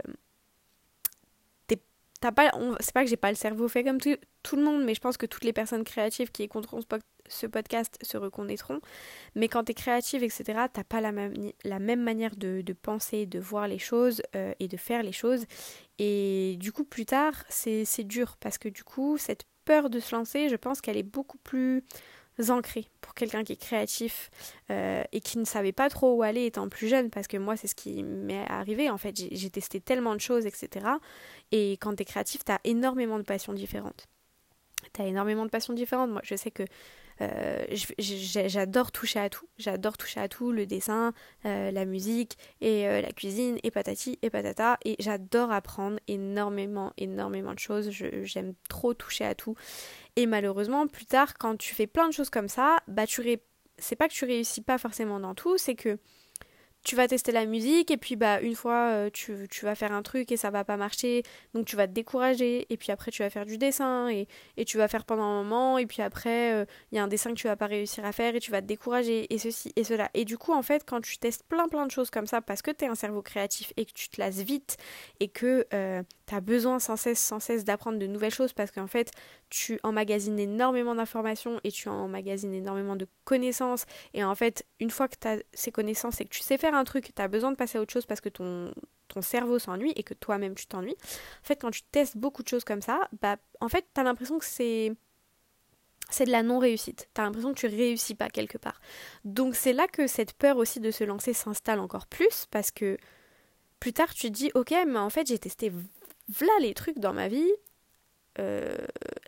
t'as 2.21 2.33
pas, 2.33 2.51
c'est 2.81 2.93
pas 2.93 3.05
que 3.05 3.11
j'ai 3.11 3.17
pas 3.17 3.31
le 3.31 3.37
cerveau 3.37 3.69
fait 3.69 3.85
comme 3.85 4.01
tout, 4.01 4.57
le 4.57 4.63
monde, 4.63 4.85
mais 4.85 4.95
je 4.95 5.01
pense 5.01 5.17
que 5.17 5.27
toutes 5.27 5.45
les 5.45 5.53
personnes 5.53 5.85
créatives 5.85 6.31
qui 6.31 6.43
écouteront 6.43 6.81
ce, 7.29 7.47
podcast 7.47 7.99
se 8.03 8.17
reconnaîtront. 8.17 8.81
Mais 9.35 9.49
quand 9.49 9.65
t'es 9.65 9.75
créative, 9.75 10.23
etc., 10.23 10.45
t'as 10.73 10.85
pas 10.85 11.01
la 11.01 11.13
même, 11.13 11.35
la 11.65 11.79
même 11.79 12.03
manière 12.03 12.37
de, 12.37 12.63
de 12.63 12.73
penser, 12.73 13.27
de 13.27 13.39
voir 13.39 13.69
les 13.69 13.79
choses 13.79 14.23
euh, 14.35 14.55
et 14.61 14.69
de 14.69 14.77
faire 14.77 15.03
les 15.03 15.13
choses. 15.13 15.45
Et 15.99 16.57
du 16.59 16.73
coup, 16.73 16.85
plus 16.85 17.07
tard, 17.07 17.35
c'est 17.49 18.05
dur 18.05 18.37
parce 18.41 18.59
que 18.59 18.69
du 18.69 18.85
coup, 18.85 19.19
cette 19.19 19.45
peur 19.65 19.91
de 19.91 20.01
se 20.01 20.15
lancer, 20.15 20.49
je 20.49 20.57
pense 20.57 20.81
qu'elle 20.81 20.97
est 20.97 21.03
beaucoup 21.03 21.39
plus 21.39 21.85
ancré 22.49 22.87
pour 23.01 23.15
quelqu'un 23.15 23.45
qui 23.45 23.53
est 23.53 23.61
créatif 23.61 24.31
euh, 24.71 25.03
et 25.13 25.21
qui 25.21 25.39
ne 25.39 25.45
savait 25.45 25.73
pas 25.73 25.89
trop 25.89 26.15
où 26.15 26.23
aller 26.23 26.47
étant 26.47 26.69
plus 26.69 26.89
jeune 26.89 27.11
parce 27.11 27.27
que 27.27 27.37
moi 27.37 27.57
c'est 27.57 27.67
ce 27.67 27.75
qui 27.75 28.03
m'est 28.03 28.47
arrivé 28.49 28.91
en 28.91 28.99
fait. 28.99 29.17
J'ai 29.31 29.51
testé 29.51 29.81
tellement 29.81 30.15
de 30.15 30.21
choses 30.21 30.47
etc 30.47 30.87
et 31.53 31.73
quand 31.81 31.95
tu 31.97 32.03
es 32.03 32.05
créatif 32.05 32.45
tu 32.45 32.53
as 32.53 32.61
énormément 32.65 33.19
de 33.19 33.25
passions 33.25 33.53
différentes. 33.53 34.07
Tu 34.93 35.03
as 35.03 35.07
énormément 35.07 35.45
de 35.45 35.51
passions 35.51 35.75
différentes. 35.75 36.11
Moi 36.11 36.23
je 36.25 36.37
sais 36.37 36.51
que 36.51 36.65
euh, 37.21 37.65
j'adore 37.99 38.93
toucher 38.93 39.21
à 39.21 39.31
tout. 39.31 39.47
J'adore 39.59 39.97
toucher 39.97 40.21
à 40.21 40.29
tout, 40.29 40.53
le 40.53 40.67
dessin, 40.67 41.13
euh, 41.45 41.71
la 41.71 41.85
musique 41.85 42.37
et 42.61 42.85
la 42.87 43.13
cuisine 43.13 43.59
et 43.63 43.71
patati 43.71 44.19
et 44.23 44.31
patata. 44.31 44.79
Et 44.85 44.97
j'adore 44.99 45.51
apprendre 45.51 45.99
énormément, 46.09 46.93
énormément 46.99 47.55
de 47.55 47.59
choses. 47.59 47.91
J'aime 47.91 48.55
trop 48.69 48.95
toucher 48.95 49.25
à 49.25 49.35
tout. 49.35 49.55
Et 50.17 50.27
malheureusement, 50.27 50.87
plus 50.87 51.07
tard, 51.07 51.35
quand 51.39 51.57
tu 51.57 51.75
fais 51.75 51.87
plein 51.87 52.09
de 52.09 52.13
choses 52.13 52.31
comme 52.31 52.49
ça, 52.49 52.79
bah 52.89 53.05
c'est 53.79 53.97
pas 53.97 54.09
que 54.09 54.15
tu 54.15 54.25
réussis 54.25 54.63
pas 54.63 54.79
forcément 54.79 55.21
dans 55.21 55.35
tout, 55.35 55.59
c'est 55.59 55.75
que 55.75 55.99
tu 56.87 56.95
vas 56.95 57.09
tester 57.09 57.33
la 57.33 57.47
musique 57.47 57.91
et 57.91 57.97
puis 57.97 58.15
bah 58.15 58.41
une 58.41 58.55
fois 58.55 58.91
euh, 58.93 59.11
tu, 59.13 59.35
vas 59.63 59.75
faire 59.75 59.91
un 59.91 60.03
truc 60.03 60.31
et 60.31 60.37
ça 60.37 60.51
va 60.51 60.63
pas 60.63 60.77
marcher 60.77 61.25
donc 61.53 61.67
tu 61.67 61.75
vas 61.75 61.89
te 61.89 61.93
décourager 61.93 62.65
et 62.71 62.77
puis 62.77 62.93
après 62.93 63.11
tu 63.11 63.25
vas 63.25 63.29
faire 63.29 63.45
du 63.45 63.59
dessin 63.59 64.09
et, 64.09 64.29
et 64.57 64.65
tu 64.65 64.79
vas 64.79 64.87
faire 64.87 65.05
pendant 65.05 65.25
un 65.25 65.43
moment 65.43 65.79
et 65.79 65.87
puis 65.87 66.01
après 66.01 66.51
il 66.51 66.53
euh, 66.53 66.65
y 66.93 66.99
a 67.01 67.03
un 67.03 67.09
dessin 67.09 67.31
que 67.31 67.41
tu 67.41 67.49
vas 67.49 67.57
pas 67.57 67.67
réussir 67.67 68.05
à 68.05 68.13
faire 68.13 68.37
et 68.37 68.39
tu 68.39 68.53
vas 68.53 68.63
te 68.63 68.67
décourager 68.67 69.27
et 69.35 69.39
ceci 69.39 69.73
et 69.75 69.83
cela. 69.83 70.11
Et 70.15 70.25
du 70.25 70.39
coup 70.39 70.53
en 70.53 70.63
fait 70.63 70.85
quand 70.87 71.01
tu 71.01 71.19
testes 71.19 71.43
plein 71.49 71.67
plein 71.67 71.87
de 71.87 71.91
choses 71.91 72.11
comme 72.11 72.29
ça 72.29 72.41
parce 72.41 72.63
que 72.63 72.71
tu 72.71 72.85
es 72.85 72.89
un 72.89 72.95
cerveau 72.95 73.21
créatif 73.21 73.73
et 73.77 73.85
que 73.85 73.93
tu 73.93 74.09
te 74.09 74.21
lasses 74.21 74.39
vite 74.39 74.77
et 75.19 75.27
que 75.27 75.67
euh, 75.75 76.05
tu 76.27 76.35
as 76.35 76.41
besoin 76.41 76.79
sans 76.79 76.97
cesse 76.97 77.21
sans 77.21 77.41
cesse 77.41 77.65
d'apprendre 77.65 77.99
de 77.99 78.07
nouvelles 78.07 78.35
choses 78.35 78.53
parce 78.53 78.71
qu'en 78.71 78.87
fait 78.87 79.11
tu 79.51 79.79
emmagasines 79.83 80.39
énormément 80.39 80.95
d'informations 80.95 81.61
et 81.65 81.71
tu 81.71 81.89
emmagasines 81.89 82.55
énormément 82.55 82.97
de 82.97 83.07
connaissances 83.25 83.87
et 84.15 84.25
en 84.25 84.35
fait 84.35 84.67
une 84.81 84.91
fois 84.91 85.09
que 85.09 85.17
tu 85.21 85.29
as 85.29 85.39
ces 85.53 85.71
connaissances 85.73 86.21
et 86.21 86.25
que 86.25 86.31
tu 86.31 86.41
sais 86.41 86.59
faire 86.59 86.75
un 86.75 86.85
truc, 86.85 87.13
tu 87.15 87.23
as 87.23 87.29
besoin 87.29 87.51
de 87.51 87.57
passer 87.57 87.79
à 87.79 87.81
autre 87.81 87.93
chose 87.93 88.07
parce 88.07 88.21
que 88.21 88.29
ton, 88.29 88.73
ton 89.09 89.23
cerveau 89.23 89.59
s'ennuie 89.59 89.93
et 89.97 90.03
que 90.03 90.15
toi-même 90.15 90.55
tu 90.55 90.67
t'ennuies. 90.67 90.97
En 91.43 91.45
fait, 91.45 91.57
quand 91.57 91.71
tu 91.71 91.83
testes 91.83 92.17
beaucoup 92.17 92.43
de 92.43 92.49
choses 92.49 92.65
comme 92.65 92.83
ça, 92.83 93.09
bah, 93.21 93.37
en 93.61 93.69
fait, 93.69 93.87
tu 93.95 94.01
as 94.01 94.05
l'impression 94.05 94.39
que 94.39 94.45
c'est 94.45 94.93
c'est 96.09 96.25
de 96.25 96.31
la 96.31 96.45
non-réussite. 96.45 97.09
Tu 97.15 97.21
as 97.21 97.25
l'impression 97.25 97.53
que 97.53 97.59
tu 97.59 97.67
réussis 97.67 98.15
pas 98.15 98.29
quelque 98.29 98.59
part. 98.59 98.81
Donc 99.25 99.57
c'est 99.57 99.73
là 99.73 99.89
que 99.89 100.07
cette 100.07 100.35
peur 100.35 100.57
aussi 100.57 100.79
de 100.79 100.93
se 100.93 101.03
lancer 101.03 101.33
s'installe 101.33 101.81
encore 101.81 102.07
plus 102.07 102.47
parce 102.51 102.71
que 102.71 102.97
plus 103.81 103.93
tard 103.93 104.15
tu 104.15 104.29
te 104.29 104.33
dis 104.33 104.51
ok 104.55 104.73
mais 104.87 104.99
en 104.99 105.11
fait 105.11 105.27
j'ai 105.27 105.39
testé 105.39 105.73
voilà 106.29 106.53
les 106.61 106.75
trucs 106.75 106.99
dans 106.99 107.13
ma 107.13 107.29
vie, 107.29 107.53
euh, 108.39 108.77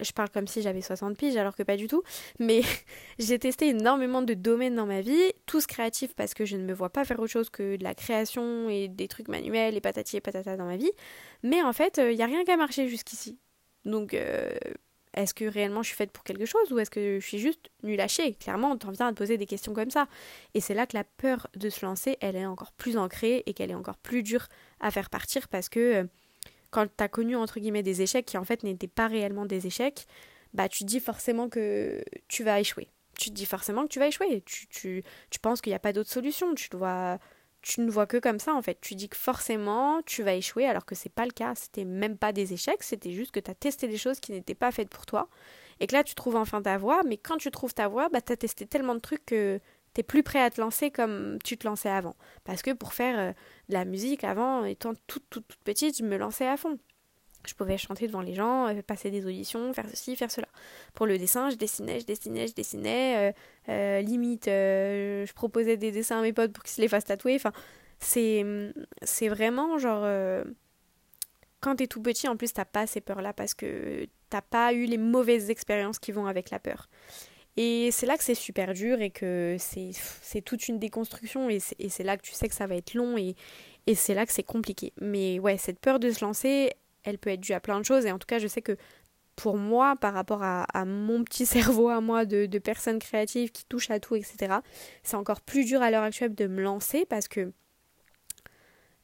je 0.00 0.12
parle 0.12 0.28
comme 0.28 0.46
si 0.46 0.62
j'avais 0.62 0.82
60 0.82 1.16
piges 1.16 1.37
alors 1.37 1.56
que 1.56 1.62
pas 1.62 1.76
du 1.76 1.87
tout, 1.87 2.02
mais 2.38 2.62
j'ai 3.18 3.38
testé 3.38 3.68
énormément 3.68 4.22
de 4.22 4.34
domaines 4.34 4.74
dans 4.74 4.87
ma 4.87 5.00
vie, 5.00 5.32
tous 5.46 5.66
créatifs 5.66 6.14
parce 6.14 6.34
que 6.34 6.44
je 6.44 6.56
ne 6.56 6.64
me 6.64 6.72
vois 6.72 6.90
pas 6.90 7.04
faire 7.04 7.18
autre 7.20 7.32
chose 7.32 7.50
que 7.50 7.76
de 7.76 7.84
la 7.84 7.94
création 7.94 8.68
et 8.68 8.88
des 8.88 9.08
trucs 9.08 9.28
manuels 9.28 9.76
et 9.76 9.80
patati 9.80 10.16
et 10.16 10.20
patata 10.20 10.56
dans 10.56 10.66
ma 10.66 10.76
vie, 10.76 10.92
mais 11.42 11.62
en 11.62 11.72
fait, 11.72 11.96
il 11.98 12.02
euh, 12.02 12.14
n'y 12.14 12.22
a 12.22 12.26
rien 12.26 12.44
qui 12.44 12.50
a 12.50 12.56
marché 12.56 12.88
jusqu'ici. 12.88 13.38
Donc, 13.84 14.12
euh, 14.12 14.50
est-ce 15.14 15.32
que 15.32 15.46
réellement 15.46 15.82
je 15.82 15.88
suis 15.88 15.96
faite 15.96 16.12
pour 16.12 16.22
quelque 16.22 16.44
chose 16.44 16.70
ou 16.70 16.78
est-ce 16.78 16.90
que 16.90 17.18
je 17.18 17.26
suis 17.26 17.38
juste 17.38 17.70
nulle 17.82 18.00
à 18.00 18.06
Clairement, 18.38 18.72
on 18.72 18.76
t'en 18.76 18.90
vient 18.90 19.06
à 19.06 19.12
poser 19.12 19.38
des 19.38 19.46
questions 19.46 19.72
comme 19.72 19.90
ça. 19.90 20.06
Et 20.54 20.61
c'est 20.61 20.74
là 20.74 20.87
que 20.87 20.96
la 20.96 21.04
peur 21.04 21.48
de 21.56 21.70
se 21.70 21.84
lancer, 21.84 22.18
elle 22.20 22.37
est 22.37 22.46
encore 22.46 22.72
plus 22.72 22.96
ancrée 22.98 23.42
et 23.46 23.54
qu'elle 23.54 23.70
est 23.70 23.74
encore 23.74 23.96
plus 23.96 24.22
dure 24.22 24.48
à 24.80 24.90
faire 24.90 25.08
partir 25.08 25.48
parce 25.48 25.68
que 25.68 26.06
quand 26.70 26.87
tu 26.87 27.04
as 27.04 27.09
connu 27.09 27.37
entre 27.37 27.61
guillemets 27.61 27.83
des 27.83 28.02
échecs 28.02 28.26
qui 28.26 28.38
en 28.38 28.44
fait 28.44 28.62
n'étaient 28.62 28.87
pas 28.88 29.07
réellement 29.07 29.46
des 29.46 29.66
échecs, 29.66 30.07
bah 30.54 30.68
tu 30.68 30.81
te 30.81 30.88
dis 30.88 31.00
forcément 31.00 31.48
que 31.48 32.02
tu 32.28 32.44
vas 32.44 32.61
échouer. 32.61 32.88
Tu 33.18 33.31
te 33.31 33.35
dis 33.35 33.46
forcément 33.46 33.83
que 33.83 33.88
tu 33.88 33.98
vas 33.98 34.07
échouer. 34.07 34.42
Tu, 34.46 34.66
tu, 34.68 35.02
tu 35.31 35.38
penses 35.40 35.61
qu'il 35.61 35.70
n'y 35.70 35.76
a 35.76 35.81
pas 35.81 35.92
d'autre 35.92 36.11
solution. 36.11 36.54
Tu, 36.54 36.68
dois, 36.68 37.18
tu 37.62 37.81
ne 37.81 37.90
vois 37.90 38.07
que 38.07 38.16
comme 38.16 38.38
ça 38.38 38.54
en 38.54 38.62
fait. 38.62 38.81
Tu 38.81 38.94
dis 38.94 39.09
que 39.09 39.16
forcément 39.16 40.00
tu 40.02 40.22
vas 40.22 40.35
échouer 40.35 40.66
alors 40.66 40.85
que 40.85 40.94
c'est 40.94 41.09
pas 41.09 41.24
le 41.24 41.33
cas. 41.33 41.54
C'était 41.54 41.85
même 41.85 42.16
pas 42.16 42.33
des 42.33 42.52
échecs, 42.52 42.83
c'était 42.83 43.12
juste 43.12 43.33
que 43.33 43.40
tu 43.40 43.50
as 43.50 43.54
testé 43.54 43.88
des 43.88 43.98
choses 43.98 44.20
qui 44.20 44.33
n'étaient 44.33 44.54
pas 44.54 44.70
faites 44.72 44.88
pour 44.88 45.07
toi. 45.07 45.28
Et 45.81 45.87
que 45.87 45.94
là 45.94 46.04
tu 46.04 46.14
trouves 46.14 46.37
enfin 46.37 46.62
ta 46.62 46.76
voie, 46.78 47.02
mais 47.04 47.16
quand 47.16 47.37
tu 47.37 47.50
trouves 47.50 47.74
ta 47.74 47.88
voie, 47.88 48.09
bah 48.09 48.20
tu 48.20 48.33
as 48.33 48.37
testé 48.37 48.66
tellement 48.66 48.94
de 48.94 49.00
trucs 49.00 49.24
que 49.26 49.61
plus 50.02 50.22
prêt 50.22 50.40
à 50.40 50.50
te 50.50 50.61
lancer 50.61 50.90
comme 50.90 51.38
tu 51.44 51.56
te 51.56 51.66
lançais 51.66 51.88
avant. 51.88 52.16
Parce 52.44 52.62
que 52.62 52.72
pour 52.72 52.92
faire 52.92 53.18
euh, 53.18 53.32
de 53.68 53.74
la 53.74 53.84
musique 53.84 54.24
avant, 54.24 54.64
étant 54.64 54.94
toute, 55.06 55.24
toute, 55.30 55.46
toute 55.48 55.61
petite, 55.64 55.98
je 55.98 56.04
me 56.04 56.16
lançais 56.16 56.46
à 56.46 56.56
fond. 56.56 56.78
Je 57.46 57.54
pouvais 57.54 57.78
chanter 57.78 58.06
devant 58.06 58.20
les 58.20 58.34
gens, 58.34 58.68
euh, 58.68 58.82
passer 58.82 59.11
des 59.11 59.24
auditions, 59.24 59.72
faire 59.72 59.88
ceci, 59.88 60.16
faire 60.16 60.30
cela. 60.30 60.48
Pour 60.94 61.06
le 61.06 61.18
dessin, 61.18 61.50
je 61.50 61.56
dessinais, 61.56 62.00
je 62.00 62.06
dessinais, 62.06 62.46
je 62.46 62.54
dessinais. 62.54 63.34
Euh, 63.68 64.00
limite, 64.00 64.46
je 64.46 65.32
proposais 65.32 65.76
des 65.76 65.92
dessins 65.92 66.18
à 66.18 66.22
mes 66.22 66.32
potes 66.32 66.52
pour 66.52 66.64
qu'ils 66.64 66.74
se 66.74 66.80
les 66.80 66.88
fassent 66.88 67.04
tatouer. 67.04 67.37
Enfin, 67.37 67.52
c'est, 68.00 68.44
c'est 69.02 69.28
vraiment 69.28 69.78
genre. 69.78 70.06
quand 71.61 71.76
t'es 71.76 71.87
tout 71.87 72.02
petit, 72.02 72.28
en 72.28 72.37
plus, 72.37 72.52
t'as 72.52 72.64
pas 72.64 72.87
ces 72.87 73.00
peurs-là 73.00 73.32
parce 73.32 73.54
que 73.54 74.06
t'as 74.30 74.42
pas 74.42 74.72
eu 74.72 74.84
les 74.84 74.98
mauvaises 74.98 75.50
expériences 75.50 75.98
qui 75.98 76.12
vont 76.12 76.26
avec 76.26 76.50
la 76.50 76.58
peur. 76.58 76.88
Et 77.61 77.90
c'est 77.90 78.07
là 78.07 78.16
que 78.16 78.23
c'est 78.23 78.37
super 78.37 78.73
dur 78.73 79.01
et 79.01 79.11
que 79.11 79.57
c'est 79.59 80.40
toute 80.42 80.68
une 80.68 80.79
déconstruction 80.79 81.51
et 81.51 81.59
c'est 81.59 82.05
là 82.05 82.16
que 82.16 82.23
tu 82.23 82.33
sais 82.33 82.49
que 82.49 82.55
ça 82.55 82.68
va 82.68 82.77
être 82.77 82.94
long 82.94 83.18
et, 83.18 83.35
c'est 83.97 84.14
là 84.14 84.27
que 84.27 84.33
c'est 84.33 84.44
compliqué. 84.44 84.92
Mais 85.01 85.40
ouais, 85.40 85.59
cette 85.59 85.81
peur 85.81 85.99
de 85.99 86.09
se 86.12 86.25
lancer, 86.25 86.71
elle 87.03 87.18
peut 87.18 87.31
être 87.31 87.40
due 87.40 87.55
à 87.55 87.59
plein 87.59 87.81
de 87.81 87.85
choses 87.85 88.07
et 88.07 88.12
en 88.12 88.18
tout 88.21 88.29
cas 88.29 88.38
je 88.38 88.47
sais 88.47 88.62
que 88.62 88.77
pour 89.35 89.57
moi, 89.57 89.97
par 89.97 90.14
rapport 90.14 90.44
à, 90.44 90.85
mon 90.85 91.25
petit 91.25 91.47
cerveau 91.47 91.88
à 91.88 92.01
moi 92.01 92.27
de, 92.27 92.47
de 92.47 92.59
personnes 92.61 93.01
créatives 93.01 93.51
qui 93.51 93.64
touchent 93.64 93.90
à 93.90 93.99
tout, 93.99 94.14
etc., 94.14 94.59
c'est 95.03 95.16
encore 95.16 95.40
plus 95.40 95.64
dur 95.64 95.83
à 95.83 95.90
l'heure 95.90 96.05
actuelle 96.05 96.37
de 96.37 96.47
me 96.47 96.62
lancer 96.62 97.07
parce 97.07 97.27
que 97.27 97.53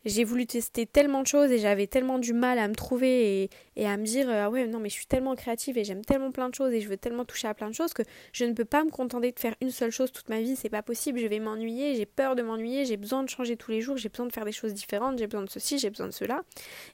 j'ai 0.05 0.25
voulu 0.25 0.47
tester 0.47 0.87
tellement 0.87 1.23
de 1.23 1.27
choses 1.27 1.51
et 1.51 1.59
j'avais 1.59 1.87
tellement 1.87 2.19
du 2.19 2.33
mal 2.33 2.59
à 2.59 2.69
me 2.69 2.75
trouver 2.75 3.51
et, 3.77 3.87
à 3.87 3.97
me 3.97 4.05
dire 4.05 4.29
ah 4.29 4.51
ouais 4.51 4.67
non 4.67 4.79
mais 4.79 4.89
je 4.89 4.95
suis 4.95 5.07
tellement 5.07 5.35
créative 5.35 5.79
et 5.79 5.85
j'aime 5.85 6.05
tellement 6.05 6.31
plein 6.31 6.49
de 6.49 6.55
choses 6.55 6.73
et 6.73 6.81
je 6.81 6.89
veux 6.89 6.97
tellement 6.97 7.25
toucher 7.25 7.49
à 7.49 7.55
plein 7.55 7.69
de 7.69 7.75
choses 7.75 7.95
que 7.95 8.03
je 8.33 8.45
ne 8.45 8.53
peux 8.53 8.65
pas 8.65 8.85
me 8.85 8.91
contenter 8.91 9.33
de 9.33 9.39
faire 9.39 9.55
une 9.61 9.71
seule 9.71 9.91
chose 9.91 10.13
toute 10.13 10.29
ma 10.29 10.41
vie, 10.41 10.57
c'est 10.57 10.69
pas 10.69 10.83
possible, 10.83 11.19
je 11.19 11.27
vais 11.27 11.41
m'ennuyer, 11.41 11.95
j'ai 11.95 12.07
peur 12.07 12.37
de 12.37 12.43
m'ennuyer, 12.43 12.85
j'ai 12.85 12.97
besoin 12.97 13.23
de 13.23 13.29
changer 13.29 13.57
tous 13.57 13.71
les 13.71 13.81
jours, 13.81 13.97
j'ai 13.97 14.09
besoin 14.09 14.27
de 14.27 14.33
faire 14.33 14.45
des 14.45 14.53
choses 14.53 14.75
différentes, 14.75 15.19
j'ai 15.19 15.27
besoin 15.27 15.43
de 15.43 15.51
ceci, 15.51 15.79
j'ai 15.79 15.91
besoin 15.91 16.07
de 16.07 16.13
cela. 16.13 16.43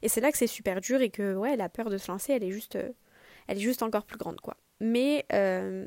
Et 0.01 0.09
c'est 0.09 0.21
là 0.21 0.31
que 0.31 0.37
c'est 0.37 0.47
super 0.47 0.81
dur 0.81 1.01
et 1.01 1.09
que 1.09 1.35
ouais 1.35 1.55
la 1.55 1.69
peur 1.69 1.89
de 1.89 1.97
se 1.97 2.11
lancer 2.11 2.33
elle 2.33 2.43
est 2.43 2.51
juste 2.51 2.75
euh, 2.75 2.89
elle 3.47 3.57
est 3.57 3.61
juste 3.61 3.83
encore 3.83 4.05
plus 4.05 4.17
grande 4.17 4.39
quoi. 4.39 4.55
Mais 4.79 5.25
euh, 5.33 5.85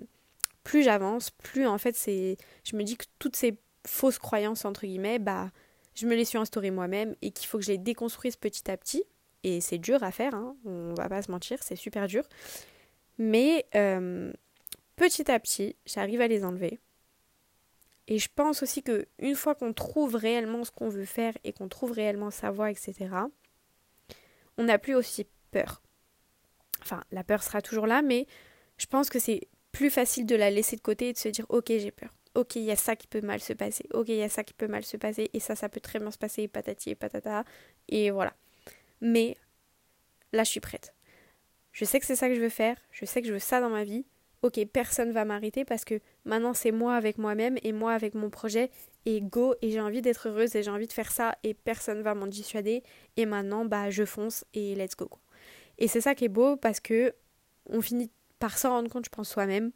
plus 0.62 0.82
j'avance, 0.82 1.30
plus 1.30 1.66
en 1.66 1.78
fait 1.78 1.96
c'est 1.96 2.36
je 2.64 2.76
me 2.76 2.82
dis 2.82 2.96
que 2.96 3.06
toutes 3.18 3.36
ces 3.36 3.58
fausses 3.86 4.18
croyances 4.18 4.64
entre 4.64 4.86
guillemets 4.86 5.18
bah 5.18 5.50
je 5.94 6.06
me 6.06 6.14
les 6.14 6.24
suis 6.24 6.38
instaurées 6.38 6.70
moi-même 6.70 7.14
et 7.22 7.30
qu'il 7.30 7.46
faut 7.46 7.58
que 7.58 7.64
je 7.64 7.72
les 7.72 7.78
déconstruise 7.78 8.36
petit 8.36 8.70
à 8.70 8.76
petit. 8.76 9.04
Et 9.42 9.60
c'est 9.60 9.78
dur 9.78 10.02
à 10.02 10.10
faire, 10.10 10.34
hein, 10.34 10.56
on 10.64 10.94
va 10.94 11.08
pas 11.08 11.22
se 11.22 11.30
mentir, 11.30 11.62
c'est 11.62 11.76
super 11.76 12.06
dur. 12.06 12.24
Mais 13.18 13.66
euh, 13.74 14.32
petit 14.96 15.30
à 15.30 15.38
petit, 15.38 15.76
j'arrive 15.84 16.20
à 16.20 16.28
les 16.28 16.44
enlever. 16.44 16.80
Et 18.06 18.18
je 18.18 18.28
pense 18.34 18.62
aussi 18.62 18.82
que 18.82 19.06
une 19.18 19.34
fois 19.34 19.54
qu'on 19.54 19.72
trouve 19.72 20.14
réellement 20.14 20.64
ce 20.64 20.70
qu'on 20.70 20.88
veut 20.88 21.04
faire 21.04 21.34
et 21.44 21.52
qu'on 21.52 21.68
trouve 21.68 21.92
réellement 21.92 22.30
sa 22.30 22.50
voie, 22.50 22.70
etc., 22.70 22.94
on 24.56 24.64
n'a 24.64 24.78
plus 24.78 24.94
aussi 24.94 25.26
peur. 25.50 25.82
Enfin, 26.82 27.02
la 27.12 27.24
peur 27.24 27.42
sera 27.42 27.62
toujours 27.62 27.86
là, 27.86 28.02
mais 28.02 28.26
je 28.76 28.86
pense 28.86 29.08
que 29.08 29.18
c'est 29.18 29.48
plus 29.72 29.90
facile 29.90 30.26
de 30.26 30.36
la 30.36 30.50
laisser 30.50 30.76
de 30.76 30.80
côté 30.80 31.08
et 31.08 31.12
de 31.12 31.18
se 31.18 31.28
dire 31.28 31.46
ok 31.48 31.66
j'ai 31.68 31.90
peur 31.90 32.10
ok, 32.34 32.56
il 32.56 32.62
y 32.62 32.70
a 32.70 32.76
ça 32.76 32.96
qui 32.96 33.06
peut 33.06 33.20
mal 33.20 33.40
se 33.40 33.52
passer, 33.52 33.86
ok, 33.92 34.08
il 34.08 34.16
y 34.16 34.22
a 34.22 34.28
ça 34.28 34.44
qui 34.44 34.54
peut 34.54 34.68
mal 34.68 34.84
se 34.84 34.96
passer, 34.96 35.30
et 35.32 35.40
ça, 35.40 35.56
ça 35.56 35.68
peut 35.68 35.80
très 35.80 35.98
bien 35.98 36.10
se 36.10 36.18
passer, 36.18 36.48
patati 36.48 36.90
et 36.90 36.94
patata, 36.94 37.44
et 37.88 38.10
voilà. 38.10 38.34
Mais 39.00 39.36
là, 40.32 40.44
je 40.44 40.50
suis 40.50 40.60
prête. 40.60 40.94
Je 41.72 41.84
sais 41.84 41.98
que 42.00 42.06
c'est 42.06 42.16
ça 42.16 42.28
que 42.28 42.34
je 42.34 42.40
veux 42.40 42.48
faire, 42.48 42.76
je 42.92 43.04
sais 43.04 43.20
que 43.20 43.28
je 43.28 43.32
veux 43.32 43.38
ça 43.38 43.60
dans 43.60 43.70
ma 43.70 43.84
vie. 43.84 44.06
Ok, 44.42 44.60
personne 44.72 45.10
va 45.10 45.24
m'arrêter 45.24 45.64
parce 45.64 45.86
que 45.86 46.00
maintenant 46.26 46.52
c'est 46.52 46.70
moi 46.70 46.96
avec 46.96 47.16
moi-même 47.16 47.56
et 47.62 47.72
moi 47.72 47.94
avec 47.94 48.12
mon 48.12 48.28
projet 48.28 48.70
et 49.06 49.22
go 49.22 49.54
et 49.62 49.70
j'ai 49.70 49.80
envie 49.80 50.02
d'être 50.02 50.28
heureuse 50.28 50.54
et 50.54 50.62
j'ai 50.62 50.70
envie 50.70 50.86
de 50.86 50.92
faire 50.92 51.10
ça 51.10 51.34
et 51.44 51.54
personne 51.54 52.02
va 52.02 52.14
m'en 52.14 52.26
dissuader 52.26 52.82
et 53.16 53.24
maintenant 53.24 53.64
bah 53.64 53.88
je 53.88 54.04
fonce 54.04 54.44
et 54.52 54.74
let's 54.74 54.96
go. 54.96 55.08
Et 55.78 55.88
c'est 55.88 56.02
ça 56.02 56.14
qui 56.14 56.26
est 56.26 56.28
beau 56.28 56.56
parce 56.56 56.78
que 56.78 57.14
on 57.70 57.80
finit 57.80 58.10
par 58.38 58.58
s'en 58.58 58.68
rendre 58.68 58.90
compte 58.90 59.06
je 59.06 59.10
pense 59.10 59.30
soi-même 59.30 59.72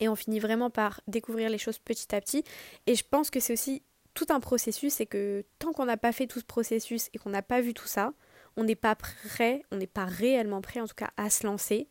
et 0.00 0.08
on 0.08 0.16
finit 0.16 0.40
vraiment 0.40 0.70
par 0.70 1.00
découvrir 1.06 1.50
les 1.50 1.58
choses 1.58 1.78
petit 1.78 2.14
à 2.14 2.20
petit. 2.20 2.44
Et 2.86 2.94
je 2.94 3.04
pense 3.08 3.30
que 3.30 3.40
c'est 3.40 3.52
aussi 3.52 3.82
tout 4.14 4.26
un 4.30 4.40
processus 4.40 5.00
et 5.00 5.06
que 5.06 5.44
tant 5.58 5.72
qu'on 5.72 5.86
n'a 5.86 5.96
pas 5.96 6.12
fait 6.12 6.26
tout 6.26 6.40
ce 6.40 6.44
processus 6.44 7.10
et 7.12 7.18
qu'on 7.18 7.30
n'a 7.30 7.42
pas 7.42 7.60
vu 7.60 7.74
tout 7.74 7.86
ça, 7.88 8.12
on 8.56 8.64
n'est 8.64 8.76
pas 8.76 8.94
prêt, 8.94 9.62
on 9.72 9.76
n'est 9.76 9.86
pas 9.86 10.04
réellement 10.04 10.60
prêt 10.60 10.80
en 10.80 10.86
tout 10.86 10.94
cas 10.94 11.10
à 11.16 11.30
se 11.30 11.46
lancer 11.46 11.88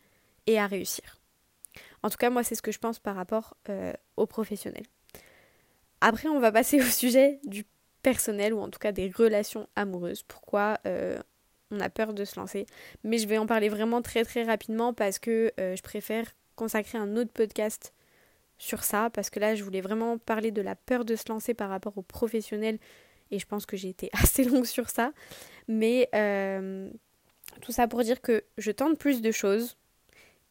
et 0.48 0.60
à 0.60 0.68
réussir. 0.68 1.20
En 2.02 2.10
tout 2.10 2.18
cas, 2.18 2.30
moi, 2.30 2.44
c'est 2.44 2.56
ce 2.56 2.62
que 2.62 2.72
je 2.72 2.80
pense 2.80 3.00
par 3.00 3.16
rapport 3.16 3.56
euh, 3.70 3.94
aux 4.18 4.28
professionnels. 4.28 4.86
Après, 6.02 6.28
on 6.28 6.40
va 6.40 6.52
passer 6.52 6.82
au 6.82 6.86
sujet 6.86 7.40
du 7.46 7.66
personnel 8.02 8.54
ou 8.54 8.60
en 8.60 8.70
tout 8.70 8.80
cas 8.80 8.92
des 8.92 9.10
relations 9.10 9.68
amoureuses. 9.76 10.24
Pourquoi 10.24 10.78
euh, 10.86 11.18
on 11.72 11.80
a 11.80 11.90
peur 11.90 12.14
de 12.14 12.26
se 12.26 12.38
lancer? 12.40 12.66
Mais 13.04 13.18
je 13.18 13.28
vais 13.28 13.38
en 13.38 13.46
parler 13.46 13.70
vraiment 13.70 14.02
très 14.02 14.26
très 14.26 14.44
rapidement 14.44 14.94
parce 14.94 15.18
que 15.18 15.54
euh, 15.60 15.76
je 15.76 15.82
préfère 15.82 16.26
consacrer 16.56 16.98
un 16.98 17.16
autre 17.16 17.32
podcast 17.32 17.94
sur 18.58 18.84
ça 18.84 19.10
parce 19.10 19.30
que 19.30 19.40
là 19.40 19.56
je 19.56 19.64
voulais 19.64 19.82
vraiment 19.82 20.18
parler 20.18 20.52
de 20.52 20.62
la 20.62 20.76
peur 20.76 21.06
de 21.06 21.16
se 21.16 21.28
lancer 21.30 21.54
par 21.54 21.70
rapport 21.70 21.98
aux 21.98 22.02
professionnels 22.02 22.80
et 23.32 23.40
je 23.40 23.46
pense 23.46 23.66
que 23.66 23.76
j'ai 23.76 23.90
été 23.90 24.10
assez 24.22 24.44
longue 24.44 24.66
sur 24.66 24.90
ça. 24.90 25.12
Mais 25.68 26.10
euh, 26.14 26.90
tout 27.62 27.72
ça 27.72 27.88
pour 27.88 28.04
dire 28.04 28.22
que 28.22 28.44
je 28.58 28.72
tente 28.72 28.98
plus 28.98 29.22
de 29.22 29.32
choses 29.32 29.78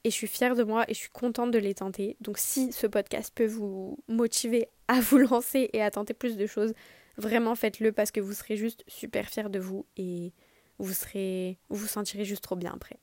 et 0.05 0.11
je 0.11 0.14
suis 0.14 0.26
fière 0.26 0.57
de 0.57 0.64
moi 0.64 0.85
et 0.89 0.95
je 0.95 0.99
suis 0.99 1.11
contente 1.11 1.53
de 1.53 1.59
les 1.59 1.74
tenter. 1.74 2.16
Donc 2.20 2.39
si 2.39 2.72
ce 2.72 2.87
podcast 2.87 3.33
peut 3.35 3.47
vous 3.47 3.99
motiver 4.09 4.68
à 4.89 5.01
vous 5.01 5.18
lancer 5.31 5.70
et 5.72 5.83
à 5.83 5.91
tenter 5.91 6.14
plus 6.14 6.37
de 6.37 6.47
choses 6.47 6.72
vraiment 7.16 7.55
faites-le 7.55 7.93
parce 7.93 8.11
que 8.11 8.20
vous 8.20 8.33
serez 8.33 8.57
juste 8.57 8.85
super 8.89 9.29
fière 9.29 9.51
de 9.51 9.59
vous 9.59 9.87
et 9.97 10.33
vous 10.79 10.93
serez 10.93 11.59
vous 11.68 11.76
vous 11.76 11.87
sentirez 11.87 12.24
juste 12.24 12.43
trop 12.43 12.57
bien 12.57 12.72
après 12.74 12.99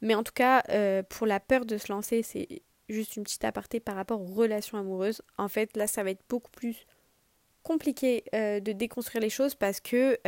mais 0.00 0.14
en 0.14 0.22
tout 0.22 0.32
cas, 0.32 0.62
euh, 0.70 1.02
pour 1.02 1.26
la 1.26 1.40
peur 1.40 1.64
de 1.64 1.78
se 1.78 1.92
lancer, 1.92 2.22
c'est 2.22 2.62
juste 2.88 3.16
une 3.16 3.24
petite 3.24 3.44
aparté 3.44 3.80
par 3.80 3.96
rapport 3.96 4.20
aux 4.20 4.26
relations 4.34 4.78
amoureuses. 4.78 5.22
En 5.36 5.48
fait, 5.48 5.76
là, 5.76 5.86
ça 5.86 6.02
va 6.02 6.10
être 6.10 6.24
beaucoup 6.28 6.50
plus 6.50 6.86
compliqué 7.62 8.24
de 8.32 8.72
déconstruire 8.72 9.20
les 9.20 9.28
choses 9.28 9.54
parce 9.54 9.80
que 9.80 10.18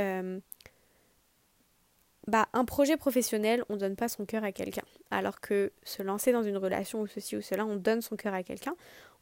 bah, 2.30 2.48
un 2.52 2.64
projet 2.64 2.96
professionnel, 2.96 3.64
on 3.68 3.76
donne 3.76 3.96
pas 3.96 4.08
son 4.08 4.24
cœur 4.24 4.44
à 4.44 4.52
quelqu'un. 4.52 4.84
Alors 5.10 5.40
que 5.40 5.72
se 5.82 6.02
lancer 6.02 6.32
dans 6.32 6.42
une 6.42 6.56
relation 6.56 7.00
ou 7.00 7.06
ceci 7.06 7.36
ou 7.36 7.40
cela, 7.40 7.66
on 7.66 7.76
donne 7.76 8.02
son 8.02 8.14
cœur 8.14 8.34
à 8.34 8.42
quelqu'un, 8.42 8.76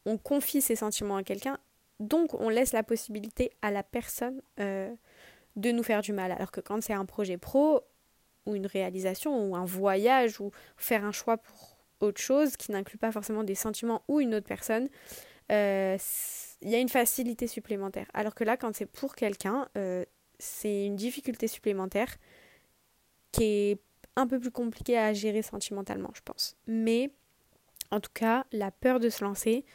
on 0.05 0.17
confie 0.17 0.61
ses 0.61 0.75
sentiments 0.75 1.15
à 1.15 1.23
quelqu'un, 1.23 1.57
donc 1.99 2.33
on 2.35 2.49
laisse 2.49 2.71
la 2.71 2.83
possibilité 2.83 3.51
à 3.61 3.71
la 3.71 3.83
personne 3.83 4.41
euh, 4.59 4.93
de 5.55 5.71
nous 5.71 5.83
faire 5.83 6.01
du 6.01 6.13
mal. 6.13 6.31
Alors 6.31 6.51
que 6.51 6.61
quand 6.61 6.83
c'est 6.83 6.93
un 6.93 7.05
projet 7.05 7.37
pro, 7.37 7.81
ou 8.45 8.55
une 8.55 8.67
réalisation, 8.67 9.45
ou 9.45 9.55
un 9.55 9.65
voyage, 9.65 10.39
ou 10.39 10.51
faire 10.77 11.05
un 11.05 11.11
choix 11.11 11.37
pour 11.37 11.77
autre 11.99 12.21
chose 12.21 12.55
qui 12.57 12.71
n'inclut 12.71 12.97
pas 12.97 13.11
forcément 13.11 13.43
des 13.43 13.55
sentiments 13.55 14.03
ou 14.07 14.21
une 14.21 14.35
autre 14.35 14.47
personne, 14.47 14.87
euh, 15.51 15.97
il 16.61 16.69
y 16.69 16.75
a 16.75 16.79
une 16.79 16.89
facilité 16.89 17.47
supplémentaire. 17.47 18.07
Alors 18.13 18.35
que 18.35 18.43
là, 18.43 18.57
quand 18.57 18.75
c'est 18.75 18.85
pour 18.85 19.15
quelqu'un, 19.15 19.67
euh, 19.77 20.05
c'est 20.37 20.85
une 20.85 20.95
difficulté 20.95 21.47
supplémentaire 21.47 22.15
qui 23.31 23.43
est 23.43 23.79
un 24.15 24.27
peu 24.27 24.39
plus 24.39 24.51
compliqué 24.51 24.97
à 24.97 25.13
gérer 25.13 25.41
sentimentalement, 25.41 26.11
je 26.13 26.21
pense. 26.23 26.57
Mais 26.67 27.11
en 27.91 27.99
tout 27.99 28.11
cas, 28.13 28.45
la 28.51 28.71
peur 28.71 28.99
de 28.99 29.09
se 29.09 29.23
lancer, 29.23 29.65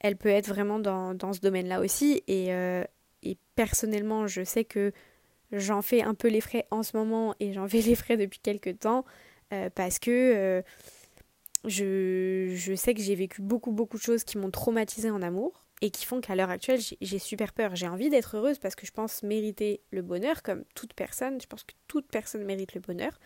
elle 0.00 0.16
peut 0.16 0.28
être 0.28 0.48
vraiment 0.48 0.78
dans, 0.78 1.14
dans 1.14 1.32
ce 1.32 1.40
domaine-là 1.40 1.80
aussi. 1.80 2.22
Et, 2.26 2.52
euh, 2.52 2.84
et, 3.22 3.36
personnellement, 3.54 4.26
je 4.26 4.44
sais 4.44 4.64
que 4.64 4.92
j'en 5.52 5.82
fais 5.82 6.02
un 6.02 6.14
peu 6.14 6.28
les 6.28 6.40
frais 6.40 6.66
en 6.70 6.82
ce 6.82 6.96
moment 6.96 7.34
et 7.40 7.52
j'en 7.52 7.68
fais 7.68 7.80
les 7.82 7.94
frais 7.94 8.16
depuis 8.16 8.40
quelques 8.40 8.78
temps 8.80 9.04
euh, 9.52 9.70
parce 9.74 9.98
que 9.98 10.10
euh, 10.10 10.62
je, 11.64 12.52
je 12.54 12.74
sais 12.74 12.94
que 12.94 13.00
j'ai 13.00 13.14
vécu 13.14 13.42
beaucoup, 13.42 13.72
beaucoup 13.72 13.96
de 13.96 14.02
choses 14.02 14.24
qui 14.24 14.38
m'ont 14.38 14.50
traumatisé 14.50 15.10
en 15.10 15.22
amour 15.22 15.66
et 15.82 15.90
qui 15.90 16.06
font 16.06 16.20
qu'à 16.20 16.34
l'heure 16.34 16.50
actuelle, 16.50 16.80
j'ai 17.00 17.18
super 17.18 17.52
peur. 17.52 17.76
J'ai 17.76 17.88
envie 17.88 18.08
d'être 18.08 18.36
heureuse 18.36 18.58
parce 18.58 18.74
que 18.74 18.86
je 18.86 18.92
pense 18.92 19.22
mériter 19.22 19.82
le 19.90 20.02
bonheur, 20.02 20.42
comme 20.42 20.64
toute 20.74 20.94
personne. 20.94 21.40
Je 21.40 21.46
pense 21.46 21.64
que 21.64 21.74
toute 21.86 22.06
personne 22.06 22.44
mérite 22.44 22.74
le 22.74 22.80
bonheur. 22.80 23.18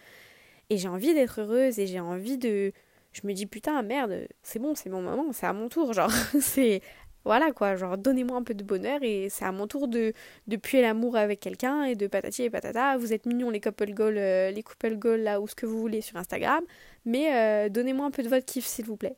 Et 0.69 0.77
j'ai 0.77 0.89
envie 0.89 1.15
d'être 1.15 1.41
heureuse 1.41 1.79
et 1.79 1.87
j'ai 1.87 2.01
envie 2.01 2.39
de. 2.39 2.73
Je 3.13 3.21
me 3.25 3.33
dis 3.33 3.47
putain, 3.47 3.81
merde, 3.83 4.27
c'est 4.43 4.59
bon, 4.59 4.75
c'est 4.75 4.89
mon 4.89 5.03
moment, 5.03 5.33
c'est 5.33 5.47
à 5.47 5.53
mon 5.53 5.69
tour. 5.69 5.93
Genre, 5.93 6.11
c'est. 6.41 6.83
Voilà 7.25 7.53
quoi, 7.53 7.77
genre 7.77 7.99
donnez-moi 7.99 8.37
un 8.39 8.43
peu 8.43 8.55
de 8.55 8.65
bonheur 8.65 9.01
et 9.03 9.29
c'est 9.29 9.45
à 9.45 9.53
mon 9.53 9.67
tour 9.67 9.89
de, 9.89 10.15
de 10.47 10.57
puer 10.57 10.81
l'amour 10.81 11.17
avec 11.17 11.41
quelqu'un 11.41 11.85
et 11.85 11.95
de 11.95 12.07
patati 12.07 12.45
et 12.45 12.51
patata. 12.51 12.97
Vous 12.97 13.13
êtes 13.13 13.27
mignons 13.27 13.51
les 13.51 13.61
couple 13.61 13.93
goals, 13.93 14.17
euh, 14.17 14.51
les 14.51 14.63
couple 14.63 14.97
goals 14.97 15.21
là 15.21 15.41
ou 15.41 15.47
ce 15.47 15.55
que 15.55 15.67
vous 15.67 15.79
voulez 15.79 16.01
sur 16.01 16.17
Instagram, 16.17 16.65
mais 17.05 17.35
euh, 17.35 17.69
donnez-moi 17.69 18.07
un 18.07 18.11
peu 18.11 18.23
de 18.23 18.29
votre 18.29 18.47
kiff 18.47 18.67
s'il 18.67 18.87
vous 18.87 18.97
plaît. 18.97 19.17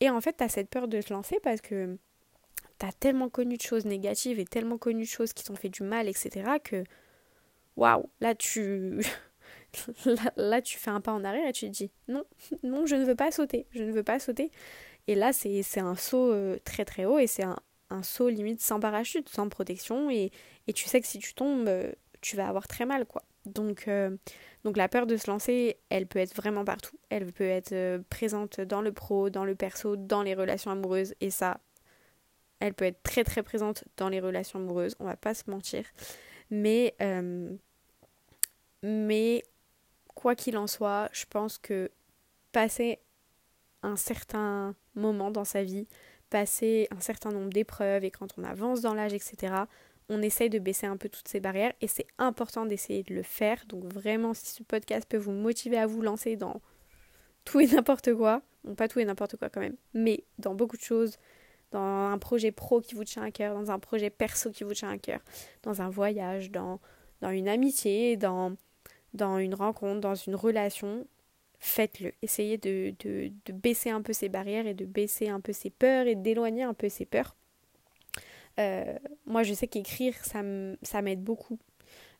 Et 0.00 0.08
en 0.10 0.20
fait, 0.20 0.34
t'as 0.34 0.48
cette 0.48 0.68
peur 0.70 0.88
de 0.88 1.00
te 1.00 1.12
lancer 1.12 1.38
parce 1.42 1.60
que 1.60 1.96
t'as 2.78 2.92
tellement 2.92 3.28
connu 3.28 3.56
de 3.56 3.62
choses 3.62 3.86
négatives 3.86 4.38
et 4.38 4.44
tellement 4.44 4.78
connu 4.78 5.02
de 5.02 5.08
choses 5.08 5.32
qui 5.32 5.44
t'ont 5.44 5.56
fait 5.56 5.68
du 5.68 5.82
mal, 5.82 6.08
etc. 6.08 6.58
que 6.62 6.84
waouh, 7.76 8.08
là 8.20 8.34
tu 8.34 9.00
là, 10.36 10.60
tu 10.62 10.78
fais 10.78 10.90
un 10.90 11.00
pas 11.00 11.12
en 11.12 11.24
arrière 11.24 11.48
et 11.48 11.52
tu 11.52 11.66
te 11.66 11.72
dis 11.72 11.90
non, 12.08 12.24
non, 12.62 12.86
je 12.86 12.96
ne 12.96 13.04
veux 13.04 13.14
pas 13.14 13.30
sauter, 13.30 13.66
je 13.72 13.82
ne 13.82 13.92
veux 13.92 14.02
pas 14.02 14.18
sauter. 14.18 14.50
Et 15.08 15.14
là 15.14 15.32
c'est 15.32 15.62
un 15.80 15.96
saut 15.96 16.32
euh, 16.32 16.58
très 16.64 16.84
très 16.84 17.04
haut 17.04 17.18
et 17.18 17.26
c'est 17.26 17.42
un, 17.42 17.56
un, 17.90 18.02
saut 18.02 18.28
limite 18.28 18.60
sans 18.60 18.80
parachute, 18.80 19.28
sans 19.28 19.48
protection 19.48 20.10
et, 20.10 20.30
et, 20.66 20.72
tu 20.72 20.88
sais 20.88 21.00
que 21.00 21.06
si 21.06 21.18
tu 21.18 21.34
tombes, 21.34 21.68
euh, 21.68 21.92
tu 22.20 22.36
vas 22.36 22.48
avoir 22.48 22.68
très 22.68 22.86
mal 22.86 23.06
quoi. 23.06 23.22
Donc, 23.44 23.88
euh, 23.88 24.16
donc 24.62 24.76
la 24.76 24.88
peur 24.88 25.06
de 25.06 25.16
se 25.16 25.28
lancer, 25.28 25.76
elle 25.88 26.06
peut 26.06 26.20
être 26.20 26.36
vraiment 26.36 26.64
partout. 26.64 26.96
Elle 27.10 27.32
peut 27.32 27.42
être 27.42 28.00
présente 28.08 28.60
dans 28.60 28.80
le 28.80 28.92
pro, 28.92 29.30
dans 29.30 29.44
le 29.44 29.56
perso, 29.56 29.96
dans 29.96 30.22
les 30.22 30.34
relations 30.34 30.70
amoureuses 30.70 31.14
et 31.20 31.30
ça, 31.30 31.58
elle 32.60 32.74
peut 32.74 32.84
être 32.84 33.02
très 33.02 33.24
très 33.24 33.42
présente 33.42 33.84
dans 33.96 34.08
les 34.08 34.20
relations 34.20 34.60
amoureuses, 34.60 34.94
on 35.00 35.04
va 35.04 35.16
pas 35.16 35.34
se 35.34 35.50
mentir. 35.50 35.84
Mais, 36.50 36.94
mais 38.84 39.42
quoi 40.14 40.36
qu'il 40.36 40.56
en 40.56 40.66
soit, 40.66 41.08
je 41.12 41.24
pense 41.28 41.58
que 41.58 41.90
passer 42.52 43.00
un 43.82 43.96
certain 43.96 44.76
moment 44.94 45.30
dans 45.30 45.44
sa 45.44 45.62
vie, 45.62 45.86
passer 46.30 46.88
un 46.90 47.00
certain 47.00 47.30
nombre 47.30 47.50
d'épreuves 47.50 48.04
et 48.04 48.10
quand 48.10 48.28
on 48.38 48.44
avance 48.44 48.80
dans 48.80 48.94
l'âge, 48.94 49.12
etc., 49.12 49.54
on 50.08 50.22
essaye 50.22 50.50
de 50.50 50.58
baisser 50.58 50.86
un 50.86 50.96
peu 50.96 51.08
toutes 51.08 51.28
ces 51.28 51.40
barrières 51.40 51.72
et 51.80 51.88
c'est 51.88 52.06
important 52.18 52.66
d'essayer 52.66 53.02
de 53.02 53.14
le 53.14 53.22
faire. 53.22 53.64
Donc 53.68 53.84
vraiment, 53.84 54.34
si 54.34 54.46
ce 54.46 54.62
podcast 54.62 55.06
peut 55.08 55.16
vous 55.16 55.32
motiver 55.32 55.78
à 55.78 55.86
vous 55.86 56.02
lancer 56.02 56.36
dans 56.36 56.60
tout 57.44 57.60
et 57.60 57.66
n'importe 57.66 58.14
quoi, 58.14 58.42
pas 58.76 58.88
tout 58.88 58.98
et 59.00 59.04
n'importe 59.04 59.36
quoi 59.36 59.48
quand 59.48 59.60
même, 59.60 59.76
mais 59.94 60.24
dans 60.38 60.54
beaucoup 60.54 60.76
de 60.76 60.82
choses, 60.82 61.18
dans 61.70 61.80
un 61.80 62.18
projet 62.18 62.52
pro 62.52 62.80
qui 62.80 62.94
vous 62.94 63.04
tient 63.04 63.22
à 63.22 63.30
cœur, 63.30 63.54
dans 63.54 63.70
un 63.70 63.78
projet 63.78 64.10
perso 64.10 64.50
qui 64.50 64.64
vous 64.64 64.74
tient 64.74 64.90
à 64.90 64.98
cœur, 64.98 65.20
dans 65.62 65.82
un 65.82 65.88
voyage, 65.88 66.50
dans, 66.50 66.80
dans 67.20 67.30
une 67.30 67.48
amitié, 67.48 68.16
dans, 68.16 68.54
dans 69.14 69.38
une 69.38 69.54
rencontre, 69.54 70.00
dans 70.00 70.14
une 70.14 70.34
relation, 70.34 71.06
faites-le. 71.62 72.12
Essayez 72.22 72.58
de, 72.58 72.92
de, 72.98 73.30
de, 73.46 73.52
baisser 73.52 73.90
un 73.90 74.02
peu 74.02 74.12
ces 74.12 74.28
barrières 74.28 74.66
et 74.66 74.74
de 74.74 74.84
baisser 74.84 75.28
un 75.28 75.40
peu 75.40 75.52
ces 75.52 75.70
peurs 75.70 76.08
et 76.08 76.16
d'éloigner 76.16 76.64
un 76.64 76.74
peu 76.74 76.88
ces 76.88 77.06
peurs. 77.06 77.36
Euh, 78.58 78.98
moi, 79.26 79.44
je 79.44 79.54
sais 79.54 79.68
qu'écrire, 79.68 80.14
ça 80.24 80.42
m'aide 80.42 81.22
beaucoup. 81.22 81.58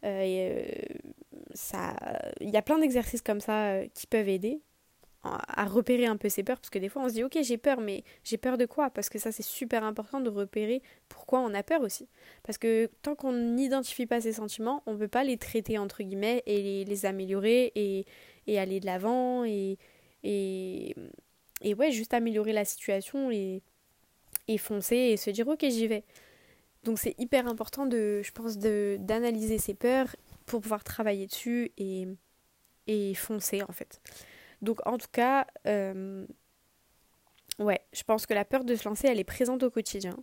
Euh, 0.05 0.65
euh, 1.75 2.19
il 2.41 2.51
y 2.51 2.57
a 2.57 2.63
plein 2.63 2.79
d'exercices 2.79 3.21
comme 3.21 3.41
ça 3.41 3.81
qui 3.95 4.07
peuvent 4.07 4.29
aider 4.29 4.61
à 5.25 5.67
repérer 5.67 6.07
un 6.07 6.17
peu 6.17 6.29
ses 6.29 6.43
peurs 6.43 6.59
parce 6.59 6.71
que 6.71 6.81
des 6.81 6.89
fois 6.89 7.03
on 7.05 7.09
se 7.09 7.15
dit 7.15 7.23
ok 7.23 7.39
j'ai 7.43 7.57
peur 7.57 7.81
mais 7.81 8.03
j'ai 8.25 8.39
peur 8.39 8.59
de 8.59 8.67
quoi? 8.67 8.91
Parce 8.91 9.09
que 9.09 9.21
ça 9.21 9.31
c'est 9.31 9.45
super 9.45 9.85
important 9.85 10.21
de 10.21 10.29
repérer 10.29 10.83
pourquoi 11.09 11.39
on 11.39 11.55
a 11.55 11.63
peur 11.63 11.83
aussi 11.83 12.09
parce 12.43 12.59
que 12.59 12.91
tant 13.03 13.15
qu'on 13.15 13.33
n'identifie 13.33 14.07
pas 14.07 14.21
ses 14.21 14.33
sentiments 14.33 14.83
on 14.87 14.97
peut 14.97 15.07
pas 15.07 15.23
les 15.23 15.37
traiter 15.37 15.79
entre 15.79 16.03
guillemets 16.03 16.43
et 16.47 16.85
les, 16.85 17.07
améliorer 17.07 17.71
et, 17.77 18.05
et, 18.47 18.59
aller 18.59 18.81
de 18.81 18.87
l'avant 18.87 19.45
et, 19.45 19.79
et, 20.23 20.95
et 21.61 21.75
ouais 21.75 21.91
juste 21.91 22.15
améliorer 22.15 22.53
la 22.53 22.65
situation 22.65 23.31
et, 23.31 23.63
et 24.49 24.59
foncer 24.59 24.97
et 24.97 25.17
se 25.17 25.31
dire 25.31 25.49
ok 25.49 25.61
j'y 25.69 25.87
vais 25.87 26.05
donc 26.85 26.99
c'est 26.99 27.15
hyper 27.19 27.47
important 27.47 27.87
de 27.87 28.23
je 28.23 28.33
pense 28.33 28.59
d'analyser 28.59 29.59
ses 29.59 29.75
peurs 29.75 30.15
pour 30.47 30.61
pouvoir 30.61 30.83
travailler 30.85 31.27
dessus 31.27 31.71
et, 31.79 32.09
et 32.87 33.15
foncer 33.15 33.63
en 33.63 33.73
fait 33.73 34.01
donc 34.63 34.79
en 34.87 34.97
tout 34.97 35.09
cas, 35.13 35.47
euh, 35.67 36.25
ouais, 37.59 37.81
je 37.93 38.05
pense 38.05 38.27
que 38.27 38.33
la 38.33 38.45
peur 38.45 38.65
de 38.65 38.75
se 38.77 38.89
lancer, 38.89 39.09
elle 39.09 39.19
est 39.19 39.25
présente 39.25 39.63
au 39.65 39.71
quotidien. 39.71 40.17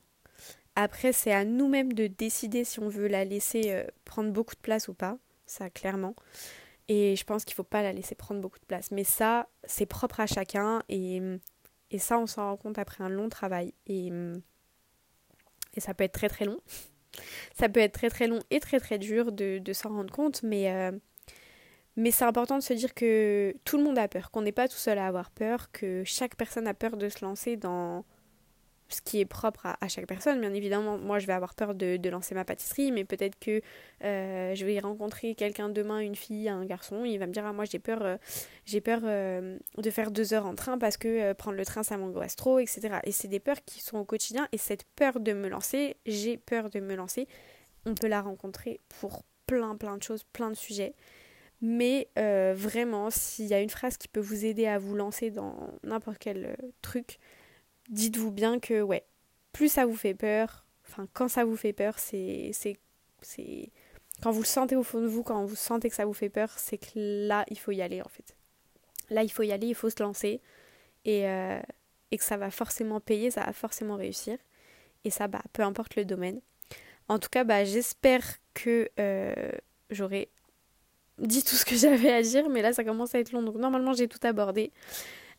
Après, 0.76 1.12
c'est 1.12 1.34
à 1.34 1.44
nous-mêmes 1.44 1.92
de 1.92 2.08
décider 2.08 2.64
si 2.64 2.80
on 2.80 2.88
veut 2.88 3.08
la 3.08 3.26
laisser 3.26 3.64
euh, 3.68 3.84
prendre 4.06 4.32
beaucoup 4.32 4.56
de 4.56 4.62
place 4.62 4.88
ou 4.88 4.94
pas, 4.94 5.18
ça 5.46 5.70
clairement. 5.70 6.16
Et 6.90 7.16
je 7.16 7.24
pense 7.24 7.46
qu'il 7.46 7.54
ne 7.54 7.58
faut 7.58 7.64
pas 7.64 7.84
la 7.84 7.94
laisser 7.94 8.16
prendre 8.16 8.42
beaucoup 8.42 8.60
de 8.60 8.66
place. 8.66 8.92
Mais 8.92 9.04
ça, 9.06 9.48
c'est 9.64 9.86
propre 9.86 10.20
à 10.20 10.26
chacun 10.26 10.82
et, 10.90 11.22
ça, 11.98 12.20
on 12.20 12.28
s'en 12.28 12.50
rend 12.50 12.58
compte 12.58 12.78
après 12.78 13.04
un 13.04 13.10
long 13.10 13.30
travail. 13.30 13.74
Et, 13.88 14.12
et 15.76 15.80
ça 15.80 15.94
peut 15.94 16.04
être 16.04 16.14
très 16.14 16.30
très 16.30 16.46
long. 16.46 16.60
Ça 17.58 17.68
peut 17.68 17.80
être 17.80 17.94
très 17.94 18.10
très 18.10 18.28
long 18.28 18.40
et 18.50 18.60
très 18.60 18.80
très 18.80 18.98
dur 18.98 19.32
de, 19.32 19.58
de 19.58 19.74
s'en 19.74 19.90
rendre 19.90 20.14
compte, 20.14 20.42
mais, 20.44 20.72
euh, 20.72 20.92
mais 21.98 22.12
c'est 22.12 22.24
important 22.24 22.58
de 22.58 22.64
se 22.64 22.72
dire 22.72 22.94
que 22.94 23.56
tout 23.66 23.78
le 23.78 23.84
monde 23.84 23.98
a 23.98 24.08
peur, 24.08 24.32
qu'on 24.32 24.44
n'est 24.44 24.54
pas 24.54 24.68
tout 24.68 24.78
seul 24.78 24.98
à 25.00 25.08
avoir 25.08 25.32
peur, 25.32 25.72
que 25.72 26.04
chaque 26.06 26.36
personne 26.36 26.68
a 26.68 26.74
peur 26.74 26.98
de 26.98 27.10
se 27.10 27.26
lancer 27.26 27.58
dans 27.58 28.06
ce 28.90 29.02
qui 29.02 29.20
est 29.20 29.26
propre 29.26 29.68
à, 29.68 29.88
chaque 29.88 30.08
personne. 30.08 30.40
Bien 30.40 30.54
évidemment, 30.54 30.98
moi 30.98 31.20
je 31.20 31.28
vais 31.28 31.34
avoir 31.34 31.54
peur 31.54 31.76
de, 31.76 32.10
lancer 32.10 32.34
ma 32.34 32.44
pâtisserie, 32.44 32.92
mais 32.92 33.06
peut-être 33.06 33.38
que 33.40 33.62
euh, 34.04 34.56
je 34.56 34.66
vais 34.66 34.80
rencontrer 34.80 35.36
quelqu'un 35.36 35.70
demain, 35.70 36.00
une 36.00 36.16
fille, 36.16 36.50
un 36.50 36.66
garçon, 36.66 37.06
il 37.06 37.18
va 37.20 37.28
me 37.28 37.32
dire 37.32 37.46
ah, 37.46 37.54
moi 37.54 37.66
j'ai 37.66 37.80
peur, 37.80 38.00
euh, 38.02 38.18
j'ai 38.66 38.82
peur 38.82 39.02
euh, 39.04 39.58
de 39.78 39.92
faire 39.92 40.12
deux 40.12 40.34
heures 40.34 40.48
en 40.48 40.56
train 40.56 40.78
parce 40.78 40.98
que 40.98 41.34
prendre 41.34 41.58
le 41.58 41.66
train 41.66 41.84
ça 41.84 41.98
m'angoisse 41.98 42.36
trop, 42.36 42.60
etc. 42.60 43.00
Et 43.04 43.12
c'est 43.12 43.28
des 43.28 43.40
peurs 43.40 43.64
qui 43.64 43.82
sont 43.82 43.98
au 44.00 44.06
quotidien 44.06 44.48
et 44.52 44.58
cette 44.58 44.86
peur 44.96 45.20
de 45.20 45.34
me 45.34 45.48
lancer, 45.48 45.96
j'ai 46.06 46.38
peur 46.38 46.70
de 46.70 46.80
me 46.80 46.96
lancer, 46.96 47.28
on 47.86 47.94
peut 47.94 48.08
la 48.08 48.22
rencontrer 48.22 48.80
pour 49.00 49.24
plein 49.46 49.76
plein 49.76 49.98
de 49.98 50.04
choses, 50.04 50.24
plein 50.24 50.50
de 50.50 50.56
sujets. 50.56 50.96
Mais 51.62 52.08
vraiment, 52.16 53.10
s'il 53.10 53.48
y 53.48 53.54
a 53.54 53.60
une 53.60 53.70
phrase 53.70 53.98
qui 53.98 54.08
peut 54.08 54.22
vous 54.22 54.46
aider 54.46 54.66
à 54.66 54.80
vous 54.80 54.96
lancer 54.96 55.30
dans 55.30 55.74
n'importe 55.84 56.18
quel 56.18 56.56
truc, 56.82 57.20
dites-vous 57.90 58.32
bien 58.32 58.60
que, 58.60 58.82
ouais, 58.82 59.06
plus 59.52 59.72
ça 59.72 59.86
vous 59.86 59.96
fait 59.96 60.14
peur, 60.14 60.66
enfin, 60.88 61.08
quand 61.14 61.28
ça 61.28 61.44
vous 61.44 61.56
fait 61.56 61.74
peur, 61.74 62.00
c'est. 62.00 62.52
quand 64.22 64.32
vous 64.32 64.42
le 64.42 64.46
sentez 64.46 64.76
au 64.76 64.84
fond 64.84 65.02
de 65.02 65.08
vous, 65.08 65.24
quand 65.24 65.46
vous 65.46 65.56
sentez 65.56 65.90
que 65.90 65.96
ça 65.96 66.06
vous 66.06 66.14
fait 66.14 66.30
peur, 66.30 66.50
c'est 66.58 66.78
que 66.78 66.92
là, 67.28 67.46
il 67.50 67.60
faut 67.60 67.72
y 67.72 67.82
aller, 67.82 68.02
en 68.02 68.10
fait. 68.10 68.36
Là, 69.10 69.24
il 69.24 69.30
faut 69.30 69.44
y 69.44 69.52
aller, 69.52 69.68
il 69.68 69.76
faut 69.76 69.90
se 69.90 70.02
lancer. 70.02 70.42
Et, 71.06 71.28
euh, 71.28 71.60
que 72.12 72.24
ça 72.24 72.38
va 72.38 72.52
forcément 72.52 73.00
payer, 73.00 73.32
ça 73.32 73.44
va 73.44 73.54
forcément 73.54 73.96
réussir. 73.96 74.38
Et 75.06 75.10
ça, 75.12 75.28
bah, 75.28 75.44
peu 75.54 75.62
importe 75.64 75.96
le 75.96 76.06
domaine. 76.06 76.42
En 77.08 77.20
tout 77.20 77.30
cas, 77.30 77.44
bah, 77.44 77.64
j'espère 77.64 78.24
que 78.54 78.90
j'aurai 79.90 80.30
dit 81.22 81.44
tout 81.44 81.56
ce 81.56 81.66
que 81.66 81.76
j'avais 81.76 82.12
à 82.12 82.22
dire, 82.22 82.50
mais 82.50 82.62
là 82.62 82.74
ça 82.74 82.84
commence 82.84 83.16
à 83.16 83.20
être 83.20 83.32
long, 83.32 83.44
donc 83.44 83.56
normalement 83.56 83.94
j'ai 83.94 84.08
tout 84.08 84.20
abordé. 84.24 84.72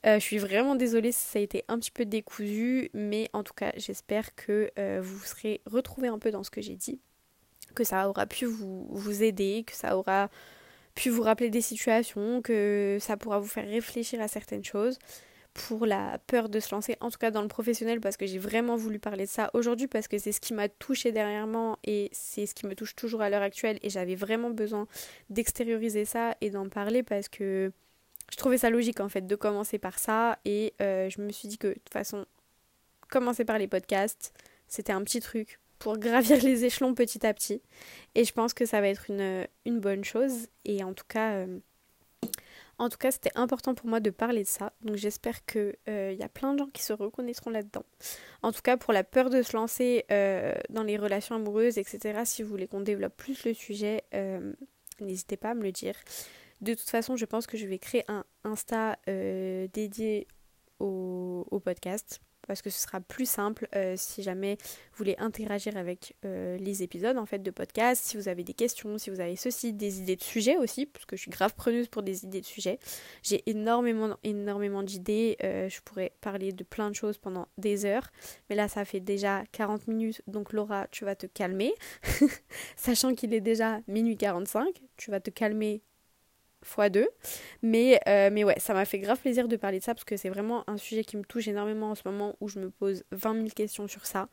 Je 0.04 0.18
suis 0.18 0.38
vraiment 0.38 0.74
désolée 0.74 1.12
si 1.12 1.20
ça 1.20 1.38
a 1.38 1.42
été 1.42 1.64
un 1.68 1.78
petit 1.78 1.90
peu 1.90 2.04
décousu, 2.04 2.90
mais 2.94 3.28
en 3.32 3.42
tout 3.42 3.54
cas, 3.54 3.72
j'espère 3.76 4.34
que 4.34 4.70
vous 5.00 5.16
vous 5.16 5.24
serez 5.24 5.60
retrouvés 5.66 6.08
un 6.08 6.18
peu 6.18 6.30
dans 6.30 6.42
ce 6.42 6.50
que 6.50 6.60
j'ai 6.60 6.76
dit, 6.76 7.00
que 7.74 7.84
ça 7.84 8.08
aura 8.08 8.26
pu 8.26 8.46
vous, 8.46 8.86
vous 8.90 9.22
aider, 9.22 9.64
que 9.66 9.74
ça 9.74 9.96
aura 9.96 10.30
pu 10.94 11.08
vous 11.08 11.22
rappeler 11.22 11.50
des 11.50 11.60
situations, 11.60 12.42
que 12.42 12.98
ça 13.00 13.16
pourra 13.16 13.38
vous 13.38 13.46
faire 13.46 13.68
réfléchir 13.68 14.20
à 14.20 14.28
certaines 14.28 14.64
choses 14.64 14.98
pour 15.52 15.84
la 15.84 16.18
peur 16.26 16.48
de 16.48 16.60
se 16.60 16.74
lancer, 16.74 16.96
en 17.00 17.10
tout 17.10 17.18
cas 17.18 17.30
dans 17.30 17.42
le 17.42 17.48
professionnel, 17.48 18.00
parce 18.00 18.16
que 18.16 18.24
j'ai 18.24 18.38
vraiment 18.38 18.76
voulu 18.76 18.98
parler 18.98 19.24
de 19.24 19.30
ça 19.30 19.50
aujourd'hui, 19.52 19.88
parce 19.88 20.08
que 20.08 20.16
c'est 20.16 20.32
ce 20.32 20.40
qui 20.40 20.54
m'a 20.54 20.68
touché 20.68 21.10
dernièrement 21.10 21.76
et 21.84 22.08
c'est 22.12 22.46
ce 22.46 22.54
qui 22.54 22.66
me 22.66 22.74
touche 22.74 22.94
toujours 22.94 23.20
à 23.20 23.30
l'heure 23.30 23.42
actuelle, 23.42 23.78
et 23.82 23.90
j'avais 23.90 24.14
vraiment 24.14 24.50
besoin 24.50 24.86
d'extérioriser 25.28 26.04
ça 26.04 26.36
et 26.40 26.50
d'en 26.50 26.68
parler 26.68 27.02
parce 27.02 27.28
que 27.28 27.72
je 28.30 28.36
trouvais 28.36 28.58
ça 28.58 28.70
logique 28.70 29.00
en 29.00 29.08
fait 29.08 29.26
de 29.26 29.36
commencer 29.36 29.78
par 29.78 29.98
ça, 29.98 30.38
et 30.44 30.74
euh, 30.80 31.10
je 31.10 31.20
me 31.20 31.30
suis 31.30 31.48
dit 31.48 31.58
que 31.58 31.68
de 31.68 31.74
toute 31.74 31.92
façon, 31.92 32.24
commencer 33.10 33.44
par 33.44 33.58
les 33.58 33.66
podcasts, 33.66 34.32
c'était 34.68 34.92
un 34.92 35.02
petit 35.02 35.20
truc 35.20 35.60
pour 35.78 35.98
gravir 35.98 36.42
les 36.42 36.64
échelons 36.64 36.94
petit 36.94 37.26
à 37.26 37.34
petit, 37.34 37.60
et 38.14 38.24
je 38.24 38.32
pense 38.32 38.54
que 38.54 38.64
ça 38.64 38.80
va 38.80 38.88
être 38.88 39.10
une, 39.10 39.46
une 39.66 39.80
bonne 39.80 40.04
chose, 40.04 40.48
et 40.64 40.82
en 40.84 40.94
tout 40.94 41.06
cas... 41.06 41.32
Euh, 41.32 41.58
en 42.78 42.88
tout 42.88 42.96
cas, 42.96 43.10
c'était 43.10 43.32
important 43.34 43.74
pour 43.74 43.88
moi 43.88 44.00
de 44.00 44.08
parler 44.08 44.42
de 44.42 44.48
ça. 44.48 44.72
Donc 44.80 44.96
j'espère 44.96 45.44
qu'il 45.44 45.74
euh, 45.86 46.16
y 46.18 46.22
a 46.22 46.30
plein 46.30 46.54
de 46.54 46.60
gens 46.60 46.66
qui 46.72 46.82
se 46.82 46.94
reconnaîtront 46.94 47.50
là-dedans. 47.50 47.84
En 48.40 48.52
tout 48.52 48.62
cas, 48.62 48.78
pour 48.78 48.94
la 48.94 49.04
peur 49.04 49.28
de 49.28 49.42
se 49.42 49.54
lancer 49.54 50.06
dans 50.70 50.82
les 50.82 50.96
relations 50.96 51.34
amoureuses, 51.34 51.76
etc., 51.76 52.20
si 52.24 52.42
vous 52.42 52.48
voulez 52.48 52.68
qu'on 52.68 52.80
développe 52.80 53.14
plus 53.18 53.44
le 53.44 53.52
sujet, 53.52 54.02
n'hésitez 54.98 55.36
pas 55.36 55.50
à 55.50 55.54
me 55.54 55.62
le 55.62 55.72
dire. 55.72 55.94
De 56.60 56.74
toute 56.74 56.90
façon, 56.90 57.16
je 57.16 57.24
pense 57.24 57.46
que 57.46 57.56
je 57.56 57.66
vais 57.66 57.78
créer 57.78 58.04
un 58.08 58.24
Insta 58.44 58.98
dédié 59.06 60.26
au, 60.80 61.60
podcast 61.64 62.20
parce 62.46 62.62
que 62.62 62.70
ce 62.70 62.80
sera 62.80 63.00
plus 63.00 63.28
simple 63.28 63.68
euh, 63.76 63.94
si 63.96 64.24
jamais 64.24 64.56
vous 64.62 64.98
voulez 64.98 65.14
interagir 65.18 65.76
avec 65.76 66.16
euh, 66.24 66.56
les 66.56 66.82
épisodes 66.82 67.16
en 67.16 67.26
fait 67.26 67.38
de 67.38 67.50
podcast, 67.52 68.02
si 68.02 68.16
vous 68.16 68.26
avez 68.26 68.42
des 68.42 68.54
questions, 68.54 68.98
si 68.98 69.10
vous 69.10 69.20
avez 69.20 69.36
ceci, 69.36 69.72
des 69.72 70.00
idées 70.00 70.16
de 70.16 70.22
sujets 70.22 70.56
aussi, 70.56 70.86
parce 70.86 71.04
que 71.04 71.16
je 71.16 71.22
suis 71.22 71.30
grave 71.30 71.54
preneuse 71.54 71.86
pour 71.86 72.02
des 72.02 72.24
idées 72.24 72.40
de 72.40 72.46
sujets. 72.46 72.80
J'ai 73.22 73.48
énormément, 73.48 74.16
énormément 74.24 74.82
d'idées, 74.82 75.36
euh, 75.44 75.68
je 75.68 75.80
pourrais 75.82 76.12
parler 76.22 76.52
de 76.52 76.64
plein 76.64 76.90
de 76.90 76.96
choses 76.96 77.18
pendant 77.18 77.46
des 77.56 77.84
heures, 77.84 78.10
mais 78.48 78.56
là 78.56 78.66
ça 78.66 78.84
fait 78.84 79.00
déjà 79.00 79.44
40 79.52 79.86
minutes, 79.86 80.22
donc 80.26 80.52
Laura, 80.52 80.88
tu 80.90 81.04
vas 81.04 81.14
te 81.14 81.26
calmer, 81.26 81.72
sachant 82.76 83.14
qu'il 83.14 83.32
est 83.32 83.40
déjà 83.40 83.80
minuit 83.86 84.16
45, 84.16 84.82
tu 84.96 85.12
vas 85.12 85.20
te 85.20 85.30
calmer 85.30 85.82
x2. 86.64 87.06
Mais, 87.62 88.00
euh, 88.08 88.30
mais 88.32 88.44
ouais, 88.44 88.58
ça 88.58 88.74
m'a 88.74 88.84
fait 88.84 88.98
grave 88.98 89.18
plaisir 89.18 89.48
de 89.48 89.56
parler 89.56 89.78
de 89.78 89.84
ça 89.84 89.94
parce 89.94 90.04
que 90.04 90.16
c'est 90.16 90.28
vraiment 90.28 90.68
un 90.68 90.76
sujet 90.76 91.04
qui 91.04 91.16
me 91.16 91.24
touche 91.24 91.48
énormément 91.48 91.90
en 91.90 91.94
ce 91.94 92.02
moment 92.04 92.36
où 92.40 92.48
je 92.48 92.58
me 92.58 92.70
pose 92.70 93.04
20 93.12 93.34
000 93.34 93.48
questions 93.48 93.88
sur 93.88 94.06
ça. 94.06 94.28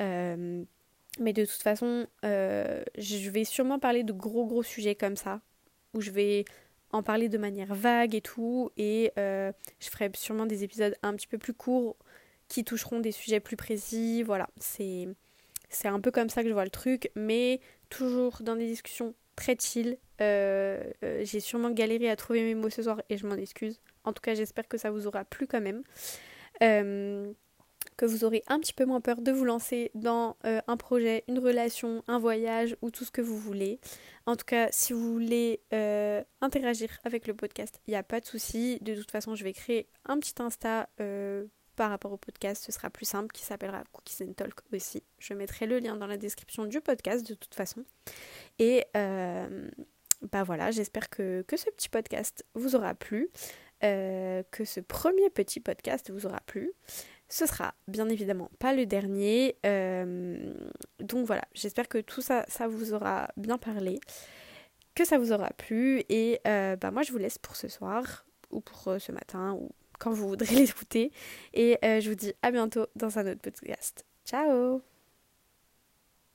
Euh, 0.00 0.64
mais 1.18 1.32
de 1.32 1.44
toute 1.44 1.62
façon, 1.62 2.06
euh, 2.24 2.82
je 2.96 3.30
vais 3.30 3.44
sûrement 3.44 3.78
parler 3.78 4.04
de 4.04 4.12
gros 4.12 4.46
gros 4.46 4.62
sujets 4.62 4.94
comme 4.94 5.16
ça, 5.16 5.40
où 5.94 6.00
je 6.00 6.10
vais 6.10 6.44
en 6.92 7.02
parler 7.02 7.28
de 7.28 7.38
manière 7.38 7.74
vague 7.74 8.14
et 8.14 8.20
tout, 8.20 8.70
et 8.76 9.12
je 9.16 9.52
ferai 9.90 10.10
sûrement 10.14 10.46
des 10.46 10.64
épisodes 10.64 10.96
un 11.02 11.14
petit 11.14 11.26
peu 11.26 11.38
plus 11.38 11.54
courts 11.54 11.96
qui 12.48 12.64
toucheront 12.64 13.00
des 13.00 13.12
sujets 13.12 13.40
plus 13.40 13.56
précis. 13.56 14.22
Voilà, 14.22 14.48
c'est 14.58 15.08
c'est 15.70 15.88
un 15.88 16.00
peu 16.00 16.10
comme 16.10 16.28
ça 16.28 16.42
que 16.42 16.48
je 16.48 16.52
vois 16.52 16.64
le 16.64 16.70
truc, 16.70 17.10
mais 17.14 17.60
toujours 17.88 18.38
dans 18.42 18.56
des 18.56 18.66
discussions 18.66 19.14
très 19.36 19.56
chill. 19.58 19.96
Euh, 20.20 20.82
euh, 21.02 21.22
j'ai 21.24 21.40
sûrement 21.40 21.70
galéré 21.70 22.10
à 22.10 22.16
trouver 22.16 22.42
mes 22.42 22.54
mots 22.54 22.70
ce 22.70 22.82
soir 22.82 23.02
et 23.08 23.16
je 23.16 23.26
m'en 23.26 23.36
excuse. 23.36 23.80
En 24.04 24.12
tout 24.12 24.20
cas, 24.20 24.34
j'espère 24.34 24.68
que 24.68 24.78
ça 24.78 24.90
vous 24.90 25.06
aura 25.06 25.24
plu 25.24 25.46
quand 25.46 25.60
même. 25.60 25.82
Euh, 26.62 27.32
que 27.96 28.06
vous 28.06 28.24
aurez 28.24 28.42
un 28.46 28.58
petit 28.60 28.72
peu 28.72 28.86
moins 28.86 29.00
peur 29.00 29.20
de 29.20 29.30
vous 29.30 29.44
lancer 29.44 29.90
dans 29.94 30.36
un 30.42 30.76
projet, 30.78 31.22
une 31.28 31.38
relation, 31.38 32.02
un 32.08 32.18
voyage 32.18 32.74
ou 32.80 32.90
tout 32.90 33.04
ce 33.04 33.10
que 33.10 33.20
vous 33.20 33.36
voulez. 33.36 33.78
En 34.24 34.36
tout 34.36 34.46
cas, 34.46 34.68
si 34.70 34.94
vous 34.94 35.12
voulez 35.12 35.60
interagir 36.40 36.88
avec 37.04 37.26
le 37.26 37.34
podcast, 37.34 37.78
il 37.86 37.90
n'y 37.90 37.96
a 37.96 38.02
pas 38.02 38.20
de 38.20 38.24
souci. 38.24 38.78
De 38.80 38.94
toute 38.94 39.10
façon, 39.10 39.34
je 39.34 39.44
vais 39.44 39.52
créer 39.52 39.86
un 40.06 40.18
petit 40.18 40.32
Insta 40.40 40.88
par 41.80 41.88
rapport 41.88 42.12
au 42.12 42.18
podcast, 42.18 42.62
ce 42.62 42.72
sera 42.72 42.90
plus 42.90 43.06
simple, 43.06 43.32
qui 43.32 43.42
s'appellera 43.42 43.82
Cookies 43.92 44.22
and 44.22 44.34
Talk 44.34 44.60
aussi. 44.74 45.02
Je 45.18 45.32
mettrai 45.32 45.64
le 45.64 45.78
lien 45.78 45.96
dans 45.96 46.06
la 46.06 46.18
description 46.18 46.66
du 46.66 46.78
podcast 46.82 47.26
de 47.26 47.32
toute 47.32 47.54
façon. 47.54 47.84
Et 48.58 48.84
euh, 48.98 49.70
bah 50.32 50.42
voilà, 50.42 50.70
j'espère 50.70 51.08
que, 51.08 51.44
ce 51.56 51.70
petit 51.70 51.88
podcast 51.88 52.44
vous 52.54 52.76
aura 52.76 52.94
plu, 52.94 53.30
euh, 53.84 54.42
que 54.50 54.64
ce 54.64 54.80
premier 54.80 55.30
petit 55.30 55.60
podcast 55.60 56.10
vous 56.10 56.26
aura 56.26 56.40
plu. 56.46 56.72
Ce 57.28 57.46
sera 57.46 57.74
bien 57.86 58.08
évidemment 58.08 58.50
pas 58.58 58.74
le 58.74 58.86
dernier. 58.86 59.56
Euh, 59.64 60.52
donc 60.98 61.26
voilà, 61.26 61.42
j'espère 61.54 61.88
que 61.88 61.98
tout 61.98 62.22
ça, 62.22 62.44
ça 62.48 62.66
vous 62.66 62.92
aura 62.92 63.28
bien 63.36 63.56
parlé, 63.56 64.00
que 64.94 65.04
ça 65.04 65.16
vous 65.18 65.32
aura 65.32 65.50
plu. 65.50 66.02
Et 66.08 66.40
bah 66.44 66.90
moi 66.90 67.02
je 67.02 67.12
vous 67.12 67.18
laisse 67.18 67.38
pour 67.38 67.56
ce 67.56 67.68
soir, 67.68 68.26
ou 68.50 68.60
pour 68.60 68.96
ce 68.98 69.12
matin, 69.12 69.54
ou 69.54 69.70
quand 69.98 70.10
vous 70.10 70.28
voudrez 70.28 70.54
l'écouter. 70.56 71.12
Et 71.54 71.78
je 71.82 72.08
vous 72.08 72.16
dis 72.16 72.34
à 72.42 72.50
bientôt 72.50 72.86
dans 72.96 73.18
un 73.18 73.30
autre 73.30 73.40
podcast. 73.40 74.04
Ciao 74.26 74.89